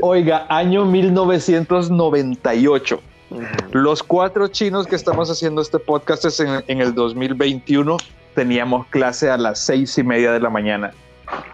Oiga, 0.01 0.47
año 0.49 0.85
1998. 0.85 3.01
Los 3.71 4.03
cuatro 4.03 4.49
chinos 4.49 4.87
que 4.87 4.97
estamos 4.97 5.31
haciendo 5.31 5.63
este 5.63 5.79
podcast 5.79 6.25
es 6.27 6.41
en, 6.41 6.63
en 6.67 6.81
el 6.81 6.95
2021. 6.95 7.97
Teníamos 8.35 8.87
clase 8.89 9.31
a 9.31 9.37
las 9.39 9.61
seis 9.61 9.97
y 9.99 10.03
media 10.03 10.33
de 10.33 10.41
la 10.41 10.51
mañana. 10.51 10.93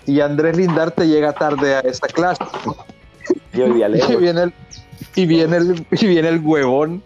Y 0.06 0.20
Andrés 0.20 0.56
Lindarte 0.56 1.06
llega 1.06 1.32
tarde 1.32 1.74
a 1.76 1.80
esta 1.80 2.08
clase. 2.08 2.44
Y 3.52 3.58
lejos. 3.88 4.18
viene 4.20 4.42
el, 4.44 4.52
y 5.16 5.26
viene 5.26 5.56
el, 5.56 5.86
y 5.90 6.06
viene 6.06 6.28
el 6.28 6.38
huevón 6.38 7.02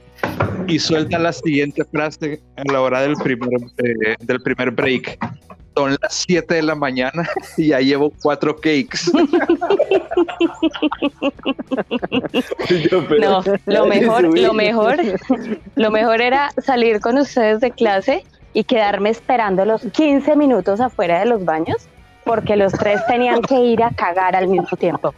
y 0.66 0.78
suelta 0.78 1.18
la 1.18 1.32
siguiente 1.32 1.84
frase 1.84 2.40
a 2.56 2.70
la 2.70 2.80
hora 2.80 3.00
del 3.02 3.14
primer, 3.16 3.48
eh, 3.78 4.16
del 4.20 4.40
primer 4.42 4.70
break. 4.70 5.18
Son 5.74 5.96
las 6.02 6.12
7 6.14 6.54
de 6.54 6.62
la 6.62 6.74
mañana 6.74 7.26
y 7.56 7.68
ya 7.68 7.80
llevo 7.80 8.12
cuatro 8.22 8.54
cakes. 8.56 9.10
Yo, 12.90 13.06
pero- 13.08 13.20
No, 13.20 13.42
lo 13.66 13.86
mejor, 13.86 14.38
lo 14.38 14.52
mejor, 14.52 14.96
lo 15.76 15.90
mejor 15.90 16.20
era 16.20 16.50
salir 16.62 17.00
con 17.00 17.16
ustedes 17.18 17.60
de 17.60 17.70
clase 17.70 18.24
y 18.52 18.64
quedarme 18.64 19.10
esperando 19.10 19.64
los 19.64 19.82
15 19.82 20.36
minutos 20.36 20.80
afuera 20.80 21.20
de 21.20 21.26
los 21.26 21.44
baños 21.44 21.88
porque 22.24 22.56
los 22.56 22.72
tres 22.72 23.00
tenían 23.06 23.42
que 23.42 23.54
ir 23.58 23.82
a 23.82 23.90
cagar 23.90 24.36
al 24.36 24.48
mismo 24.48 24.76
tiempo. 24.76 25.14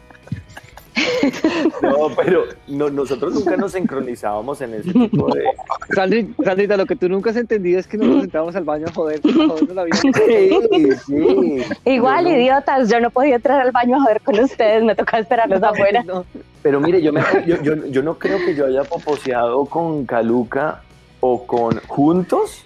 No, 1.81 2.07
pero 2.15 2.45
no, 2.67 2.89
nosotros 2.89 3.33
nunca 3.33 3.57
nos 3.57 3.73
sincronizábamos 3.73 4.61
en 4.61 4.75
ese 4.75 4.93
tipo 4.93 5.27
de. 5.33 5.43
Sandri- 5.89 6.33
Sandrita, 6.43 6.77
lo 6.77 6.85
que 6.85 6.95
tú 6.95 7.09
nunca 7.09 7.31
has 7.31 7.35
entendido 7.35 7.79
es 7.79 7.85
que 7.87 7.97
nos 7.97 8.21
sentábamos 8.21 8.55
al 8.55 8.63
baño 8.63 8.85
a 8.87 8.93
joder, 8.93 9.19
a 9.19 9.47
jodernos 9.47 9.75
la 9.75 9.83
vida. 9.83 9.97
Sí, 9.97 10.89
sí. 11.05 11.63
Igual, 11.83 12.23
Yo 12.25 12.31
no- 12.31 12.37
idiotas, 12.37 12.89
yo 12.89 12.99
no 13.01 13.09
podía 13.09 13.35
entrar 13.35 13.59
al 13.59 13.71
baño 13.73 14.01
a 14.01 14.07
ver 14.07 14.21
con 14.21 14.39
ustedes, 14.39 14.83
me 14.83 14.95
tocaba 14.95 15.19
esperarlos 15.21 15.61
afuera. 15.61 16.01
No, 16.03 16.25
Pero 16.61 16.79
mire, 16.79 17.01
yo, 17.01 17.11
me- 17.11 17.21
yo, 17.45 17.61
yo, 17.61 17.75
yo 17.87 18.01
no 18.01 18.17
creo 18.17 18.37
que 18.45 18.55
yo 18.55 18.65
haya 18.65 18.83
poposeado 18.85 19.65
con 19.65 20.05
Caluca 20.05 20.81
o 21.19 21.45
con 21.45 21.77
Juntos. 21.87 22.63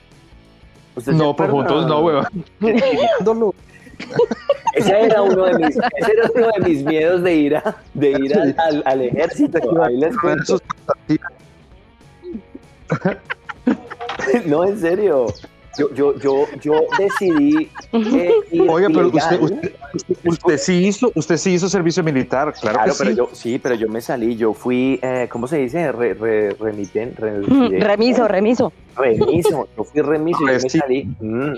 ¿Usted 0.96 1.14
se 1.14 1.18
No, 1.18 1.36
por 1.36 1.48
acuerda? 1.48 1.70
juntos 1.70 1.88
no, 1.88 2.00
weón. 2.02 2.26
Ese 4.76 5.02
era 5.06 5.22
uno 5.24 5.46
de 5.46 5.54
mis, 5.56 5.76
ese 5.76 6.12
era 6.14 6.30
uno 6.36 6.48
de 6.58 6.70
mis 6.70 6.84
miedos 6.84 7.24
de 7.24 7.36
ir, 7.36 7.56
a, 7.58 7.76
de 7.94 8.12
ir 8.12 8.34
al, 8.38 8.56
al- 8.58 8.84
al 8.86 9.02
ejército. 9.02 9.58
Ahí 9.84 9.98
les 9.98 10.16
cuento. 10.18 10.60
No, 14.46 14.66
en 14.66 14.80
serio. 14.80 15.28
Yo, 15.78 15.94
yo, 15.94 16.20
yo, 16.20 16.46
yo 16.62 16.74
decidí 16.98 17.70
eh, 17.94 18.34
ir 18.52 18.70
Oiga, 18.70 18.90
pero 18.90 19.08
usted, 19.08 19.40
usted, 19.40 19.76
usted 20.26 20.58
sí 20.58 20.88
hizo, 20.88 21.10
usted 21.16 21.38
sí 21.38 21.54
hizo 21.54 21.70
servicio 21.70 22.04
militar, 22.04 22.54
claro, 22.60 22.80
Claro, 22.80 22.92
que 22.94 22.98
pero 22.98 23.10
sí. 23.12 23.16
yo, 23.18 23.30
sí, 23.34 23.60
pero 23.60 23.76
yo 23.76 23.88
me 23.88 24.02
salí, 24.02 24.36
yo 24.36 24.54
fui, 24.54 25.00
eh, 25.02 25.30
¿cómo 25.32 25.48
se 25.48 25.58
dice? 25.58 25.92
Re, 25.92 26.16
re- 26.16 26.54
remiten, 26.60 27.16
re- 27.16 27.40
Remiso, 27.80 28.28
remiso. 28.28 28.74
remiso, 28.98 29.70
yo 29.78 29.84
fui 29.86 30.02
remiso 30.02 30.44
y 30.44 30.48
yo 30.48 30.54
me 30.54 30.60
Sí. 30.70 30.80
salí, 30.80 31.04
mm, 31.22 31.54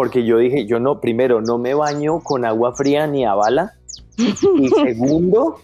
porque 0.00 0.24
yo 0.24 0.38
dije, 0.38 0.64
yo 0.64 0.80
no, 0.80 0.98
primero, 0.98 1.42
no 1.42 1.58
me 1.58 1.74
baño 1.74 2.20
con 2.20 2.46
agua 2.46 2.72
fría 2.74 3.06
ni 3.06 3.26
a 3.26 3.34
bala, 3.34 3.74
y 4.16 4.68
segundo, 4.82 5.58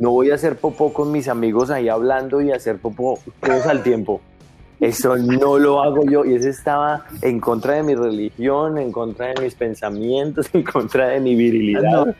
no 0.00 0.10
voy 0.10 0.32
a 0.32 0.34
hacer 0.34 0.56
popó 0.56 0.92
con 0.92 1.12
mis 1.12 1.28
amigos 1.28 1.70
ahí 1.70 1.88
hablando 1.88 2.40
y 2.40 2.50
hacer 2.50 2.78
popó 2.78 3.20
todos 3.40 3.64
al 3.66 3.84
tiempo. 3.84 4.20
Eso 4.80 5.16
no 5.16 5.56
lo 5.60 5.80
hago 5.84 6.04
yo 6.04 6.24
y 6.24 6.34
eso 6.34 6.48
estaba 6.48 7.04
en 7.22 7.38
contra 7.38 7.74
de 7.74 7.84
mi 7.84 7.94
religión, 7.94 8.76
en 8.76 8.90
contra 8.90 9.28
de 9.28 9.40
mis 9.40 9.54
pensamientos, 9.54 10.48
en 10.52 10.64
contra 10.64 11.06
de 11.10 11.20
mi 11.20 11.36
virilidad. 11.36 12.12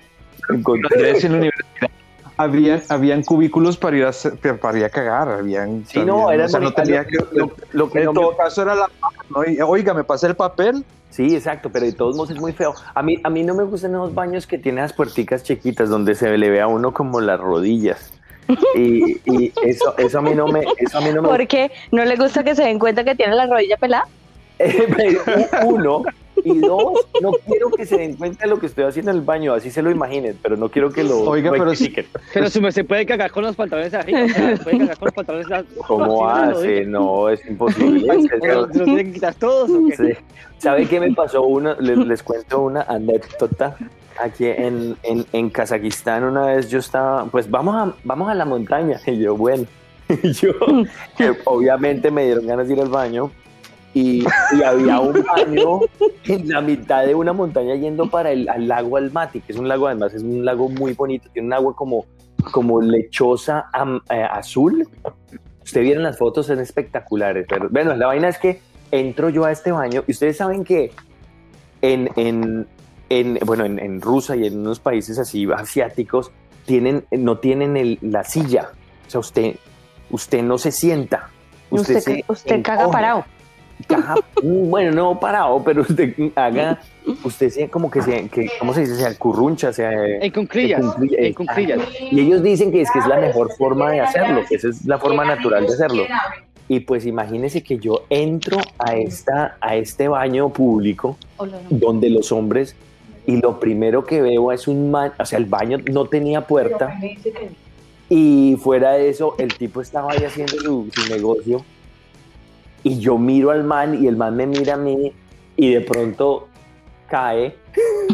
en 0.48 0.62
contra 0.62 1.02
de- 1.02 1.18
en 1.18 1.32
la 1.32 1.38
universidad 1.38 1.90
había, 2.36 2.80
habían 2.90 3.24
cubículos 3.24 3.76
para 3.76 3.96
ir 3.96 4.04
a, 4.04 4.12
para 4.60 4.78
ir 4.78 4.84
a 4.84 4.88
cagar, 4.90 5.28
habían... 5.30 5.84
Sí, 5.86 5.98
no, 6.04 6.30
era 6.30 6.44
o 6.44 6.48
sea, 6.48 6.60
no 6.60 6.72
tenía 6.72 7.02
lo- 7.02 7.08
que... 7.08 7.16
lo- 7.36 7.50
lo 7.72 7.90
que 7.90 7.98
en 7.98 8.04
no 8.04 8.12
me- 8.12 8.20
todo 8.20 8.36
caso 8.36 8.62
era 8.62 8.76
la... 8.76 8.88
¿no? 9.30 9.44
Y, 9.50 9.60
Oiga, 9.60 9.94
me 9.94 10.04
pasé 10.04 10.28
el 10.28 10.36
papel. 10.36 10.84
Sí, 11.16 11.34
exacto, 11.34 11.70
pero 11.72 11.86
de 11.86 11.94
todos 11.94 12.14
modos 12.14 12.32
es 12.32 12.38
muy 12.38 12.52
feo. 12.52 12.74
A 12.94 13.02
mí, 13.02 13.16
a 13.24 13.30
mí 13.30 13.42
no 13.42 13.54
me 13.54 13.64
gustan 13.64 13.92
esos 13.92 14.14
baños 14.14 14.46
que 14.46 14.58
tienen 14.58 14.82
las 14.82 14.92
puerticas 14.92 15.42
chiquitas 15.42 15.88
donde 15.88 16.14
se 16.14 16.36
le 16.36 16.50
ve 16.50 16.60
a 16.60 16.66
uno 16.66 16.92
como 16.92 17.22
las 17.22 17.40
rodillas. 17.40 18.12
Y, 18.76 19.16
y 19.24 19.50
eso, 19.64 19.96
eso 19.96 20.18
a 20.18 20.22
mí 20.22 20.34
no 20.34 20.46
me, 20.46 20.62
eso 20.76 20.98
a 20.98 21.00
mí 21.00 21.08
no 21.14 21.22
me 21.22 21.28
Porque 21.28 21.72
no 21.90 22.04
le 22.04 22.16
gusta 22.16 22.44
que 22.44 22.54
se 22.54 22.64
den 22.64 22.78
cuenta 22.78 23.02
que 23.02 23.14
tiene 23.14 23.34
la 23.34 23.46
rodilla 23.46 23.78
pelada. 23.78 24.06
Pero, 24.58 25.22
Uno, 25.64 26.02
y 26.46 26.60
dos, 26.60 27.06
no 27.20 27.32
quiero 27.46 27.70
que 27.70 27.84
se 27.84 27.96
den 27.96 28.14
cuenta 28.14 28.44
de 28.44 28.50
lo 28.50 28.58
que 28.58 28.66
estoy 28.66 28.84
haciendo 28.84 29.10
en 29.10 29.18
el 29.18 29.22
baño, 29.22 29.52
así 29.52 29.70
se 29.70 29.82
lo 29.82 29.90
imaginen, 29.90 30.38
pero 30.42 30.56
no 30.56 30.68
quiero 30.68 30.90
que 30.90 31.02
lo 31.02 31.20
Oiga, 31.22 31.50
pero 31.50 31.74
sí-. 31.74 31.94
Pero 32.32 32.48
si 32.48 32.60
me 32.60 32.70
se 32.70 32.84
puede 32.84 33.04
cagar 33.04 33.30
con 33.30 33.44
los 33.44 33.56
pantalones 33.56 33.92
arriba, 33.94 34.24
o 34.24 34.28
sea, 34.28 34.56
se 34.56 34.62
puede 34.62 34.78
cagar 34.78 34.98
con 34.98 35.06
los 35.06 35.14
pantalones 35.14 35.50
así 35.50 35.66
¿Cómo 35.86 36.28
hace? 36.28 36.84
No, 36.84 37.28
es 37.28 37.44
imposible. 37.46 38.14
Es 38.14 38.30
que 38.30 38.36
¿O 38.36 38.72
¿Se 38.72 38.78
los 38.78 38.84
tienen 38.84 39.06
que 39.06 39.12
quitar 39.12 39.34
todos 39.34 39.70
o 39.70 39.86
qué? 39.88 39.96
Sí. 39.96 40.20
¿Sabe 40.58 40.86
qué 40.86 41.00
me 41.00 41.12
pasó? 41.12 41.42
Una, 41.42 41.74
les, 41.80 41.98
les 41.98 42.22
cuento 42.22 42.60
una 42.60 42.82
anécdota. 42.82 43.76
Aquí 44.18 44.46
en, 44.46 44.96
en, 45.02 45.26
en 45.32 45.50
Kazajistán 45.50 46.24
una 46.24 46.46
vez 46.46 46.70
yo 46.70 46.78
estaba, 46.78 47.26
pues 47.26 47.50
vamos 47.50 47.74
a, 47.76 47.94
vamos 48.04 48.30
a 48.30 48.34
la 48.34 48.44
montaña. 48.44 49.00
Y 49.06 49.18
yo, 49.18 49.36
bueno, 49.36 49.66
y 50.22 50.32
yo, 50.32 50.52
que 51.16 51.34
obviamente 51.44 52.10
me 52.10 52.24
dieron 52.24 52.46
ganas 52.46 52.68
de 52.68 52.74
ir 52.74 52.80
al 52.80 52.88
baño. 52.88 53.30
Y, 53.98 54.22
y 54.52 54.62
había 54.62 55.00
un 55.00 55.24
baño 55.24 55.80
en 56.24 56.48
la 56.50 56.60
mitad 56.60 57.06
de 57.06 57.14
una 57.14 57.32
montaña 57.32 57.74
yendo 57.76 58.10
para 58.10 58.30
el 58.30 58.46
al 58.46 58.68
lago 58.68 58.98
Almaty, 58.98 59.40
que 59.40 59.52
es 59.52 59.58
un 59.58 59.68
lago, 59.68 59.86
además 59.86 60.12
es 60.12 60.22
un 60.22 60.44
lago 60.44 60.68
muy 60.68 60.92
bonito, 60.92 61.30
tiene 61.32 61.46
un 61.48 61.54
agua 61.54 61.74
como, 61.74 62.04
como 62.52 62.82
lechosa 62.82 63.70
am- 63.72 64.02
eh, 64.10 64.22
azul. 64.22 64.86
Usted 65.64 65.80
vieron 65.80 66.02
las 66.02 66.18
fotos, 66.18 66.44
son 66.44 66.60
espectaculares. 66.60 67.46
Pero, 67.48 67.70
bueno, 67.70 67.96
la 67.96 68.08
vaina 68.08 68.28
es 68.28 68.36
que 68.38 68.60
entro 68.90 69.30
yo 69.30 69.46
a 69.46 69.52
este 69.52 69.72
baño 69.72 70.04
y 70.06 70.12
ustedes 70.12 70.36
saben 70.36 70.62
que 70.62 70.92
en, 71.80 72.10
en, 72.16 72.66
en, 73.08 73.38
bueno, 73.46 73.64
en, 73.64 73.78
en 73.78 74.02
Rusia 74.02 74.36
y 74.36 74.46
en 74.46 74.58
unos 74.60 74.78
países 74.78 75.18
así 75.18 75.48
asiáticos 75.50 76.30
tienen, 76.66 77.06
no 77.12 77.38
tienen 77.38 77.78
el- 77.78 77.98
la 78.02 78.24
silla. 78.24 78.72
O 79.06 79.10
sea, 79.10 79.20
usted, 79.20 79.56
usted 80.10 80.42
no 80.42 80.58
se 80.58 80.70
sienta. 80.70 81.30
Usted, 81.70 82.00
se 82.00 82.24
usted 82.28 82.62
caga 82.62 82.90
parado. 82.90 83.24
Caja, 83.86 84.14
mm, 84.42 84.70
bueno, 84.70 84.92
no 84.92 85.20
parado, 85.20 85.62
pero 85.62 85.82
usted 85.82 86.14
haga, 86.34 86.80
usted 87.24 87.50
se 87.50 87.68
como 87.68 87.90
que 87.90 88.02
se, 88.02 88.28
que, 88.28 88.50
¿cómo 88.58 88.72
se 88.72 88.80
dice? 88.80 88.96
Se 88.96 89.06
acurruncha, 89.06 89.72
se, 89.72 89.84
En 90.24 90.32
cunclillas, 90.32 90.80
En 90.80 90.90
cunclillas, 90.90 91.20
en 91.20 91.34
cunclillas. 91.34 91.80
y 92.10 92.20
ellos 92.20 92.42
dicen 92.42 92.72
que 92.72 92.80
es 92.80 92.90
que 92.90 92.98
es 92.98 93.06
la 93.06 93.18
mejor 93.18 93.52
forma 93.56 93.90
de 93.90 94.00
hacerlo, 94.00 94.42
que 94.48 94.56
esa 94.56 94.68
es 94.68 94.84
la 94.86 94.98
forma 94.98 95.24
natural 95.24 95.66
de 95.66 95.74
hacerlo. 95.74 96.04
Y 96.68 96.80
pues 96.80 97.06
imagínense 97.06 97.62
que 97.62 97.78
yo 97.78 98.04
entro 98.10 98.58
a, 98.78 98.96
esta, 98.96 99.56
a 99.60 99.76
este 99.76 100.08
baño 100.08 100.48
público 100.48 101.16
donde 101.70 102.10
los 102.10 102.32
hombres, 102.32 102.74
y 103.26 103.36
lo 103.40 103.60
primero 103.60 104.04
que 104.04 104.20
veo 104.22 104.50
es 104.52 104.66
un 104.66 104.90
man, 104.90 105.12
o 105.18 105.24
sea, 105.24 105.38
el 105.38 105.44
baño 105.44 105.78
no 105.92 106.06
tenía 106.06 106.40
puerta, 106.40 106.98
y 108.08 108.56
fuera 108.60 108.92
de 108.92 109.08
eso, 109.10 109.34
el 109.38 109.54
tipo 109.54 109.80
estaba 109.80 110.12
ahí 110.12 110.24
haciendo 110.24 110.58
su, 110.58 110.88
su 110.92 111.12
negocio, 111.12 111.64
y 112.88 112.98
yo 113.00 113.18
miro 113.18 113.50
al 113.50 113.64
man, 113.64 114.00
y 114.02 114.06
el 114.06 114.16
man 114.16 114.36
me 114.36 114.46
mira 114.46 114.74
a 114.74 114.76
mí, 114.76 115.12
y 115.56 115.72
de 115.74 115.80
pronto 115.80 116.48
cae 117.08 117.54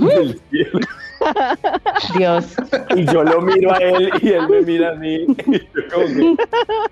del 0.01 0.41
cielo. 0.51 0.81
Dios. 2.19 2.57
Y 2.97 3.05
yo 3.05 3.23
lo 3.23 3.41
miro 3.43 3.73
a 3.73 3.77
él 3.79 4.11
y 4.21 4.29
él 4.31 4.49
me 4.49 4.63
mira 4.63 4.91
a 4.93 4.95
mí. 4.95 5.25
Y 5.47 5.53
yo 5.53 5.83
como 5.93 6.07
que- 6.07 6.37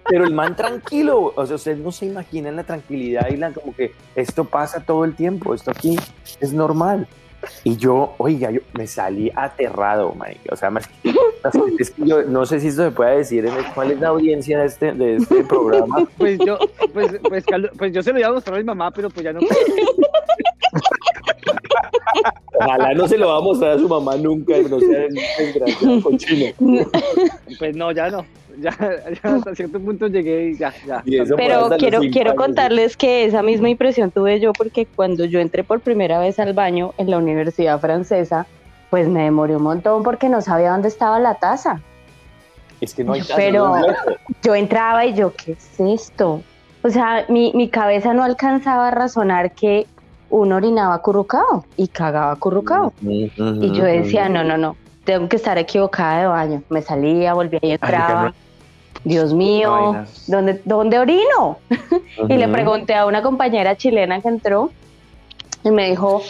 Pero 0.08 0.24
el 0.24 0.32
man 0.34 0.54
tranquilo, 0.54 1.32
o 1.34 1.46
sea, 1.46 1.56
ustedes 1.56 1.78
no 1.78 1.90
se 1.90 2.06
imaginan 2.06 2.56
la 2.56 2.64
tranquilidad 2.64 3.28
y 3.30 3.36
la 3.36 3.50
como 3.52 3.74
que 3.74 3.92
esto 4.14 4.44
pasa 4.44 4.80
todo 4.80 5.04
el 5.04 5.14
tiempo, 5.14 5.54
esto 5.54 5.70
aquí 5.70 5.98
es 6.40 6.52
normal. 6.52 7.08
Y 7.64 7.76
yo, 7.76 8.14
oiga, 8.18 8.50
yo 8.50 8.60
me 8.74 8.86
salí 8.86 9.30
aterrado, 9.34 10.12
marica. 10.14 10.52
O 10.52 10.56
sea, 10.56 10.70
más 10.70 10.86
que- 10.86 11.14
es 11.78 11.90
que 11.90 12.06
yo 12.06 12.22
no 12.22 12.44
sé 12.46 12.60
si 12.60 12.68
esto 12.68 12.84
se 12.84 12.90
puede 12.90 13.18
decir 13.18 13.46
en 13.46 13.54
el- 13.54 13.64
cuál 13.74 13.90
es 13.92 14.00
la 14.00 14.08
audiencia 14.08 14.58
de 14.60 14.66
este, 14.66 14.92
de 14.92 15.16
este 15.16 15.44
programa. 15.44 16.06
Pues 16.18 16.38
yo, 16.44 16.58
pues, 16.92 17.18
pues, 17.28 17.44
Carlos- 17.46 17.70
pues 17.78 17.92
yo 17.92 18.02
se 18.02 18.12
lo 18.12 18.18
iba 18.18 18.28
a 18.28 18.32
mostrar 18.32 18.56
a 18.56 18.58
mi 18.58 18.64
mamá, 18.64 18.90
pero 18.90 19.08
pues 19.10 19.24
ya 19.24 19.32
no. 19.32 19.40
Ojalá 22.54 22.94
no 22.94 23.08
se 23.08 23.16
lo 23.16 23.28
va 23.28 23.38
a 23.38 23.40
mostrar 23.40 23.72
a 23.72 23.78
su 23.78 23.88
mamá 23.88 24.16
nunca, 24.16 24.54
no 24.68 24.78
sea 24.80 25.04
el 25.06 25.14
desgraciado 25.38 26.02
cochino. 26.02 26.52
Pues 27.58 27.74
no, 27.76 27.90
ya 27.92 28.10
no. 28.10 28.24
Ya, 28.62 28.76
ya 28.78 29.34
hasta 29.34 29.54
cierto 29.54 29.80
punto 29.80 30.06
llegué 30.06 30.50
y 30.50 30.56
ya, 30.56 30.72
ya. 30.86 31.02
Y 31.04 31.18
Pero 31.36 31.70
quiero, 31.78 32.00
quiero 32.00 32.34
contarles 32.34 32.96
que 32.96 33.24
esa 33.24 33.42
misma 33.42 33.68
impresión 33.68 34.10
tuve 34.10 34.40
yo 34.40 34.52
porque 34.52 34.86
cuando 34.86 35.24
yo 35.24 35.40
entré 35.40 35.64
por 35.64 35.80
primera 35.80 36.18
vez 36.18 36.38
al 36.38 36.52
baño 36.52 36.92
en 36.98 37.10
la 37.10 37.18
universidad 37.18 37.80
francesa, 37.80 38.46
pues 38.90 39.08
me 39.08 39.24
demoré 39.24 39.56
un 39.56 39.62
montón 39.62 40.02
porque 40.02 40.28
no 40.28 40.40
sabía 40.42 40.72
dónde 40.72 40.88
estaba 40.88 41.18
la 41.18 41.36
taza. 41.36 41.80
Es 42.80 42.94
que 42.94 43.04
no 43.04 43.12
hay 43.12 43.22
Pero- 43.36 43.76
es 43.76 43.82
loco. 43.82 43.94
Yo 44.42 44.54
entraba 44.54 45.06
y 45.06 45.14
yo, 45.14 45.32
¿qué 45.34 45.52
es 45.52 45.80
esto? 45.80 46.42
O 46.82 46.88
sea, 46.88 47.24
mi, 47.28 47.52
mi 47.54 47.68
cabeza 47.68 48.14
no 48.14 48.24
alcanzaba 48.24 48.88
a 48.88 48.90
razonar 48.90 49.52
que 49.52 49.86
uno 50.30 50.56
orinaba 50.56 50.94
acurrucado 50.94 51.64
y 51.76 51.88
cagaba 51.88 52.32
acurrucado. 52.32 52.92
Y 53.02 53.30
yo 53.72 53.84
decía, 53.84 54.28
no, 54.28 54.44
no, 54.44 54.56
no, 54.56 54.76
tengo 55.04 55.28
que 55.28 55.36
estar 55.36 55.58
equivocada 55.58 56.20
de 56.20 56.26
baño. 56.26 56.62
Me 56.70 56.82
salía, 56.82 57.34
volvía 57.34 57.60
y 57.62 57.72
entraba. 57.72 58.32
Dios 59.04 59.32
mío, 59.32 59.70
Vainas. 59.72 60.24
¿dónde, 60.26 60.60
¿dónde 60.64 60.98
orino? 60.98 61.58
Y 62.28 62.34
le 62.34 62.48
pregunté 62.48 62.94
a 62.94 63.06
una 63.06 63.22
compañera 63.22 63.76
chilena 63.76 64.20
que 64.20 64.28
entró 64.28 64.70
y 65.64 65.70
me 65.70 65.88
dijo, 65.90 66.22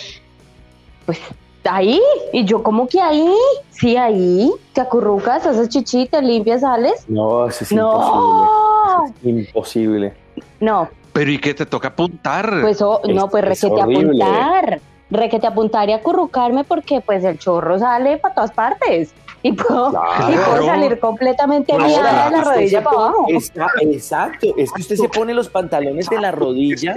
pues 1.06 1.18
ahí. 1.64 2.00
Y 2.32 2.44
yo, 2.44 2.62
¿cómo 2.62 2.86
que 2.86 3.00
ahí? 3.00 3.32
Sí, 3.70 3.96
ahí. 3.96 4.50
Te 4.72 4.80
acurrucas, 4.80 5.46
haces 5.46 5.68
chichi, 5.68 6.06
te 6.06 6.22
limpias, 6.22 6.60
sales. 6.60 7.04
No, 7.08 7.48
eso 7.48 7.64
es 7.64 7.72
No, 7.72 9.04
imposible. 9.24 9.40
Imposible. 9.40 10.14
no, 10.60 10.88
Pero 11.12 11.30
¿y 11.32 11.38
qué 11.38 11.54
te 11.54 11.66
toca 11.66 11.88
apuntar? 11.88 12.60
pues 12.62 12.80
oh, 12.82 13.00
no, 13.08 13.28
pues 13.28 13.42
es 13.44 13.62
requete 13.62 13.80
apuntar. 13.82 14.80
requete 15.10 15.46
apuntar 15.46 15.88
y 15.88 15.92
acurrucarme 15.92 16.62
porque 16.64 17.00
pues 17.00 17.24
el 17.24 17.38
chorro 17.38 17.78
sale 17.80 18.16
para 18.18 18.34
todas 18.34 18.52
partes 18.52 19.12
y 19.42 19.52
puedo, 19.52 19.90
y 19.90 20.34
puedo 20.36 20.66
salir 20.66 20.98
completamente 21.00 21.72
miada 21.76 22.26
de 22.30 22.36
la 22.36 22.44
rodilla 22.44 22.82
para 22.84 22.96
pone- 22.96 23.08
abajo. 23.08 23.26
está- 23.28 23.68
exacto, 23.80 24.46
es 24.56 24.70
que 24.72 24.82
usted 24.82 24.96
se 24.96 25.08
pone 25.08 25.32
los 25.34 25.48
pantalones 25.48 26.08
de 26.10 26.20
la 26.20 26.30
rodilla 26.30 26.94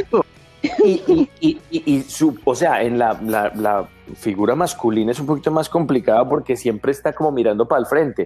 y, 0.83 0.91
y, 1.07 1.29
y, 1.41 1.59
y- 1.71 1.83
y 1.93 2.01
su, 2.03 2.37
o 2.45 2.55
sea, 2.55 2.81
en 2.83 2.97
la, 2.97 3.19
la, 3.21 3.51
la 3.55 3.85
figura 4.15 4.55
masculina 4.55 5.11
es 5.11 5.19
un 5.19 5.25
poquito 5.25 5.51
más 5.51 5.67
complicada 5.67 6.27
porque 6.27 6.55
siempre 6.55 6.91
está 6.93 7.11
como 7.13 7.31
mirando 7.31 7.65
para 7.67 7.79
el 7.81 7.85
frente. 7.85 8.25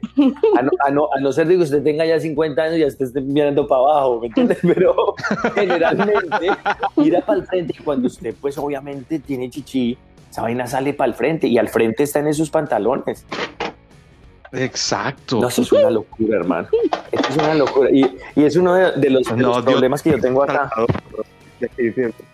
A 0.58 0.62
no, 0.62 0.72
a 0.86 0.92
no, 0.92 1.10
a 1.16 1.20
no 1.20 1.32
ser 1.32 1.48
de 1.48 1.56
que 1.58 1.64
usted 1.64 1.84
tenga 1.84 2.06
ya 2.06 2.20
50 2.20 2.62
años 2.62 2.78
y 2.78 2.80
ya 2.82 2.88
usted 2.88 3.06
esté 3.06 3.22
mirando 3.22 3.68
para 3.68 3.82
abajo, 3.82 4.20
¿me 4.20 4.28
entiendes? 4.28 4.60
Pero 4.64 5.16
generalmente 5.56 6.48
mira 6.96 7.22
para 7.22 7.40
el 7.40 7.46
frente 7.48 7.76
y 7.80 7.84
cuando 7.84 8.08
usted 8.08 8.36
pues 8.40 8.58
obviamente 8.58 9.20
tiene 9.20 9.50
chichi, 9.50 9.98
esa 10.30 10.42
vaina 10.44 10.68
sale 10.68 10.94
para 10.94 11.08
el 11.10 11.14
frente 11.16 11.48
y 11.48 11.58
al 11.58 11.70
frente 11.70 12.04
está 12.04 12.20
en 12.20 12.28
esos 12.28 12.50
pantalones. 12.50 13.26
Exacto. 14.54 15.40
No, 15.42 15.48
eso 15.48 15.62
es 15.62 15.72
una 15.72 15.90
locura, 15.90 16.38
hermano. 16.38 16.68
Esto 17.12 17.30
es 17.30 17.36
una 17.38 17.54
locura. 17.56 17.90
Y, 17.92 18.06
y 18.36 18.44
es 18.46 18.56
uno 18.56 18.74
de, 18.74 18.92
de 18.94 19.10
los, 19.10 19.24
de 19.28 19.36
No, 19.36 19.48
los 19.50 19.56
Dios- 19.58 19.66
problemas 19.66 20.02
que 20.02 20.12
yo 20.12 20.20
tengo 20.20 20.44
acá. 20.44 20.70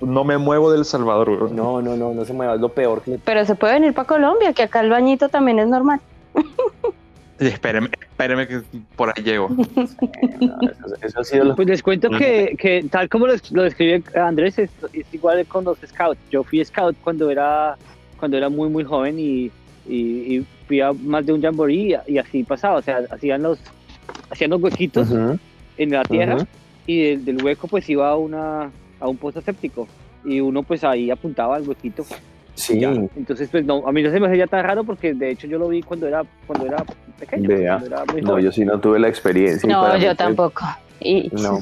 No 0.01 0.23
me 0.23 0.37
muevo 0.37 0.71
del 0.71 0.85
Salvador, 0.85 1.29
weón. 1.29 1.55
No, 1.55 1.81
no, 1.81 1.95
no, 1.95 2.13
no 2.13 2.25
se 2.25 2.33
mueva, 2.33 2.55
es 2.55 2.61
lo 2.61 2.69
peor 2.69 3.01
que 3.01 3.19
Pero 3.23 3.45
se 3.45 3.55
puede 3.55 3.73
venir 3.75 3.93
para 3.93 4.07
Colombia, 4.07 4.53
que 4.53 4.63
acá 4.63 4.81
el 4.81 4.89
bañito 4.89 5.29
también 5.29 5.59
es 5.59 5.67
normal. 5.67 5.99
Espéreme, 7.39 7.89
espéreme 7.99 8.47
que 8.47 8.61
por 8.95 9.09
ahí 9.09 9.23
llego. 9.23 9.49
no, 9.49 9.65
eso, 10.61 10.95
eso 11.01 11.19
ha 11.19 11.23
sido 11.23 11.45
lo 11.45 11.55
Pues 11.55 11.67
les 11.67 11.81
cuento 11.81 12.09
que, 12.09 12.55
que 12.59 12.85
tal 12.89 13.09
como 13.09 13.27
lo, 13.27 13.33
lo 13.51 13.63
describe 13.63 14.03
Andrés, 14.17 14.59
es, 14.59 14.69
es 14.93 15.05
igual 15.13 15.45
con 15.47 15.63
los 15.65 15.77
scouts. 15.85 16.19
Yo 16.31 16.43
fui 16.43 16.63
scout 16.63 16.95
cuando 17.03 17.29
era, 17.29 17.75
cuando 18.19 18.37
era 18.37 18.49
muy, 18.49 18.69
muy 18.69 18.83
joven 18.83 19.17
y, 19.19 19.51
y, 19.87 20.37
y 20.37 20.47
fui 20.73 20.81
a 20.81 20.91
más 20.91 21.23
de 21.23 21.33
un 21.33 21.41
jamboree 21.41 21.99
y, 22.07 22.13
y 22.13 22.17
así 22.17 22.43
pasaba. 22.43 22.77
O 22.77 22.81
sea, 22.81 23.01
hacían 23.11 23.43
los, 23.43 23.59
hacían 24.31 24.49
los 24.49 24.61
huequitos 24.61 25.07
en 25.77 25.91
la 25.91 26.03
tierra 26.03 26.37
y 26.87 27.01
del, 27.03 27.25
del 27.25 27.43
hueco 27.43 27.67
pues 27.67 27.87
iba 27.89 28.09
a, 28.09 28.15
una, 28.17 28.71
a 28.99 29.07
un 29.07 29.17
pozo 29.17 29.39
séptico 29.41 29.87
y 30.25 30.39
uno 30.39 30.63
pues 30.63 30.83
ahí 30.83 31.11
apuntaba 31.11 31.57
al 31.57 31.67
huequito. 31.67 32.03
Sí, 32.55 32.79
Ya. 32.79 32.91
Entonces 33.15 33.49
pues 33.51 33.65
no, 33.65 33.87
a 33.87 33.91
mí 33.91 34.01
no 34.01 34.09
se 34.11 34.19
me 34.19 34.27
hacía 34.27 34.47
tan 34.47 34.63
raro 34.63 34.83
porque 34.83 35.13
de 35.13 35.29
hecho 35.31 35.45
yo 35.47 35.57
lo 35.59 35.67
vi 35.69 35.81
cuando 35.83 36.07
era, 36.07 36.23
cuando 36.47 36.65
era 36.65 36.83
pequeño. 37.19 37.47
Vea. 37.49 37.77
cuando 37.79 37.95
era 37.95 38.05
muy 38.11 38.21
no, 38.21 38.29
joven. 38.31 38.45
yo 38.45 38.51
sí 38.51 38.65
no 38.65 38.79
tuve 38.79 38.99
la 38.99 39.09
experiencia. 39.09 39.69
no, 39.69 39.95
yo 39.97 40.07
fue- 40.07 40.15
tampoco. 40.15 40.65
Y, 40.99 41.29
No, 41.33 41.59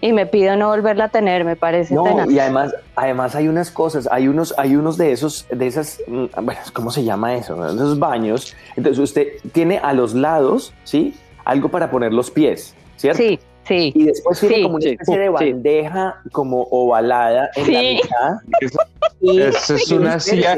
y 0.00 0.12
me 0.12 0.26
pido 0.26 0.56
no 0.56 0.68
volverla 0.68 1.04
a 1.04 1.08
tener, 1.10 1.44
me 1.44 1.54
parece 1.54 1.94
no, 1.94 2.02
tenaz. 2.04 2.28
y 2.30 2.38
además, 2.40 2.74
además 2.96 3.34
hay 3.36 3.46
unas 3.46 3.70
cosas, 3.70 4.08
hay 4.10 4.26
unos, 4.26 4.52
hay 4.58 4.74
unos 4.74 4.96
de 4.96 5.12
esos, 5.12 5.46
de 5.50 5.66
esas, 5.66 6.00
mm, 6.08 6.24
bueno, 6.42 6.60
¿cómo 6.72 6.90
se 6.90 7.04
llama 7.04 7.34
eso? 7.36 7.54
De 7.62 7.74
esos 7.74 7.98
baños. 7.98 8.54
Entonces 8.76 8.98
usted 8.98 9.28
tiene 9.52 9.78
a 9.78 9.92
los 9.92 10.14
lados, 10.14 10.72
¿sí? 10.84 11.14
Algo 11.44 11.68
para 11.68 11.90
poner 11.90 12.12
los 12.12 12.30
pies, 12.30 12.74
¿cierto? 12.96 13.22
Sí, 13.22 13.38
sí. 13.68 13.92
Y 13.94 14.04
después 14.06 14.40
tiene 14.40 14.56
Sí, 14.56 14.62
como 14.62 14.74
una 14.76 14.82
sí, 14.82 14.88
especie 14.90 15.18
de 15.18 15.26
sí. 15.26 15.32
bandeja 15.52 16.16
como 16.32 16.62
ovalada 16.70 17.50
en 17.54 17.72
la 17.72 17.80
Sí. 17.80 18.00
mitad. 18.02 18.80
Y- 19.22 19.40
Esa 19.42 19.74
es 19.74 19.90
una 19.92 20.18
silla 20.18 20.56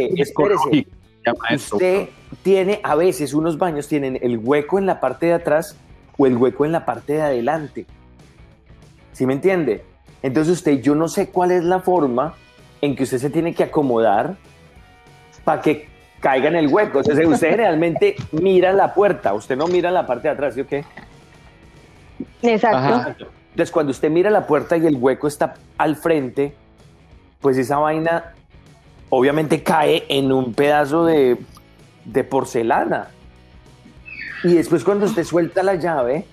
eso. 1.51 1.75
Usted 1.77 2.09
tiene, 2.43 2.81
a 2.83 2.95
veces 2.95 3.35
unos 3.35 3.59
baños 3.59 3.89
tienen 3.89 4.19
el 4.23 4.39
hueco 4.39 4.79
en 4.79 4.87
la 4.87 5.01
parte 5.01 5.27
de 5.27 5.33
atrás 5.35 5.77
o 6.17 6.27
el 6.27 6.37
hueco 6.37 6.65
en 6.65 6.73
la 6.73 6.85
parte 6.85 7.15
de 7.15 7.23
adelante. 7.23 7.87
¿Sí 9.23 9.27
me 9.27 9.35
entiende? 9.35 9.85
Entonces 10.21 10.55
usted, 10.55 10.81
yo 10.81 10.97
no 10.97 11.07
sé 11.07 11.29
cuál 11.29 11.53
es 11.53 11.63
la 11.63 11.79
forma 11.79 12.35
en 12.81 12.97
que 12.97 13.05
usted 13.05 13.19
se 13.19 13.31
tiene 13.31 13.55
que 13.55 13.63
acomodar 13.63 14.35
para 15.45 15.63
que 15.63 15.89
caiga 16.19 16.49
en 16.49 16.57
el 16.57 16.67
hueco. 16.67 16.99
O 16.99 17.05
sea, 17.05 17.15
usted 17.29 17.51
generalmente 17.51 18.17
mira 18.33 18.73
la 18.73 18.93
puerta, 18.93 19.33
usted 19.33 19.57
no 19.57 19.69
mira 19.69 19.93
la 19.93 20.09
parte 20.09 20.27
de 20.27 20.35
atrás, 20.35 20.55
¿sí 20.55 20.63
o 20.63 20.67
qué? 20.67 20.85
Exacto. 22.43 22.79
Ajá. 22.79 23.17
Entonces, 23.51 23.71
cuando 23.71 23.93
usted 23.93 24.11
mira 24.11 24.29
la 24.29 24.45
puerta 24.45 24.77
y 24.77 24.87
el 24.87 24.97
hueco 24.97 25.29
está 25.29 25.55
al 25.79 25.95
frente, 25.95 26.57
pues 27.41 27.57
esa 27.57 27.79
vaina 27.79 28.35
obviamente 29.09 29.63
cae 29.63 30.05
en 30.09 30.33
un 30.33 30.53
pedazo 30.53 31.05
de, 31.05 31.39
de 32.07 32.25
porcelana. 32.25 33.07
Y 34.43 34.55
después 34.55 34.83
cuando 34.83 35.07
usted 35.07 35.23
suelta 35.23 35.63
la 35.63 35.77
llave, 35.77 36.27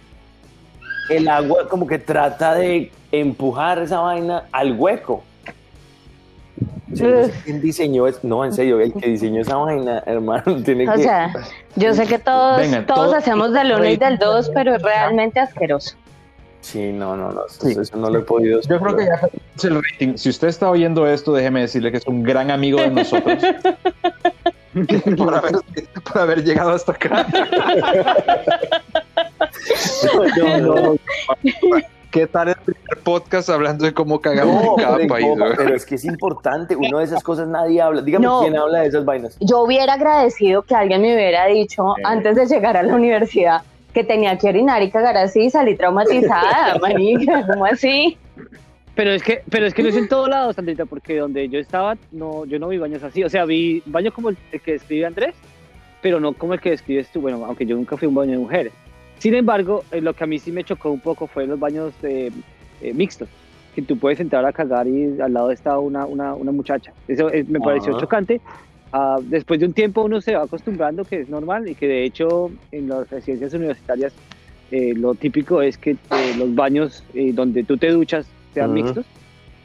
el 1.10 1.28
agua 1.28 1.68
como 1.70 1.88
que 1.88 1.97
trata 1.99 2.55
de 2.55 2.91
empujar 3.12 3.80
esa 3.80 3.99
vaina 4.01 4.45
al 4.51 4.74
hueco. 4.74 5.24
Yo 6.91 7.07
no 7.07 7.24
sé 7.26 7.34
¿Quién 7.45 7.62
diseñó 7.62 8.07
eso? 8.07 8.20
No, 8.24 8.43
en 8.43 8.51
serio, 8.53 8.80
el 8.80 8.91
que 8.93 9.10
diseñó 9.10 9.41
esa 9.41 9.55
vaina, 9.57 10.01
hermano, 10.07 10.62
tiene 10.64 10.89
O 10.89 10.93
que... 10.93 11.03
sea, 11.03 11.32
yo 11.76 11.93
sé 11.93 12.07
que 12.07 12.18
todos, 12.20 12.57
Venga, 12.60 12.86
todos 12.86 13.07
todo- 13.07 13.16
hacemos 13.16 13.53
del 13.53 13.72
uno 13.74 13.86
y 13.86 13.95
del 13.97 14.18
dos, 14.18 14.49
pero 14.53 14.76
es 14.76 14.82
realmente 14.82 15.39
asqueroso. 15.39 15.95
Sí, 16.62 16.91
no, 16.91 17.16
no, 17.16 17.32
no, 17.32 17.45
eso, 17.45 17.68
Sí. 17.68 17.76
eso 17.80 17.95
no 17.95 18.10
lo 18.10 18.20
he 18.20 18.22
podido... 18.24 18.60
Yo 18.62 18.80
creo 18.82 18.95
que 18.97 19.05
ya 19.05 19.30
es 19.55 19.64
el 19.64 19.76
rating. 19.82 20.18
Si 20.18 20.28
usted 20.30 20.49
está 20.49 20.70
oyendo 20.70 21.07
esto, 21.07 21.32
déjeme 21.32 21.62
decirle 21.62 21.89
que 21.91 21.97
es 21.97 22.05
un 22.07 22.22
gran 22.22 22.51
amigo 22.51 22.82
de 22.82 22.89
nosotros. 22.89 23.41
por, 25.18 25.34
haber, 25.36 25.54
por 26.04 26.18
haber 26.18 26.44
llegado 26.44 26.72
hasta 26.72 26.92
acá. 26.94 27.26
No, 30.38 30.58
no, 30.60 30.76
no, 30.76 30.96
¿Qué 32.12 32.26
tal 32.26 32.50
el 32.50 32.56
primer 32.56 32.98
podcast 33.04 33.50
hablando 33.50 33.86
de 33.86 33.94
cómo 33.94 34.20
cagamos 34.20 34.64
No, 34.64 34.72
en 34.72 34.84
cada 34.84 34.98
pero, 34.98 35.10
país? 35.10 35.28
pero 35.58 35.76
es 35.76 35.86
que 35.86 35.96
es 35.96 36.06
importante, 36.06 36.76
uno 36.76 36.98
de 37.00 37.06
esas 37.06 37.22
cosas 37.22 37.48
nadie 37.48 37.82
habla. 37.82 38.02
Dígame 38.02 38.26
No. 38.26 38.42
quién 38.42 38.58
habla 38.58 38.80
de 38.80 38.88
esas 38.88 39.06
vainas. 39.06 39.38
Yo 39.40 39.62
hubiera 39.62 39.94
agradecido 39.94 40.64
que 40.64 40.74
alguien 40.76 41.02
me 41.02 41.14
hubiera 41.14 41.46
dicho 41.46 41.94
antes 42.04 42.36
de 42.36 42.48
llegar 42.48 42.78
a 42.78 42.84
la 42.84 42.96
universidad 42.96 43.62
que 43.94 44.04
tenía 44.04 44.38
que 44.38 44.50
orinar 44.50 44.82
y 44.82 44.90
cagar 44.90 45.18
así 45.18 45.42
y 45.46 45.50
salí 45.52 45.76
traumatizada, 45.76 46.78
manica, 46.82 47.46
¿cómo 47.52 47.66
así? 47.66 48.18
Pero 48.96 49.12
es 49.12 49.24
que, 49.24 49.42
pero 49.50 49.66
es 49.66 49.74
que 49.74 49.84
no 49.84 49.90
es 49.90 49.96
en 49.96 50.08
todos 50.10 50.30
lados, 50.30 50.56
Sandrita, 50.56 50.86
porque 50.86 51.18
donde 51.18 51.48
yo 51.50 51.60
estaba, 51.60 51.98
no, 52.12 52.46
yo 52.46 52.60
no 52.60 52.68
vi 52.68 52.78
baños 52.78 53.04
así. 53.04 53.24
O 53.24 53.30
sea, 53.30 53.46
vi 53.46 53.82
baños 53.86 54.14
como 54.14 54.30
el, 54.30 54.38
que 54.64 54.74
describe 54.74 55.06
Andrés, 55.06 55.36
pero 56.02 56.20
no 56.20 56.34
como 56.34 56.54
el 56.54 56.62
que 56.62 56.72
describes 56.72 57.10
tú. 57.12 57.22
Bueno, 57.22 57.44
aunque 57.46 57.66
yo 57.66 57.76
nunca 57.76 57.98
fui 57.98 58.06
a 58.06 58.10
un 58.10 58.16
baño 58.16 58.32
de 58.32 58.38
mujeres. 58.38 58.74
Sin 59.20 59.34
embargo, 59.34 59.84
eh, 59.92 60.02
lo 60.02 60.14
que 60.14 60.24
a 60.24 60.28
mí 60.28 60.40
sí 60.40 60.52
me 60.52 60.64
chocó 60.64 60.92
un 60.92 61.00
poco 61.00 61.28
fue 61.28 61.46
los 61.46 61.60
baños 61.60 61.94
eh, 62.04 62.32
eh, 62.82 62.94
mixtos, 62.94 63.28
que 63.76 63.82
tú 63.82 63.98
puedes 63.98 64.20
entrar 64.20 64.46
a 64.46 64.54
cagar 64.54 64.88
y 64.88 65.20
al 65.20 65.34
lado 65.34 65.52
está 65.52 65.78
una, 65.78 66.06
una, 66.06 66.34
una 66.34 66.52
muchacha. 66.52 66.94
Eso 67.08 67.30
eh, 67.32 67.46
me 67.48 67.60
pareció 67.60 67.92
Ajá. 67.92 68.02
chocante. 68.02 68.42
Ah, 68.92 69.18
después 69.22 69.60
de 69.60 69.68
un 69.68 69.74
tiempo 69.74 70.02
uno 70.04 70.20
se 70.20 70.36
va 70.36 70.44
acostumbrando, 70.44 71.06
que 71.06 71.22
es 71.22 71.30
normal, 71.30 71.68
y 71.68 71.76
que 71.76 71.88
de 71.88 72.06
hecho 72.06 72.50
en 72.72 72.90
las 72.90 73.10
residencias 73.10 73.54
universitarias 73.54 74.14
eh, 74.72 74.94
lo 74.96 75.16
típico 75.16 75.62
es 75.62 75.78
que 75.78 75.92
eh, 75.92 76.34
los 76.36 76.54
baños 76.54 77.04
eh, 77.14 77.32
donde 77.34 77.64
tú 77.64 77.78
te 77.78 77.92
duchas 77.92 78.28
sean 78.60 78.74
mixtos. 78.74 79.05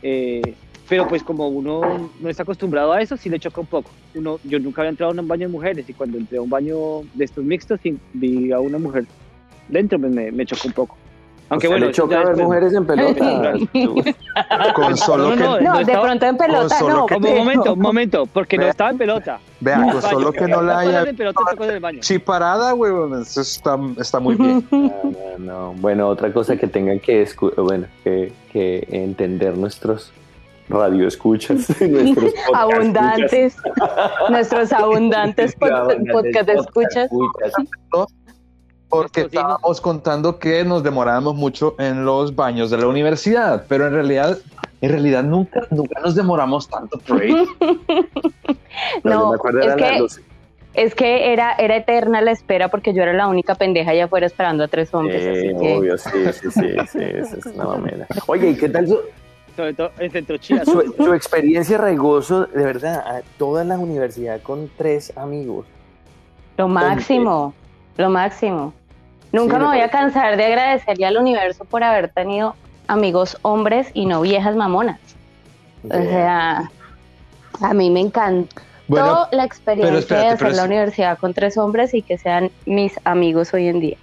eh, 0.02 0.54
pero 0.88 1.06
pues 1.08 1.22
como 1.22 1.48
uno 1.48 2.10
no 2.20 2.28
está 2.28 2.42
acostumbrado 2.42 2.92
a 2.92 3.00
eso, 3.00 3.16
sí 3.16 3.30
le 3.30 3.40
choca 3.40 3.60
un 3.60 3.66
poco. 3.66 3.90
Uno, 4.14 4.38
yo 4.44 4.58
nunca 4.58 4.82
había 4.82 4.90
entrado 4.90 5.12
en 5.12 5.20
un 5.20 5.28
baño 5.28 5.46
de 5.46 5.52
mujeres 5.52 5.88
y 5.88 5.94
cuando 5.94 6.18
entré 6.18 6.36
a 6.36 6.42
un 6.42 6.50
baño 6.50 7.00
de 7.14 7.24
estos 7.24 7.42
mixtos 7.42 7.80
y 7.84 7.96
vi 8.12 8.52
a 8.52 8.60
una 8.60 8.78
mujer 8.78 9.06
dentro, 9.68 9.98
pues 9.98 10.12
me, 10.12 10.30
me 10.30 10.44
chocó 10.44 10.68
un 10.68 10.74
poco. 10.74 10.96
Aunque 11.54 11.66
¿Usted 11.68 11.70
bueno, 11.70 11.86
le 11.86 11.92
choca 11.92 12.16
ver 12.18 12.26
después- 12.28 12.44
mujeres 12.46 12.74
en 12.74 12.86
pelota. 12.86 13.52
Con 14.74 14.96
solo 14.96 15.30
No, 15.30 15.36
que, 15.58 15.64
no, 15.64 15.74
No, 15.74 15.78
de 15.84 15.98
pronto 15.98 16.26
en 16.26 16.36
pelota 16.36 16.80
no. 16.80 17.06
que- 17.06 17.14
un 17.14 17.22
momento, 17.38 17.72
un 17.72 17.78
momento, 17.90 18.26
porque 18.26 18.58
no 18.58 18.66
estaba 18.66 18.90
en 18.90 18.98
pelota. 18.98 19.38
vea, 19.60 19.80
con 19.92 20.02
solo 20.02 20.32
que 20.32 20.46
no 20.48 20.62
la 20.62 20.80
haya 20.80 21.02
en 21.02 21.16
pelota 21.16 21.40
en 21.50 21.56
baño. 21.80 22.00
chiparada, 22.00 22.74
eso 23.22 23.40
está, 23.40 23.78
está 23.98 24.20
muy 24.20 24.34
bien. 24.34 24.66
No, 24.70 25.38
no, 25.38 25.38
no. 25.38 25.72
Bueno, 25.80 26.08
otra 26.08 26.32
cosa 26.32 26.56
que 26.56 26.66
tengan 26.66 26.98
que, 27.00 27.26
bueno, 27.56 27.86
que, 28.02 28.32
que 28.52 28.86
entender 28.90 29.56
nuestros 29.56 30.12
radioescuchas, 30.68 31.68
nuestros 31.80 32.32
podcast 32.32 32.54
abundantes, 32.54 33.56
nuestros 34.30 34.72
abundantes 34.72 35.58
pod- 35.58 35.90
escuchas. 36.50 37.08
podcast 37.10 37.58
escuchas. 37.58 38.14
Porque 39.02 39.22
estábamos 39.22 39.80
contando 39.80 40.38
que 40.38 40.64
nos 40.64 40.82
demorábamos 40.82 41.34
mucho 41.34 41.74
en 41.78 42.04
los 42.04 42.34
baños 42.34 42.70
de 42.70 42.78
la 42.78 42.86
universidad, 42.86 43.64
pero 43.68 43.86
en 43.86 43.92
realidad, 43.94 44.38
en 44.80 44.90
realidad 44.90 45.22
nunca, 45.22 45.60
nunca 45.70 46.00
nos 46.00 46.14
demoramos 46.14 46.68
tanto. 46.68 46.98
No, 49.04 49.30
me 49.30 49.36
acuerdo 49.36 49.60
es 49.60 49.74
que, 49.76 49.98
12. 49.98 50.22
es 50.74 50.94
que 50.94 51.32
era, 51.32 51.52
era 51.52 51.76
eterna 51.76 52.20
la 52.20 52.32
espera 52.32 52.68
porque 52.68 52.92
yo 52.92 53.02
era 53.02 53.12
la 53.12 53.28
única 53.28 53.54
pendeja 53.54 53.92
allá 53.92 54.06
afuera 54.06 54.26
esperando 54.26 54.64
a 54.64 54.68
tres 54.68 54.92
hombres. 54.92 55.24
Así 55.26 55.48
que- 55.56 55.76
obvio, 55.76 55.96
sí, 55.98 56.10
sí, 56.32 56.50
sí, 56.50 56.68
sí, 56.90 56.98
esa 57.00 57.36
es 57.38 57.46
una 57.46 57.64
mamera. 57.64 58.06
Oye, 58.26 58.50
¿y 58.50 58.56
qué 58.56 58.68
tal 58.68 58.88
su, 58.88 58.98
Sobre 59.56 59.74
todo 59.74 59.90
en 59.98 60.10
Centro 60.10 60.36
Chía. 60.38 60.64
su, 60.64 60.94
su 60.96 61.14
experiencia 61.14 61.78
regoso, 61.78 62.46
de 62.46 62.64
verdad, 62.64 63.22
toda 63.38 63.62
la 63.64 63.78
universidad 63.78 64.40
con 64.42 64.68
tres 64.76 65.16
amigos? 65.16 65.66
Lo 66.56 66.68
máximo, 66.68 67.54
lo 67.96 68.10
máximo. 68.10 68.72
Nunca 69.34 69.56
Sí, 69.56 69.62
me 69.62 69.66
voy 69.68 69.80
a 69.80 69.88
cansar 69.88 70.36
de 70.36 70.44
agradecerle 70.44 71.06
al 71.06 71.16
universo 71.16 71.64
por 71.64 71.82
haber 71.82 72.08
tenido 72.08 72.54
amigos 72.86 73.36
hombres 73.42 73.88
y 73.94 74.06
no 74.06 74.20
viejas 74.20 74.54
mamonas. 74.54 75.00
O 75.84 75.88
sea, 76.02 76.70
a 77.60 77.74
mí 77.74 77.90
me 77.90 78.00
encanta. 78.00 78.62
toda 78.88 79.22
la 79.24 79.28
pero 79.30 79.42
experiencia 79.44 79.98
espérate, 79.98 80.26
de 80.26 80.32
hacer 80.34 80.38
pero 80.38 80.50
la 80.56 80.62
es- 80.62 80.66
universidad 80.68 81.18
con 81.18 81.34
tres 81.34 81.56
hombres 81.58 81.94
y 81.94 82.02
que 82.02 82.16
sean 82.18 82.50
mis 82.66 82.92
amigos 83.04 83.52
hoy 83.54 83.68
en 83.68 83.80
día. 83.80 83.96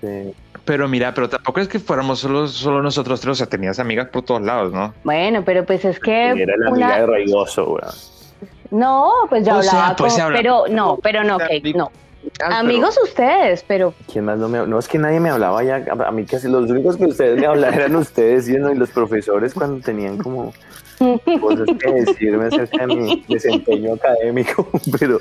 Sí. 0.00 0.34
Pero 0.64 0.88
mira, 0.88 1.14
pero 1.14 1.28
tampoco 1.28 1.60
es 1.60 1.68
que 1.68 1.78
fuéramos 1.78 2.18
solo, 2.20 2.46
solo 2.48 2.82
nosotros 2.82 3.20
tres, 3.20 3.32
o 3.32 3.34
sea, 3.36 3.46
tenías 3.46 3.78
amigas 3.78 4.08
por 4.08 4.22
todos 4.22 4.42
lados, 4.42 4.72
¿no? 4.72 4.92
Bueno, 5.04 5.42
pero 5.44 5.64
pues 5.64 5.84
es 5.84 5.98
que 5.98 6.28
Era 6.30 6.54
la 6.58 6.70
una- 6.70 6.86
amiga 6.86 7.00
de 7.00 7.06
Raigoso, 7.06 7.64
weón. 7.64 7.94
no, 8.70 9.10
pues 9.28 9.46
yo 9.46 9.56
O 9.56 9.62
sea, 9.62 9.72
hablaba 9.72 9.96
pues 9.96 10.12
con- 10.12 10.16
se 10.16 10.22
habla- 10.22 10.36
pero 10.38 10.64
no, 10.68 10.98
pero 11.02 11.24
no, 11.24 11.38
Kate, 11.38 11.72
no. 11.74 11.90
Amigos 12.44 12.98
ustedes, 13.02 13.64
pero 13.66 13.94
¿Quién 14.10 14.24
más 14.26 14.38
no 14.38 14.48
me 14.48 14.66
No, 14.66 14.78
es 14.78 14.88
que 14.88 14.98
nadie 14.98 15.20
me 15.20 15.30
hablaba 15.30 15.62
ya. 15.62 15.76
A 15.76 16.08
a 16.08 16.10
mí 16.10 16.24
casi 16.24 16.48
los 16.48 16.70
únicos 16.70 16.96
que 16.96 17.06
ustedes 17.06 17.38
me 17.40 17.46
hablaban 17.46 17.74
eran 17.74 17.96
ustedes 17.96 18.48
y, 18.48 18.54
no, 18.54 18.72
y 18.72 18.76
los 18.76 18.90
profesores 18.90 19.54
cuando 19.54 19.80
tenían 19.84 20.18
como 20.18 20.52
cosas 21.40 21.66
que 21.78 21.92
decirme 21.92 22.46
acerca 22.46 22.86
de 22.86 22.94
mi 22.94 23.24
desempeño 23.28 23.94
académico. 23.94 24.68
Pero, 25.00 25.18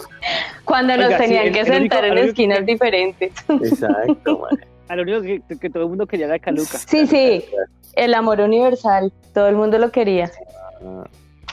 cuando 0.65 0.95
nos 0.97 1.05
Oiga, 1.07 1.17
sí, 1.19 1.23
tenían 1.23 1.53
que 1.53 1.59
el 1.61 1.65
sentar 1.67 2.03
en 2.03 2.11
el 2.11 2.17
único- 2.17 2.27
esquinas 2.29 2.65
diferentes. 2.65 3.31
exacto, 3.49 4.39
man. 4.39 4.59
A 4.89 4.95
lo 4.95 5.03
único 5.03 5.21
que, 5.21 5.41
que 5.57 5.69
todo 5.69 5.83
el 5.83 5.89
mundo 5.89 6.07
quería 6.07 6.25
era 6.25 6.33
de 6.33 6.39
Caluca. 6.39 6.79
Sí, 6.79 7.05
sí, 7.07 7.45
el 7.95 8.13
amor 8.13 8.41
universal, 8.41 9.13
todo 9.33 9.47
el 9.47 9.55
mundo 9.55 9.77
lo 9.77 9.91
quería. 9.91 10.31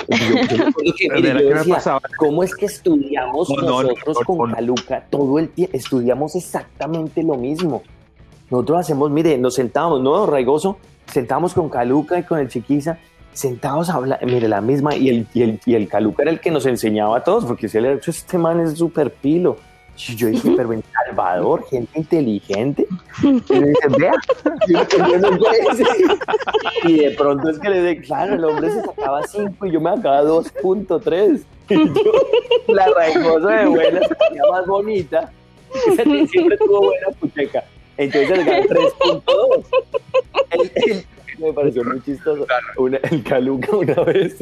Yo, 0.08 0.92
que, 0.96 1.08
mire, 1.10 1.32
¿Verdad 1.32 1.64
yo 1.64 1.74
decía? 1.74 2.00
¿Cómo 2.18 2.42
es 2.42 2.54
que 2.54 2.66
estudiamos 2.66 3.48
No, 3.50 3.56
no, 3.56 3.82
nosotros 3.82 4.16
no, 4.20 4.36
con 4.36 4.50
no. 4.50 4.54
Caluca 4.54 5.04
todo 5.10 5.38
el 5.38 5.48
tiempo? 5.50 5.76
Estudiamos 5.76 6.36
exactamente 6.36 7.22
lo 7.22 7.34
mismo. 7.34 7.82
Nosotros 8.50 8.80
hacemos, 8.80 9.10
mire, 9.10 9.36
nos 9.38 9.54
sentábamos, 9.54 10.00
¿no, 10.02 10.26
Raigoso? 10.26 10.78
Sentamos 11.06 11.54
con 11.54 11.68
Caluca 11.68 12.18
y 12.18 12.22
con 12.22 12.38
el 12.38 12.48
Chiquiza, 12.48 12.98
sentados 13.32 13.90
a 13.90 13.94
hablar, 13.94 14.24
mire, 14.24 14.48
la 14.48 14.60
misma, 14.60 14.94
y 14.94 15.08
el, 15.08 15.26
y 15.34 15.42
el, 15.42 15.60
y 15.66 15.74
el 15.74 15.88
Caluca 15.88 16.22
era 16.22 16.30
el 16.30 16.40
que 16.40 16.50
nos 16.50 16.66
enseñaba 16.66 17.18
a 17.18 17.24
todos, 17.24 17.44
porque 17.44 17.68
si 17.68 17.78
él 17.78 17.86
era, 17.86 18.00
este 18.04 18.38
man 18.38 18.60
es 18.60 18.78
súper 18.78 19.12
pilo. 19.12 19.56
Yo 19.96 20.28
dije, 20.28 20.52
pero 20.56 20.72
en 20.72 20.84
Salvador, 20.92 21.64
gente 21.70 21.98
inteligente. 21.98 22.86
Y 23.22 23.26
me 23.26 23.68
dice, 23.68 23.88
vea, 23.98 24.12
tenía. 24.88 25.18
Y 26.84 26.98
de 26.98 27.10
pronto 27.12 27.48
es 27.48 27.58
que 27.58 27.70
le 27.70 27.82
dije, 27.82 28.02
claro, 28.02 28.34
el 28.34 28.44
hombre 28.44 28.70
se 28.70 28.82
sacaba 28.82 29.22
5 29.26 29.66
y 29.66 29.72
yo 29.72 29.80
me 29.80 29.96
sacaba 29.96 30.22
2.3. 30.22 31.44
Y 31.70 31.88
yo, 31.94 32.12
la 32.68 32.88
raigosa 32.90 33.48
de 33.48 33.66
buena 33.66 34.00
se 34.06 34.14
ponía 34.14 34.42
más 34.52 34.66
bonita. 34.66 35.32
Siempre 36.30 36.58
tuvo 36.58 36.82
buena 36.84 37.08
pucheca. 37.18 37.64
Entonces 37.96 38.28
se 38.28 38.44
sacaba 38.44 38.60
3.2. 39.24 41.06
Me 41.38 41.52
pareció 41.52 41.84
muy 41.84 42.00
chistoso. 42.02 42.46
Una- 42.78 42.98
el 42.98 43.22
Caluca 43.22 43.76
una 43.76 43.94
vez, 44.04 44.36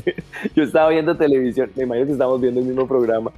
yo 0.55 0.63
estaba 0.65 0.91
viendo 0.91 1.17
televisión, 1.17 1.71
me 1.75 1.85
imagino 1.85 2.07
que 2.07 2.13
estamos 2.13 2.41
viendo 2.41 2.61
el 2.61 2.67
mismo 2.67 2.87
programa, 2.87 3.33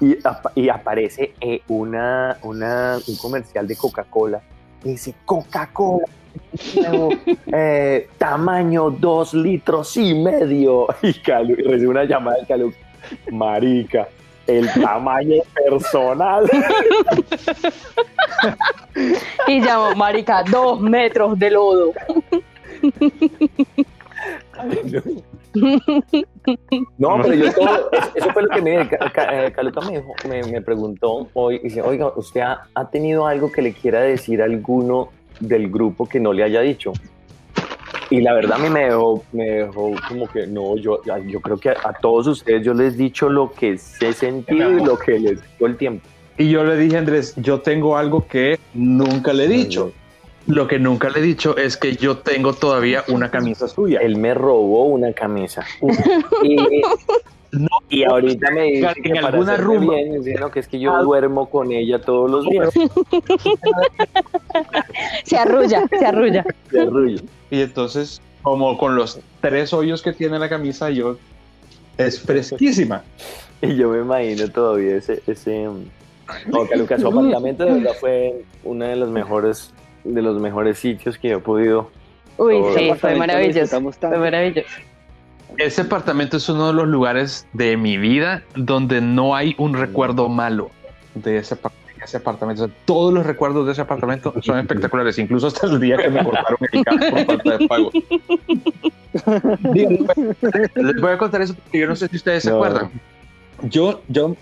y, 0.00 0.16
y 0.54 0.68
aparece 0.68 1.34
eh, 1.40 1.62
una, 1.68 2.36
una, 2.42 2.98
un 3.06 3.16
comercial 3.16 3.66
de 3.66 3.76
Coca-Cola. 3.76 4.40
Y 4.84 4.90
dice, 4.90 5.14
Coca-Cola, 5.24 6.06
eh, 7.52 8.08
tamaño 8.18 8.90
dos 8.90 9.34
litros 9.34 9.96
y 9.96 10.14
medio. 10.14 10.86
Y, 11.02 11.14
Calu, 11.14 11.52
y 11.58 11.62
recibe 11.62 11.88
una 11.88 12.04
llamada 12.04 12.36
del 12.38 12.46
Caluca. 12.46 12.76
Marica, 13.30 14.08
el 14.46 14.70
tamaño 14.72 15.36
personal. 15.54 16.48
Y 19.46 19.60
llamó, 19.60 19.94
marica, 19.94 20.42
dos 20.50 20.80
metros 20.80 21.38
de 21.38 21.50
lodo. 21.50 21.92
No, 26.98 27.20
pero 27.22 27.34
yo 27.34 27.52
todo, 27.52 27.90
eso 28.14 28.30
fue 28.32 28.42
lo 28.42 28.48
que 28.50 28.62
me 28.62 28.88
Ca- 28.88 29.10
Ca- 29.12 29.46
eh, 29.46 29.52
Caluca 29.52 29.80
me, 29.80 29.98
dijo, 29.98 30.14
me, 30.28 30.42
me 30.44 30.60
preguntó 30.62 31.28
hoy, 31.34 31.58
dice, 31.58 31.82
oiga, 31.82 32.12
¿usted 32.14 32.40
ha, 32.42 32.62
ha 32.74 32.90
tenido 32.90 33.26
algo 33.26 33.50
que 33.50 33.62
le 33.62 33.72
quiera 33.72 34.00
decir 34.00 34.42
a 34.42 34.44
alguno 34.44 35.08
del 35.40 35.70
grupo 35.70 36.06
que 36.08 36.20
no 36.20 36.32
le 36.32 36.44
haya 36.44 36.60
dicho? 36.60 36.92
Y 38.10 38.20
la 38.20 38.34
verdad 38.34 38.58
a 38.58 38.62
mí 38.62 38.68
me 38.70 38.84
dejó, 38.86 39.22
me 39.32 39.44
dejó 39.50 39.92
como 40.08 40.26
que 40.28 40.46
no, 40.46 40.76
yo, 40.76 41.00
yo 41.26 41.40
creo 41.40 41.56
que 41.58 41.70
a, 41.70 41.76
a 41.84 41.92
todos 41.94 42.26
ustedes 42.26 42.64
yo 42.64 42.74
les 42.74 42.94
he 42.94 42.96
dicho 42.96 43.28
lo 43.28 43.52
que 43.52 43.72
he 43.72 44.12
sentido 44.12 44.70
y 44.78 44.84
lo 44.84 44.98
que 44.98 45.12
les 45.18 45.40
digo 45.40 45.66
el 45.66 45.76
tiempo. 45.76 46.06
Y 46.36 46.48
yo 46.50 46.64
le 46.64 46.76
dije, 46.76 46.96
Andrés, 46.96 47.34
yo 47.36 47.60
tengo 47.60 47.96
algo 47.96 48.26
que 48.26 48.58
nunca 48.74 49.32
le 49.32 49.44
he 49.44 49.48
dicho. 49.48 49.92
Lo 50.46 50.66
que 50.66 50.78
nunca 50.78 51.10
le 51.10 51.20
he 51.20 51.22
dicho 51.22 51.56
es 51.56 51.76
que 51.76 51.96
yo 51.96 52.18
tengo 52.18 52.52
todavía 52.54 53.04
una 53.08 53.30
camisa 53.30 53.68
suya. 53.68 54.00
Él 54.00 54.16
me 54.16 54.34
robó 54.34 54.86
una 54.86 55.12
camisa. 55.12 55.64
Y, 56.42 56.56
y 57.88 58.04
ahorita 58.04 58.48
me 58.52 58.62
dice 58.62 58.92
En 59.02 59.02
que 59.12 59.18
alguna 59.18 59.56
rumba. 59.56 59.96
bien, 59.96 60.22
que 60.52 60.60
es 60.60 60.68
que 60.68 60.78
yo 60.78 61.02
duermo 61.02 61.50
con 61.50 61.72
ella 61.72 62.00
todos 62.00 62.30
los 62.30 62.44
días. 62.48 62.72
Se 65.24 65.36
arrulla, 65.36 65.86
se 65.88 66.06
arrulla. 66.06 66.44
De 66.70 66.80
arrullo. 66.80 67.20
Y 67.50 67.60
entonces, 67.60 68.20
como 68.42 68.78
con 68.78 68.94
los 68.94 69.18
tres 69.40 69.72
hoyos 69.72 70.00
que 70.02 70.12
tiene 70.12 70.38
la 70.38 70.48
camisa, 70.48 70.90
yo 70.90 71.16
es 71.98 72.20
fresquísima. 72.20 73.02
Y 73.62 73.74
yo 73.76 73.90
me 73.90 73.98
imagino 73.98 74.48
todavía 74.48 74.96
ese, 74.96 75.22
ese 75.26 75.68
no, 76.46 76.66
Caluca, 76.68 76.98
su 76.98 77.08
apartamento 77.08 77.64
de 77.64 77.72
verdad 77.72 77.94
fue 78.00 78.44
uno 78.64 78.84
de 78.84 78.96
los 78.96 79.10
mejores, 79.10 79.72
de 80.04 80.22
los 80.22 80.40
mejores 80.40 80.78
sitios 80.78 81.18
que 81.18 81.32
he 81.32 81.38
podido. 81.38 81.90
Uy, 82.38 82.56
sí, 82.76 82.90
fue 82.98 83.16
maravilloso. 83.16 83.80
Fue 83.92 84.18
maravilloso. 84.18 84.68
Ese 85.58 85.82
apartamento 85.82 86.36
es 86.36 86.48
uno 86.48 86.68
de 86.68 86.72
los 86.74 86.86
lugares 86.88 87.46
de 87.52 87.76
mi 87.76 87.98
vida 87.98 88.42
donde 88.54 89.00
no 89.00 89.34
hay 89.34 89.54
un 89.58 89.74
recuerdo 89.74 90.28
malo 90.28 90.70
de 91.14 91.38
ese, 91.38 91.56
ese 92.02 92.16
apartamento. 92.16 92.64
O 92.64 92.66
sea, 92.68 92.76
todos 92.84 93.12
los 93.12 93.26
recuerdos 93.26 93.66
de 93.66 93.72
ese 93.72 93.80
apartamento 93.82 94.32
son 94.42 94.58
espectaculares, 94.60 95.18
incluso 95.18 95.48
hasta 95.48 95.66
el 95.66 95.80
día 95.80 95.96
que 95.96 96.08
me 96.08 96.24
cortaron 96.24 96.58
el 96.72 96.84
carro 96.84 96.98
por 97.10 97.24
falta 97.26 97.58
de 97.58 97.68
pago. 97.68 97.90
Les 99.74 101.00
voy 101.00 101.10
a 101.12 101.18
contar 101.18 101.42
eso 101.42 101.54
porque 101.54 101.78
yo 101.80 101.86
no 101.88 101.96
sé 101.96 102.08
si 102.08 102.16
ustedes 102.16 102.42
se 102.44 102.50
No. 102.50 102.56
acuerdan. 102.56 102.90
Yo, 103.64 104.00
yo, 104.08 104.36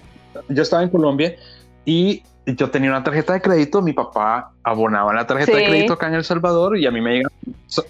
yo 0.49 0.63
estaba 0.63 0.83
en 0.83 0.91
Colombia 0.91 1.35
y 1.85 2.23
yo 2.57 2.71
tenía 2.71 2.91
una 2.91 3.03
tarjeta 3.05 3.33
de 3.35 3.41
crédito. 3.41 3.83
Mi 3.83 3.93
papá 3.93 4.53
abonaba 4.63 5.13
la 5.13 5.27
tarjeta 5.27 5.57
de 5.57 5.67
crédito 5.67 5.95
acá 5.95 6.09
en 6.09 6.15
El 6.15 6.25
Salvador 6.25 6.79
y 6.79 6.87
a 6.87 6.91
mí 6.91 7.01
me 7.01 7.17
llegaba. 7.17 7.35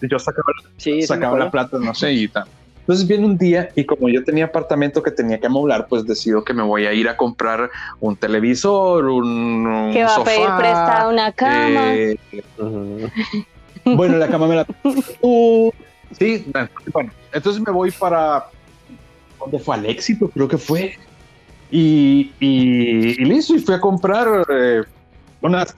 Yo 0.03 0.19
sacaba 0.19 0.53
Sí, 0.77 1.03
sacaba 1.03 1.39
la 1.39 1.51
plata, 1.51 1.79
no 1.79 1.95
sé, 1.95 2.13
y 2.13 2.29
tal. 2.29 2.45
Entonces 2.81 3.07
viene 3.07 3.27
un 3.27 3.37
día 3.37 3.69
y 3.75 3.85
como 3.85 4.09
yo 4.09 4.25
tenía 4.25 4.47
apartamento 4.47 5.03
que 5.03 5.11
tenía 5.11 5.39
que 5.39 5.47
amoblar, 5.47 5.89
pues 5.89 6.07
decido 6.07 6.43
que 6.43 6.55
me 6.55 6.63
voy 6.63 6.87
a 6.87 6.93
ir 6.95 7.07
a 7.07 7.19
comprar 7.19 7.71
un 8.01 8.17
televisor, 8.17 9.05
un, 9.05 9.67
un 9.67 9.93
Que 9.93 10.05
va 10.05 10.11
a 10.11 10.15
sofá, 10.15 10.31
pedir 10.31 10.49
prestada 10.57 11.09
una 11.09 11.31
cama. 11.33 11.93
eh, 11.93 12.17
bueno, 13.85 14.17
la 14.17 14.29
cama 14.29 14.47
me 14.47 14.57
la... 14.57 14.67
Uh, 15.21 15.71
sí, 16.19 16.47
bueno, 16.93 17.11
entonces 17.33 17.61
me 17.63 17.71
voy 17.71 17.91
para... 17.91 18.47
¿Dónde 19.39 19.59
fue? 19.59 19.75
Al 19.77 19.85
éxito, 19.85 20.31
creo 20.31 20.49
que 20.49 20.57
fue. 20.59 20.97
Y, 21.71 22.33
y, 22.41 23.23
y 23.23 23.25
listo, 23.25 23.55
y 23.55 23.59
fui 23.59 23.75
a 23.75 23.81
comprar 23.81 24.45
eh, 24.49 24.83
unas 25.43 25.77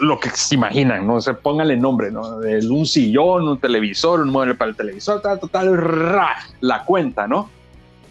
lo 0.00 0.18
que 0.18 0.30
se 0.30 0.54
imaginan, 0.54 1.06
¿no? 1.06 1.20
Se 1.20 1.34
póngale 1.34 1.76
nombre, 1.76 2.10
¿no? 2.10 2.38
Un 2.38 2.86
sillón, 2.86 3.48
un 3.48 3.58
televisor, 3.58 4.20
un 4.20 4.30
mueble 4.30 4.54
para 4.54 4.70
el 4.70 4.76
televisor, 4.76 5.20
tal, 5.20 5.38
tal, 5.40 5.50
tal, 5.50 5.76
ra, 5.76 6.36
la 6.60 6.84
cuenta, 6.84 7.26
¿no? 7.26 7.50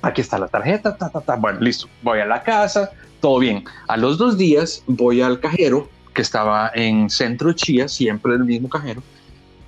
Aquí 0.04 0.22
está 0.22 0.38
la 0.38 0.48
tarjeta, 0.48 0.96
ta, 0.96 1.10
ta, 1.10 1.22
ta. 1.22 1.36
Bueno, 1.36 1.60
listo. 1.60 1.88
Voy 2.04 2.20
a 2.20 2.26
la 2.26 2.44
casa, 2.44 2.92
todo 3.22 3.40
bien. 3.40 3.64
A 3.88 3.98
los 3.98 4.18
dos 4.20 4.38
días 4.38 4.84
voy 4.86 5.22
al 5.22 5.40
cajero 5.40 5.90
que 6.14 6.22
estaba 6.22 6.72
en 6.76 7.10
Centro 7.10 7.52
Chía, 7.54 7.88
siempre 7.88 8.34
el 8.34 8.46
mismo 8.46 8.70
cajero, 8.70 9.02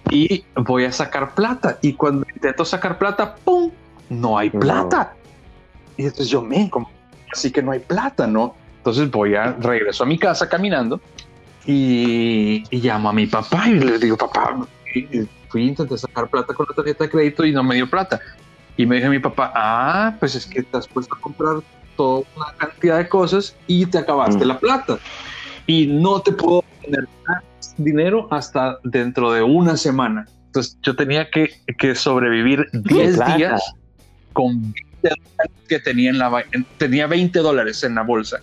y 0.10 0.44
voy 0.56 0.86
a 0.86 0.92
sacar 0.92 1.34
plata. 1.34 1.80
Y 1.82 1.94
cuando 1.94 2.26
intento 2.36 2.66
sacar 2.66 2.98
plata, 3.00 3.36
¡pum! 3.44 3.72
No 4.10 4.38
hay 4.38 4.52
No. 4.54 4.60
plata. 4.60 5.14
Y 5.98 6.04
entonces 6.04 6.30
yo, 6.30 6.42
me, 6.42 6.70
como 6.70 6.90
así 7.32 7.52
que 7.52 7.62
no 7.62 7.72
hay 7.72 7.80
plata, 7.80 8.28
¿no? 8.28 8.56
Entonces 8.78 9.10
voy 9.12 9.36
a 9.36 9.54
regreso 9.54 10.04
a 10.04 10.08
mi 10.08 10.18
casa 10.18 10.48
caminando 10.48 11.00
y, 11.66 12.64
y 12.70 12.82
llamo 12.82 13.10
a 13.10 13.14
mi 13.14 13.28
papá 13.28 13.68
y 13.70 13.80
le 13.80 14.00
digo, 14.00 14.18
papá, 14.18 14.56
fui 15.50 15.68
intenté 15.68 15.98
sacar 15.98 16.28
plata 16.30 16.54
con 16.54 16.66
la 16.70 16.76
tarjeta 16.76 17.04
de 17.04 17.10
crédito 17.10 17.46
y 17.46 17.52
no 17.52 17.64
me 17.64 17.76
dio 17.76 17.90
plata. 17.90 18.20
Y 18.78 18.86
me 18.86 18.96
dijo 18.98 19.10
mi 19.10 19.20
papá, 19.20 19.52
ah, 19.56 20.16
pues 20.20 20.36
es 20.36 20.46
que 20.46 20.64
te 20.64 20.78
has 20.78 20.88
puesto 20.88 21.14
a 21.14 21.20
comprar 21.20 21.58
toda 21.98 22.22
una 22.36 22.54
cantidad 22.58 22.98
de 22.98 23.10
cosas 23.10 23.56
y 23.68 23.86
te 23.86 23.98
acabaste 23.98 24.46
Mm. 24.46 24.48
la 24.48 24.60
plata. 24.60 25.00
Y 25.68 25.88
no 25.88 26.22
te 26.22 26.32
puedo 26.32 26.64
tener 26.82 27.08
dinero 27.78 28.28
hasta 28.32 28.80
dentro 28.84 29.32
de 29.34 29.44
una 29.44 29.76
semana. 29.76 30.26
Entonces 30.48 30.78
yo 30.82 30.96
tenía 30.96 31.30
que, 31.30 31.50
que 31.78 31.94
sobrevivir 31.94 32.68
10 32.74 33.18
plata? 33.18 33.36
días 33.36 33.74
con 34.34 34.62
20 34.64 34.74
dólares 34.74 34.89
que 35.68 35.80
tenía 35.80 36.10
en 36.10 36.20
la 36.20 36.44
tenía 36.78 37.08
20 37.08 37.40
dólares 37.40 37.84
en 37.84 37.96
la 37.96 38.04
bolsa. 38.04 38.40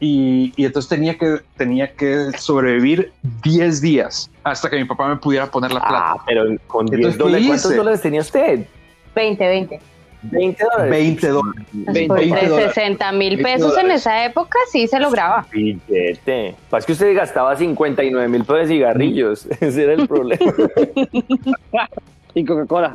Y, 0.00 0.52
y 0.56 0.64
entonces 0.64 0.88
tenía 0.88 1.16
que, 1.16 1.38
tenía 1.56 1.92
que 1.92 2.32
sobrevivir 2.36 3.12
10 3.44 3.80
días 3.80 4.30
hasta 4.42 4.68
que 4.68 4.76
mi 4.76 4.84
papá 4.84 5.08
me 5.08 5.16
pudiera 5.16 5.46
poner 5.48 5.72
la 5.72 5.80
plata. 5.80 6.12
Ah, 6.12 6.24
pero 6.26 6.44
con 6.66 6.86
10 6.86 6.96
Entonces, 6.96 7.16
¿qué 7.16 7.22
dólares. 7.22 7.46
¿Cuántos 7.46 7.70
hice? 7.70 7.76
dólares 7.76 8.00
tenía 8.02 8.20
usted? 8.20 8.66
20, 9.14 9.46
20. 9.48 9.80
20 10.22 10.64
dólares. 10.64 10.90
20 10.90 11.28
dólares. 11.28 11.66
Pues 11.84 12.06
por 12.06 12.18
20 12.18 12.48
dólares. 12.48 12.74
60 12.74 13.12
mil 13.12 13.36
20 13.36 13.42
pesos 13.44 13.78
en 13.78 13.90
esa 13.90 14.24
época 14.24 14.58
sí 14.70 14.86
se 14.86 15.00
lograba. 15.00 15.46
Billete. 15.52 16.54
Pasa 16.70 16.86
que 16.86 16.92
usted 16.92 17.14
gastaba 17.16 17.56
59 17.56 18.28
mil 18.28 18.42
pesos 18.42 18.68
de 18.68 18.74
cigarrillos. 18.74 19.46
Ese 19.60 19.84
era 19.84 19.94
el 19.94 20.06
problema. 20.06 20.52
Y 22.34 22.44
Coca-Cola. 22.44 22.92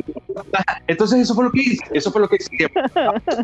Entonces 0.88 1.19
eso 1.19 1.35
fue 1.35 1.43
lo 1.45 1.51
que 1.51 1.61
hice, 1.61 1.83
eso 1.91 2.11
fue 2.11 2.21
lo 2.21 2.27
que 2.27 2.38
hice. 2.38 2.49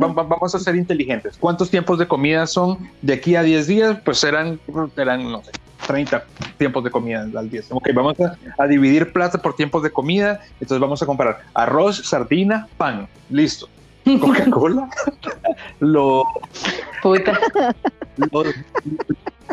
Va- 0.01 0.07
va- 0.07 0.23
Vamos 0.23 0.55
a 0.55 0.59
ser 0.59 0.75
inteligentes. 0.75 1.37
¿Cuántos 1.39 1.69
tiempos 1.69 1.99
de 1.99 2.07
comida 2.07 2.47
son 2.47 2.77
de 3.01 3.13
aquí 3.13 3.35
a 3.35 3.43
10 3.43 3.67
días? 3.67 3.97
Pues 4.03 4.23
eran, 4.23 4.59
eran 4.97 5.31
no 5.31 5.41
sé, 5.43 5.51
30 5.85 6.23
tiempos 6.57 6.83
de 6.83 6.89
comida 6.91 7.27
al 7.35 7.49
día. 7.49 7.61
Ok, 7.69 7.89
vamos 7.93 8.19
a, 8.21 8.35
a 8.57 8.67
dividir 8.67 9.11
plata 9.13 9.37
por 9.39 9.55
tiempos 9.55 9.83
de 9.83 9.91
comida. 9.91 10.41
Entonces 10.59 10.79
vamos 10.79 11.01
a 11.03 11.05
comprar 11.05 11.41
arroz, 11.53 11.97
sardina, 12.07 12.67
pan. 12.77 13.07
Listo. 13.29 13.67
Coca-Cola. 14.19 14.89
Los, 15.79 16.23
Puta. 17.01 17.39
los, 18.17 18.55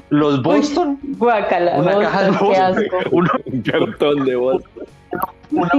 los 0.08 0.42
Boston. 0.42 0.98
Una 1.18 1.46
Boston, 1.50 2.02
caja 2.02 2.22
de 2.22 2.30
Boston. 2.30 3.28
Un 3.46 3.62
cartón 3.62 4.24
de 4.24 4.36
voz. 4.36 4.62
una 5.50 5.70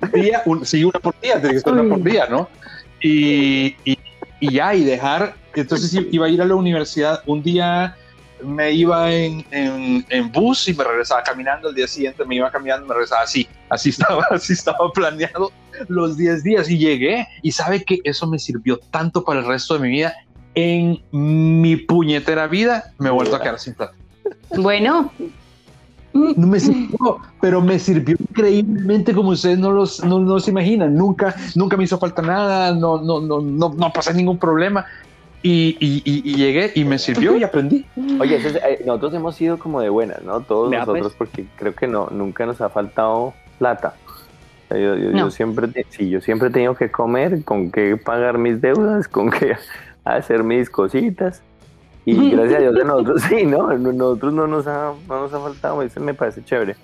por 0.00 0.12
día, 0.12 0.42
un- 0.44 0.64
sí, 0.66 0.84
una 0.84 0.98
por 1.00 1.14
día, 1.20 1.40
tiene 1.40 1.54
que 1.54 1.60
ser 1.60 1.72
una 1.72 1.88
por 1.94 2.02
día, 2.02 2.26
¿no? 2.28 2.48
Y, 3.00 3.76
y, 3.84 3.98
y 4.40 4.52
ya, 4.52 4.74
y 4.74 4.84
dejar, 4.84 5.34
entonces 5.54 5.92
iba 6.10 6.26
a 6.26 6.28
ir 6.28 6.42
a 6.42 6.44
la 6.44 6.54
universidad, 6.54 7.22
un 7.26 7.42
día 7.42 7.96
me 8.44 8.70
iba 8.70 9.12
en, 9.12 9.44
en, 9.50 10.06
en 10.08 10.30
bus 10.30 10.68
y 10.68 10.74
me 10.74 10.84
regresaba 10.84 11.22
caminando, 11.24 11.70
el 11.70 11.74
día 11.74 11.88
siguiente 11.88 12.24
me 12.24 12.36
iba 12.36 12.50
caminando 12.50 12.84
y 12.84 12.88
me 12.88 12.94
regresaba 12.94 13.22
así, 13.22 13.48
así 13.68 13.88
estaba, 13.90 14.24
así 14.30 14.52
estaba 14.52 14.92
planeado 14.94 15.50
los 15.88 16.16
10 16.16 16.42
días 16.44 16.68
y 16.70 16.78
llegué 16.78 17.26
y 17.42 17.52
sabe 17.52 17.82
que 17.84 18.00
eso 18.04 18.26
me 18.28 18.38
sirvió 18.38 18.78
tanto 18.90 19.24
para 19.24 19.40
el 19.40 19.46
resto 19.46 19.74
de 19.74 19.80
mi 19.80 19.88
vida, 19.88 20.14
en 20.54 21.00
mi 21.12 21.76
puñetera 21.76 22.46
vida 22.48 22.92
me 22.98 23.08
he 23.08 23.12
vuelto 23.12 23.36
a 23.36 23.40
quedar 23.40 23.58
sin 23.58 23.74
plata. 23.74 23.94
Bueno, 24.56 25.12
No 26.36 26.46
me 26.46 26.60
sirvió, 26.60 27.18
pero 27.40 27.60
me 27.60 27.78
sirvió 27.78 28.16
increíblemente 28.30 29.14
como 29.14 29.30
ustedes 29.30 29.58
no, 29.58 29.70
los, 29.72 30.04
no, 30.04 30.20
no 30.20 30.38
se 30.40 30.50
imaginan. 30.50 30.94
Nunca, 30.94 31.34
nunca 31.54 31.76
me 31.76 31.84
hizo 31.84 31.98
falta 31.98 32.22
nada, 32.22 32.74
no, 32.74 33.00
no, 33.02 33.20
no, 33.20 33.40
no, 33.40 33.74
no 33.74 33.92
pasé 33.92 34.12
ningún 34.14 34.38
problema. 34.38 34.84
Y, 35.42 35.76
y, 35.78 36.02
y- 36.04 36.22
y 36.32 36.34
llegué 36.34 36.72
y 36.74 36.84
me 36.84 36.98
sirvió 36.98 37.36
y 37.36 37.44
aprendí. 37.44 37.86
Oye, 38.20 38.36
ese 38.36 38.48
es- 38.48 38.56
eh, 38.56 38.82
nosotros 38.84 39.14
hemos 39.14 39.36
sido 39.36 39.58
como 39.58 39.80
de 39.80 39.88
buenas, 39.88 40.22
¿no? 40.24 40.40
Todos 40.40 40.68
Vea, 40.70 40.80
nosotros, 40.80 41.14
porque 41.16 41.46
creo 41.56 41.74
que 41.74 41.86
no, 41.86 42.08
nunca 42.10 42.44
nos 42.44 42.60
ha 42.60 42.68
faltado 42.68 43.34
plata. 43.58 43.94
Yo, 44.70 44.76
yo- 44.76 44.96
yo 44.96 45.10
No. 45.12 45.30
siempre, 45.30 45.68
te- 45.68 45.86
sí, 45.90 46.10
yo 46.10 46.20
siempre 46.20 46.48
he 46.48 46.50
tenido 46.50 46.74
que 46.74 46.90
comer, 46.90 47.44
con 47.44 47.70
qué 47.70 47.96
pagar 47.96 48.36
mis 48.38 48.60
deudas, 48.60 49.06
con 49.08 49.30
qué 49.30 49.56
hacer 50.04 50.42
mis 50.42 50.68
cositas. 50.68 51.40
Y 52.10 52.30
gracias 52.30 52.56
a 52.56 52.60
Dios 52.62 52.74
de 52.74 52.84
nosotros, 52.84 53.22
sí, 53.28 53.44
¿no? 53.44 53.72
No- 53.76 53.92
Nosotros 53.92 54.32
no 54.32 54.46
nos 54.46 54.66
ha, 54.66 54.92
no 55.08 55.20
nos 55.22 55.32
ha 55.34 55.40
faltado, 55.40 55.82
eso 55.82 56.00
me 56.00 56.14
parece 56.14 56.42
chévere. 56.44 56.76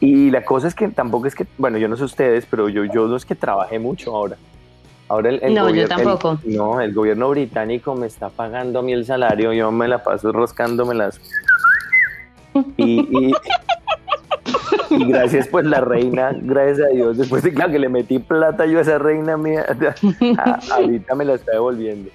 Y 0.00 0.30
la 0.30 0.44
cosa 0.44 0.68
es 0.68 0.74
que 0.74 0.88
tampoco 0.88 1.26
es 1.26 1.34
que, 1.34 1.46
bueno, 1.58 1.78
yo 1.78 1.88
no 1.88 1.96
sé 1.96 2.04
ustedes, 2.04 2.46
pero 2.50 2.68
yo, 2.68 2.84
yo 2.84 3.06
no 3.06 3.16
es 3.16 3.24
que 3.24 3.34
trabajé 3.34 3.78
mucho 3.78 4.14
ahora. 4.14 4.36
Ahora 5.08 5.28
el, 5.28 5.40
el 5.42 5.54
No, 5.54 5.68
yo 5.68 5.82
el- 5.82 5.88
tampoco. 5.88 6.38
no, 6.44 6.80
el 6.80 6.94
gobierno 6.94 7.28
británico 7.30 7.94
me 7.94 8.06
está 8.06 8.30
pagando 8.30 8.78
a 8.78 8.82
mí 8.82 8.92
el 8.92 9.04
salario, 9.04 9.52
yo 9.52 9.70
me 9.70 9.86
la 9.88 10.02
paso 10.02 10.32
rascándome 10.32 10.94
las... 10.94 11.20
Y, 12.76 13.00
y, 13.28 13.32
y 14.90 15.04
gracias 15.06 15.48
pues 15.48 15.64
la 15.66 15.80
reina, 15.80 16.32
gracias 16.40 16.86
a 16.86 16.90
Dios, 16.94 17.16
después 17.18 17.42
de 17.42 17.52
claro, 17.54 17.72
que 17.72 17.78
le 17.78 17.88
metí 17.88 18.18
plata 18.18 18.66
yo 18.66 18.78
a 18.78 18.82
esa 18.82 18.98
reina 18.98 19.36
mía, 19.36 19.64
a- 20.38 20.60
ahorita 20.74 21.14
me 21.14 21.24
la 21.24 21.34
está 21.34 21.52
devolviendo. 21.52 22.10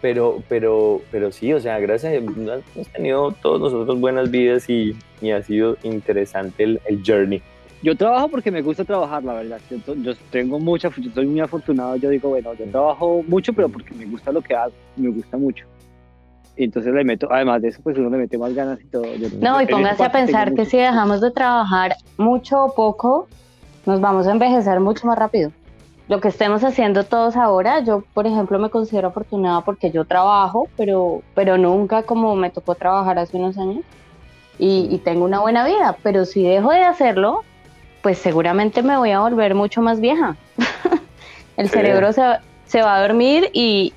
Pero, 0.00 0.42
pero, 0.48 1.02
pero 1.10 1.30
sí, 1.30 1.52
o 1.52 1.60
sea, 1.60 1.78
gracias 1.78 2.14
a 2.14 2.16
Dios, 2.20 2.62
hemos 2.74 2.88
tenido 2.88 3.32
todos 3.42 3.60
nosotros 3.60 4.00
buenas 4.00 4.30
vidas 4.30 4.68
y, 4.70 4.96
y 5.20 5.30
ha 5.30 5.42
sido 5.42 5.76
interesante 5.82 6.64
el, 6.64 6.80
el 6.86 7.02
journey. 7.06 7.42
Yo 7.82 7.96
trabajo 7.96 8.28
porque 8.28 8.50
me 8.50 8.60
gusta 8.62 8.84
trabajar, 8.84 9.24
la 9.24 9.34
verdad. 9.34 9.58
Yo, 10.02 10.14
tengo 10.30 10.58
mucha, 10.58 10.90
yo 10.98 11.10
soy 11.12 11.26
muy 11.26 11.40
afortunado. 11.40 11.96
Yo 11.96 12.10
digo, 12.10 12.28
bueno, 12.28 12.52
yo 12.54 12.66
trabajo 12.66 13.22
mucho, 13.26 13.52
pero 13.54 13.68
porque 13.70 13.94
me 13.94 14.04
gusta 14.06 14.32
lo 14.32 14.42
que 14.42 14.54
hago, 14.54 14.72
me 14.96 15.08
gusta 15.10 15.36
mucho. 15.38 15.64
Y 16.56 16.64
entonces 16.64 16.92
le 16.92 17.04
meto, 17.04 17.26
además 17.30 17.62
de 17.62 17.68
eso, 17.68 17.80
pues 17.82 17.96
uno 17.96 18.10
le 18.10 18.18
mete 18.18 18.36
más 18.36 18.54
ganas 18.54 18.78
y 18.82 18.86
todo. 18.86 19.04
Yo- 19.16 19.28
no, 19.40 19.62
y 19.62 19.66
póngase 19.66 20.04
a 20.04 20.12
pensar 20.12 20.46
que 20.52 20.58
mucho. 20.62 20.70
si 20.70 20.76
dejamos 20.76 21.22
de 21.22 21.30
trabajar 21.30 21.96
mucho 22.18 22.64
o 22.64 22.74
poco, 22.74 23.28
nos 23.86 23.98
vamos 24.00 24.26
a 24.26 24.32
envejecer 24.32 24.78
mucho 24.80 25.06
más 25.06 25.18
rápido. 25.18 25.50
Lo 26.10 26.20
que 26.20 26.26
estemos 26.26 26.64
haciendo 26.64 27.04
todos 27.04 27.36
ahora, 27.36 27.78
yo 27.84 28.02
por 28.14 28.26
ejemplo 28.26 28.58
me 28.58 28.68
considero 28.68 29.08
afortunada 29.08 29.60
porque 29.60 29.92
yo 29.92 30.04
trabajo, 30.04 30.68
pero, 30.76 31.22
pero 31.36 31.56
nunca 31.56 32.02
como 32.02 32.34
me 32.34 32.50
tocó 32.50 32.74
trabajar 32.74 33.16
hace 33.20 33.36
unos 33.36 33.56
años 33.56 33.84
y, 34.58 34.88
y 34.90 34.98
tengo 34.98 35.24
una 35.24 35.38
buena 35.38 35.64
vida, 35.64 35.96
pero 36.02 36.24
si 36.24 36.42
dejo 36.42 36.70
de 36.72 36.82
hacerlo, 36.82 37.42
pues 38.02 38.18
seguramente 38.18 38.82
me 38.82 38.96
voy 38.96 39.12
a 39.12 39.20
volver 39.20 39.54
mucho 39.54 39.82
más 39.82 40.00
vieja. 40.00 40.36
El 41.56 41.68
Sí. 41.68 41.74
cerebro 41.74 42.12
se, 42.12 42.22
se 42.66 42.82
va 42.82 42.96
a 42.96 43.02
dormir 43.02 43.48
y, 43.52 43.92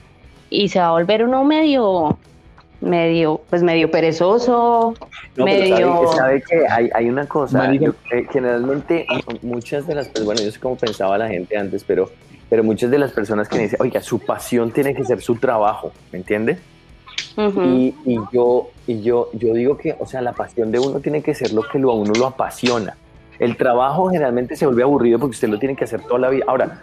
y 0.51 0.69
se 0.69 0.79
va 0.79 0.89
a 0.89 0.91
volver 0.91 1.23
uno 1.25 1.43
medio, 1.43 2.19
medio, 2.83 3.41
pues 3.49 3.63
medio 3.63 3.89
perezoso, 3.89 4.93
No, 5.35 5.45
pero 5.45 5.45
medio... 5.45 6.07
sabe, 6.07 6.17
sabe 6.17 6.43
que 6.43 6.67
hay, 6.67 6.89
hay 6.93 7.09
una 7.09 7.25
cosa, 7.27 7.57
Marica. 7.59 7.93
eh, 8.11 8.27
generalmente 8.31 9.07
muchas 9.41 9.87
de 9.87 9.95
las 9.95 10.07
personas, 10.07 10.25
bueno, 10.25 10.41
yo 10.41 10.51
sé 10.51 10.59
cómo 10.59 10.75
pensaba 10.75 11.17
la 11.17 11.27
gente 11.27 11.57
antes, 11.57 11.83
pero, 11.83 12.09
pero 12.49 12.63
muchas 12.63 12.91
de 12.91 12.99
las 12.99 13.11
personas 13.11 13.47
que 13.47 13.57
me 13.57 13.63
dicen, 13.63 13.79
oiga, 13.81 14.01
su 14.01 14.19
pasión 14.19 14.71
tiene 14.71 14.93
que 14.93 15.03
ser 15.03 15.21
su 15.21 15.35
trabajo, 15.35 15.91
¿me 16.11 16.19
entiende? 16.19 16.57
Y, 17.35 17.95
y 18.05 18.19
yo, 18.31 18.69
y 18.85 19.01
yo, 19.01 19.29
yo 19.33 19.53
digo 19.53 19.75
que, 19.77 19.95
o 19.99 20.05
sea, 20.05 20.21
la 20.21 20.33
pasión 20.33 20.71
de 20.71 20.77
uno 20.79 20.99
tiene 20.99 21.23
que 21.23 21.33
ser 21.33 21.51
lo 21.51 21.63
que 21.63 21.79
lo, 21.79 21.91
a 21.91 21.95
uno 21.95 22.13
lo 22.13 22.27
apasiona. 22.27 22.95
El 23.43 23.57
trabajo 23.57 24.09
generalmente 24.09 24.55
se 24.55 24.65
vuelve 24.65 24.83
aburrido 24.83 25.19
porque 25.19 25.31
usted 25.33 25.49
lo 25.49 25.59
tiene 25.59 25.75
que 25.75 25.83
hacer 25.83 26.01
toda 26.01 26.17
la 26.17 26.29
vida. 26.29 26.45
Ahora, 26.47 26.79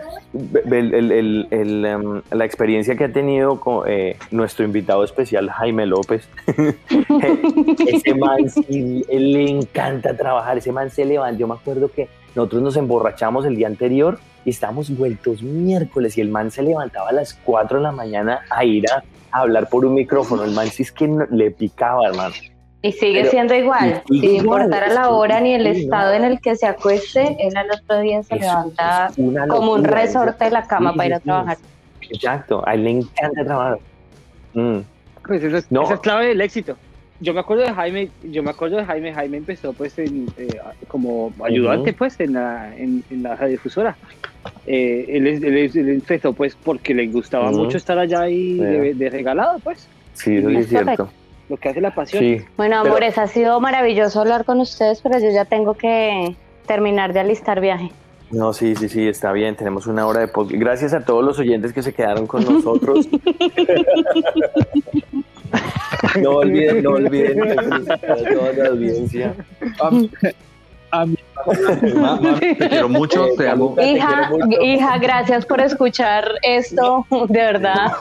el- 0.71 1.49
em, 1.51 2.23
la 2.31 2.45
experiencia 2.45 2.95
que 2.97 3.05
ha 3.05 3.13
tenido 3.13 3.59
con 3.59 3.85
eh, 3.89 4.19
nuestro 4.31 4.67
invitado 4.67 5.03
especial, 5.03 5.49
Jaime 5.49 5.87
López, 5.87 6.29
ese 7.87 8.15
man 8.15 8.51
sí, 8.51 9.05
le 9.09 9.49
encanta 9.49 10.15
trabajar, 10.15 10.59
ese 10.59 10.71
man 10.71 10.91
se 10.91 11.07
levanta. 11.07 11.39
Yo 11.39 11.49
me 11.49 11.55
acuerdo 11.55 11.91
que 11.91 12.09
nosotros 12.35 12.61
nos 12.61 12.77
emborrachamos 12.77 13.47
el 13.47 13.57
día 13.57 13.67
anterior 13.67 14.19
y 14.45 14.51
estábamos 14.51 14.95
vueltos 14.95 15.43
miércoles 15.43 16.19
y 16.19 16.21
el 16.21 16.29
man 16.29 16.51
se 16.51 16.63
levantaba 16.63 17.09
a 17.09 17.13
las 17.13 17.33
4 17.43 17.79
de 17.79 17.85
la 17.85 17.93
mañana 17.93 18.41
a 18.51 18.67
ir 18.67 18.85
a, 18.91 19.03
hablar 19.33 19.69
por 19.71 19.87
un 19.87 19.95
micrófono. 19.95 20.45
El 20.45 20.51
man 20.51 20.69
sí 20.69 20.83
es 20.83 20.93
que 20.93 21.09
le 21.31 21.53
picaba, 21.53 22.07
hermano. 22.07 22.35
Y 22.83 22.93
sigue 22.93 23.21
Pero- 23.21 23.31
siendo 23.31 23.55
igual, 23.55 24.03
y 24.09 24.21
sin 24.21 24.37
importar 24.37 24.85
a 24.85 24.89
la 24.95 25.11
hora 25.11 25.39
ni 25.41 25.53
el 25.53 25.75
sí, 25.75 25.83
estado 25.83 26.11
no. 26.13 26.17
en 26.17 26.33
el 26.33 26.41
que 26.41 26.57
se 26.57 26.67
acueste, 26.67 27.37
él 27.39 27.55
al 27.57 27.67
otro 27.71 28.01
día 28.01 28.23
se 28.23 28.37
Es- 28.37 28.41
levanta 28.41 29.11
como 29.49 29.73
un 29.75 29.85
resorte 29.85 30.45
de 30.47 30.51
la 30.51 30.67
cama 30.67 30.93
Sí, 30.93 30.97
para 30.97 31.07
ir 31.09 31.15
a 31.15 31.21
trabajar. 31.21 31.57
Exacto, 32.01 32.63
a 32.67 32.75
él 32.75 32.85
le 32.85 32.91
encanta 32.91 33.45
trabajar. 33.45 33.79
Mm. 34.55 34.79
Pues 35.27 35.45
esa 35.45 35.59
es, 35.59 35.71
No. 35.71 35.83
esa 35.83 35.95
es 35.95 36.01
clave 36.01 36.27
del 36.29 36.41
éxito. 36.41 36.77
Yo 37.23 37.35
me 37.35 37.41
acuerdo 37.41 37.65
de 37.65 37.73
Jaime, 37.75 38.09
yo 38.25 38.43
me 38.43 38.49
acuerdo 38.49 38.79
de 38.79 38.87
Jaime, 38.87 39.13
Jaime 39.13 39.37
empezó 39.37 39.75
pues 39.75 39.99
en, 39.99 40.27
eh, 40.39 40.49
como 40.89 41.31
ayudante 41.45 41.93
pues 41.93 42.19
en 42.19 42.33
la, 42.33 42.75
en, 42.75 43.05
en 43.11 43.23
la 43.23 43.37
radiodifusora. 43.37 43.95
Eh, 44.67 45.05
él, 45.07 45.27
empezó 45.27 46.33
pues 46.33 46.57
porque 46.65 46.95
le 46.95 47.09
gustaba 47.09 47.51
mucho 47.53 47.77
estar 47.77 47.99
allá 47.99 48.23
ahí 48.23 48.55
de, 48.55 48.95
de 48.95 49.11
regalado 49.11 49.59
pues, 49.59 49.87
Sí, 50.15 50.39
eso 50.39 50.49
es 50.49 50.67
correcto. 50.73 51.11
Lo 51.51 51.57
que 51.59 51.69
hace 51.69 51.81
la 51.81 51.95
pasión. 51.95 52.23
Sí. 52.23 52.39
Bueno, 52.57 52.79
Pero- 52.83 52.95
amores, 52.95 53.19
ha 53.19 53.27
sido 53.27 53.61
maravilloso 53.61 54.21
hablar 54.21 54.45
con 54.45 54.61
ustedes, 54.61 55.01
pero 55.03 55.19
yo 55.19 55.31
ya 55.31 55.45
tengo 55.45 55.75
que 55.75 56.35
terminar 56.67 57.13
de 57.13 57.21
alistar 57.21 57.61
viaje. 57.61 57.91
No, 58.31 58.53
sí, 58.53 58.77
sí, 58.77 58.89
sí, 58.89 59.09
está 59.09 59.33
bien. 59.33 59.57
Tenemos 59.57 59.89
una 59.89 60.07
hora 60.07 60.21
de 60.21 60.29
podcast. 60.29 60.61
Gracias 60.61 60.95
a 60.95 61.05
todos 61.05 61.25
los 61.25 61.39
oyentes 61.41 61.73
que 61.73 61.83
se 61.83 61.93
quedaron 61.93 62.29
con 62.29 62.45
nosotros. 62.45 63.09
no 66.23 66.31
olviden, 66.37 66.85
no 66.85 66.91
olviden 66.91 67.41
felicitar 67.41 68.13
a 68.13 68.17
toda 68.17 68.53
la 68.53 68.69
audiencia. 68.69 69.35
A 70.93 71.07
mí, 71.07 71.17
te 72.59 72.69
quiero 72.69 72.89
mucho, 72.89 73.27
te 73.37 73.49
amo. 73.49 73.75
Hija, 73.83 74.31
mucho. 74.31 74.63
hija, 74.63 74.99
gracias 74.99 75.45
por 75.45 75.61
escuchar 75.61 76.25
esto, 76.43 77.05
de 77.29 77.39
verdad. 77.39 77.93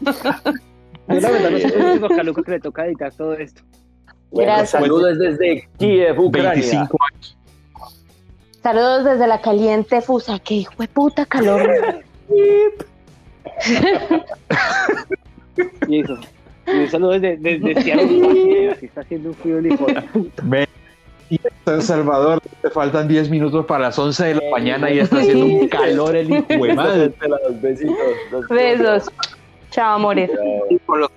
Yo 1.08 1.20
la 1.20 1.30
verdad 1.30 1.50
no 1.50 1.58
sé 1.58 1.72
cómo 1.72 2.06
es 2.06 2.12
a 2.18 2.22
Luca 2.22 2.42
que 2.42 2.50
le 2.52 2.60
toca 2.60 2.86
editar 2.86 3.12
todo 3.12 3.34
esto. 3.34 3.62
Bueno, 4.30 4.52
Gracias. 4.52 4.70
saludos 4.70 5.18
desde 5.18 5.68
Kiev, 5.78 6.18
Ucrania. 6.18 6.52
25 6.52 6.98
años. 7.12 7.36
Saludos 8.62 9.04
desde 9.04 9.26
la 9.26 9.40
caliente 9.40 10.00
Fusa, 10.00 10.38
que 10.38 10.54
hijo 10.54 10.74
de 10.78 10.88
puta 10.88 11.26
calor. 11.26 12.02
Y 15.86 16.00
eso. 16.00 16.18
Y 16.66 16.70
un 16.70 16.88
saludo 16.88 17.12
desde, 17.12 17.36
desde 17.36 17.82
Seattle, 17.82 18.70
así 18.70 18.86
está 18.86 19.02
haciendo 19.02 19.28
un 19.28 19.34
frío 19.34 19.58
el 19.58 19.68
de 19.68 20.66
en 21.66 21.82
Salvador 21.82 22.40
te 22.62 22.70
faltan 22.70 23.08
10 23.08 23.30
minutos 23.30 23.64
para 23.66 23.84
las 23.84 23.98
11 23.98 24.24
de 24.24 24.34
la 24.34 24.50
mañana 24.50 24.90
y 24.90 24.98
está 24.98 25.18
haciendo 25.18 25.46
un 25.46 25.68
calor 25.68 26.14
el 26.14 26.30
hijo 26.30 26.46
de 26.48 26.74
madre. 26.74 27.12
Besitos. 27.60 28.48
Besos. 28.48 29.10
Chao, 29.74 29.96
amores. 29.96 30.30
Con 30.86 31.00
los 31.00 31.10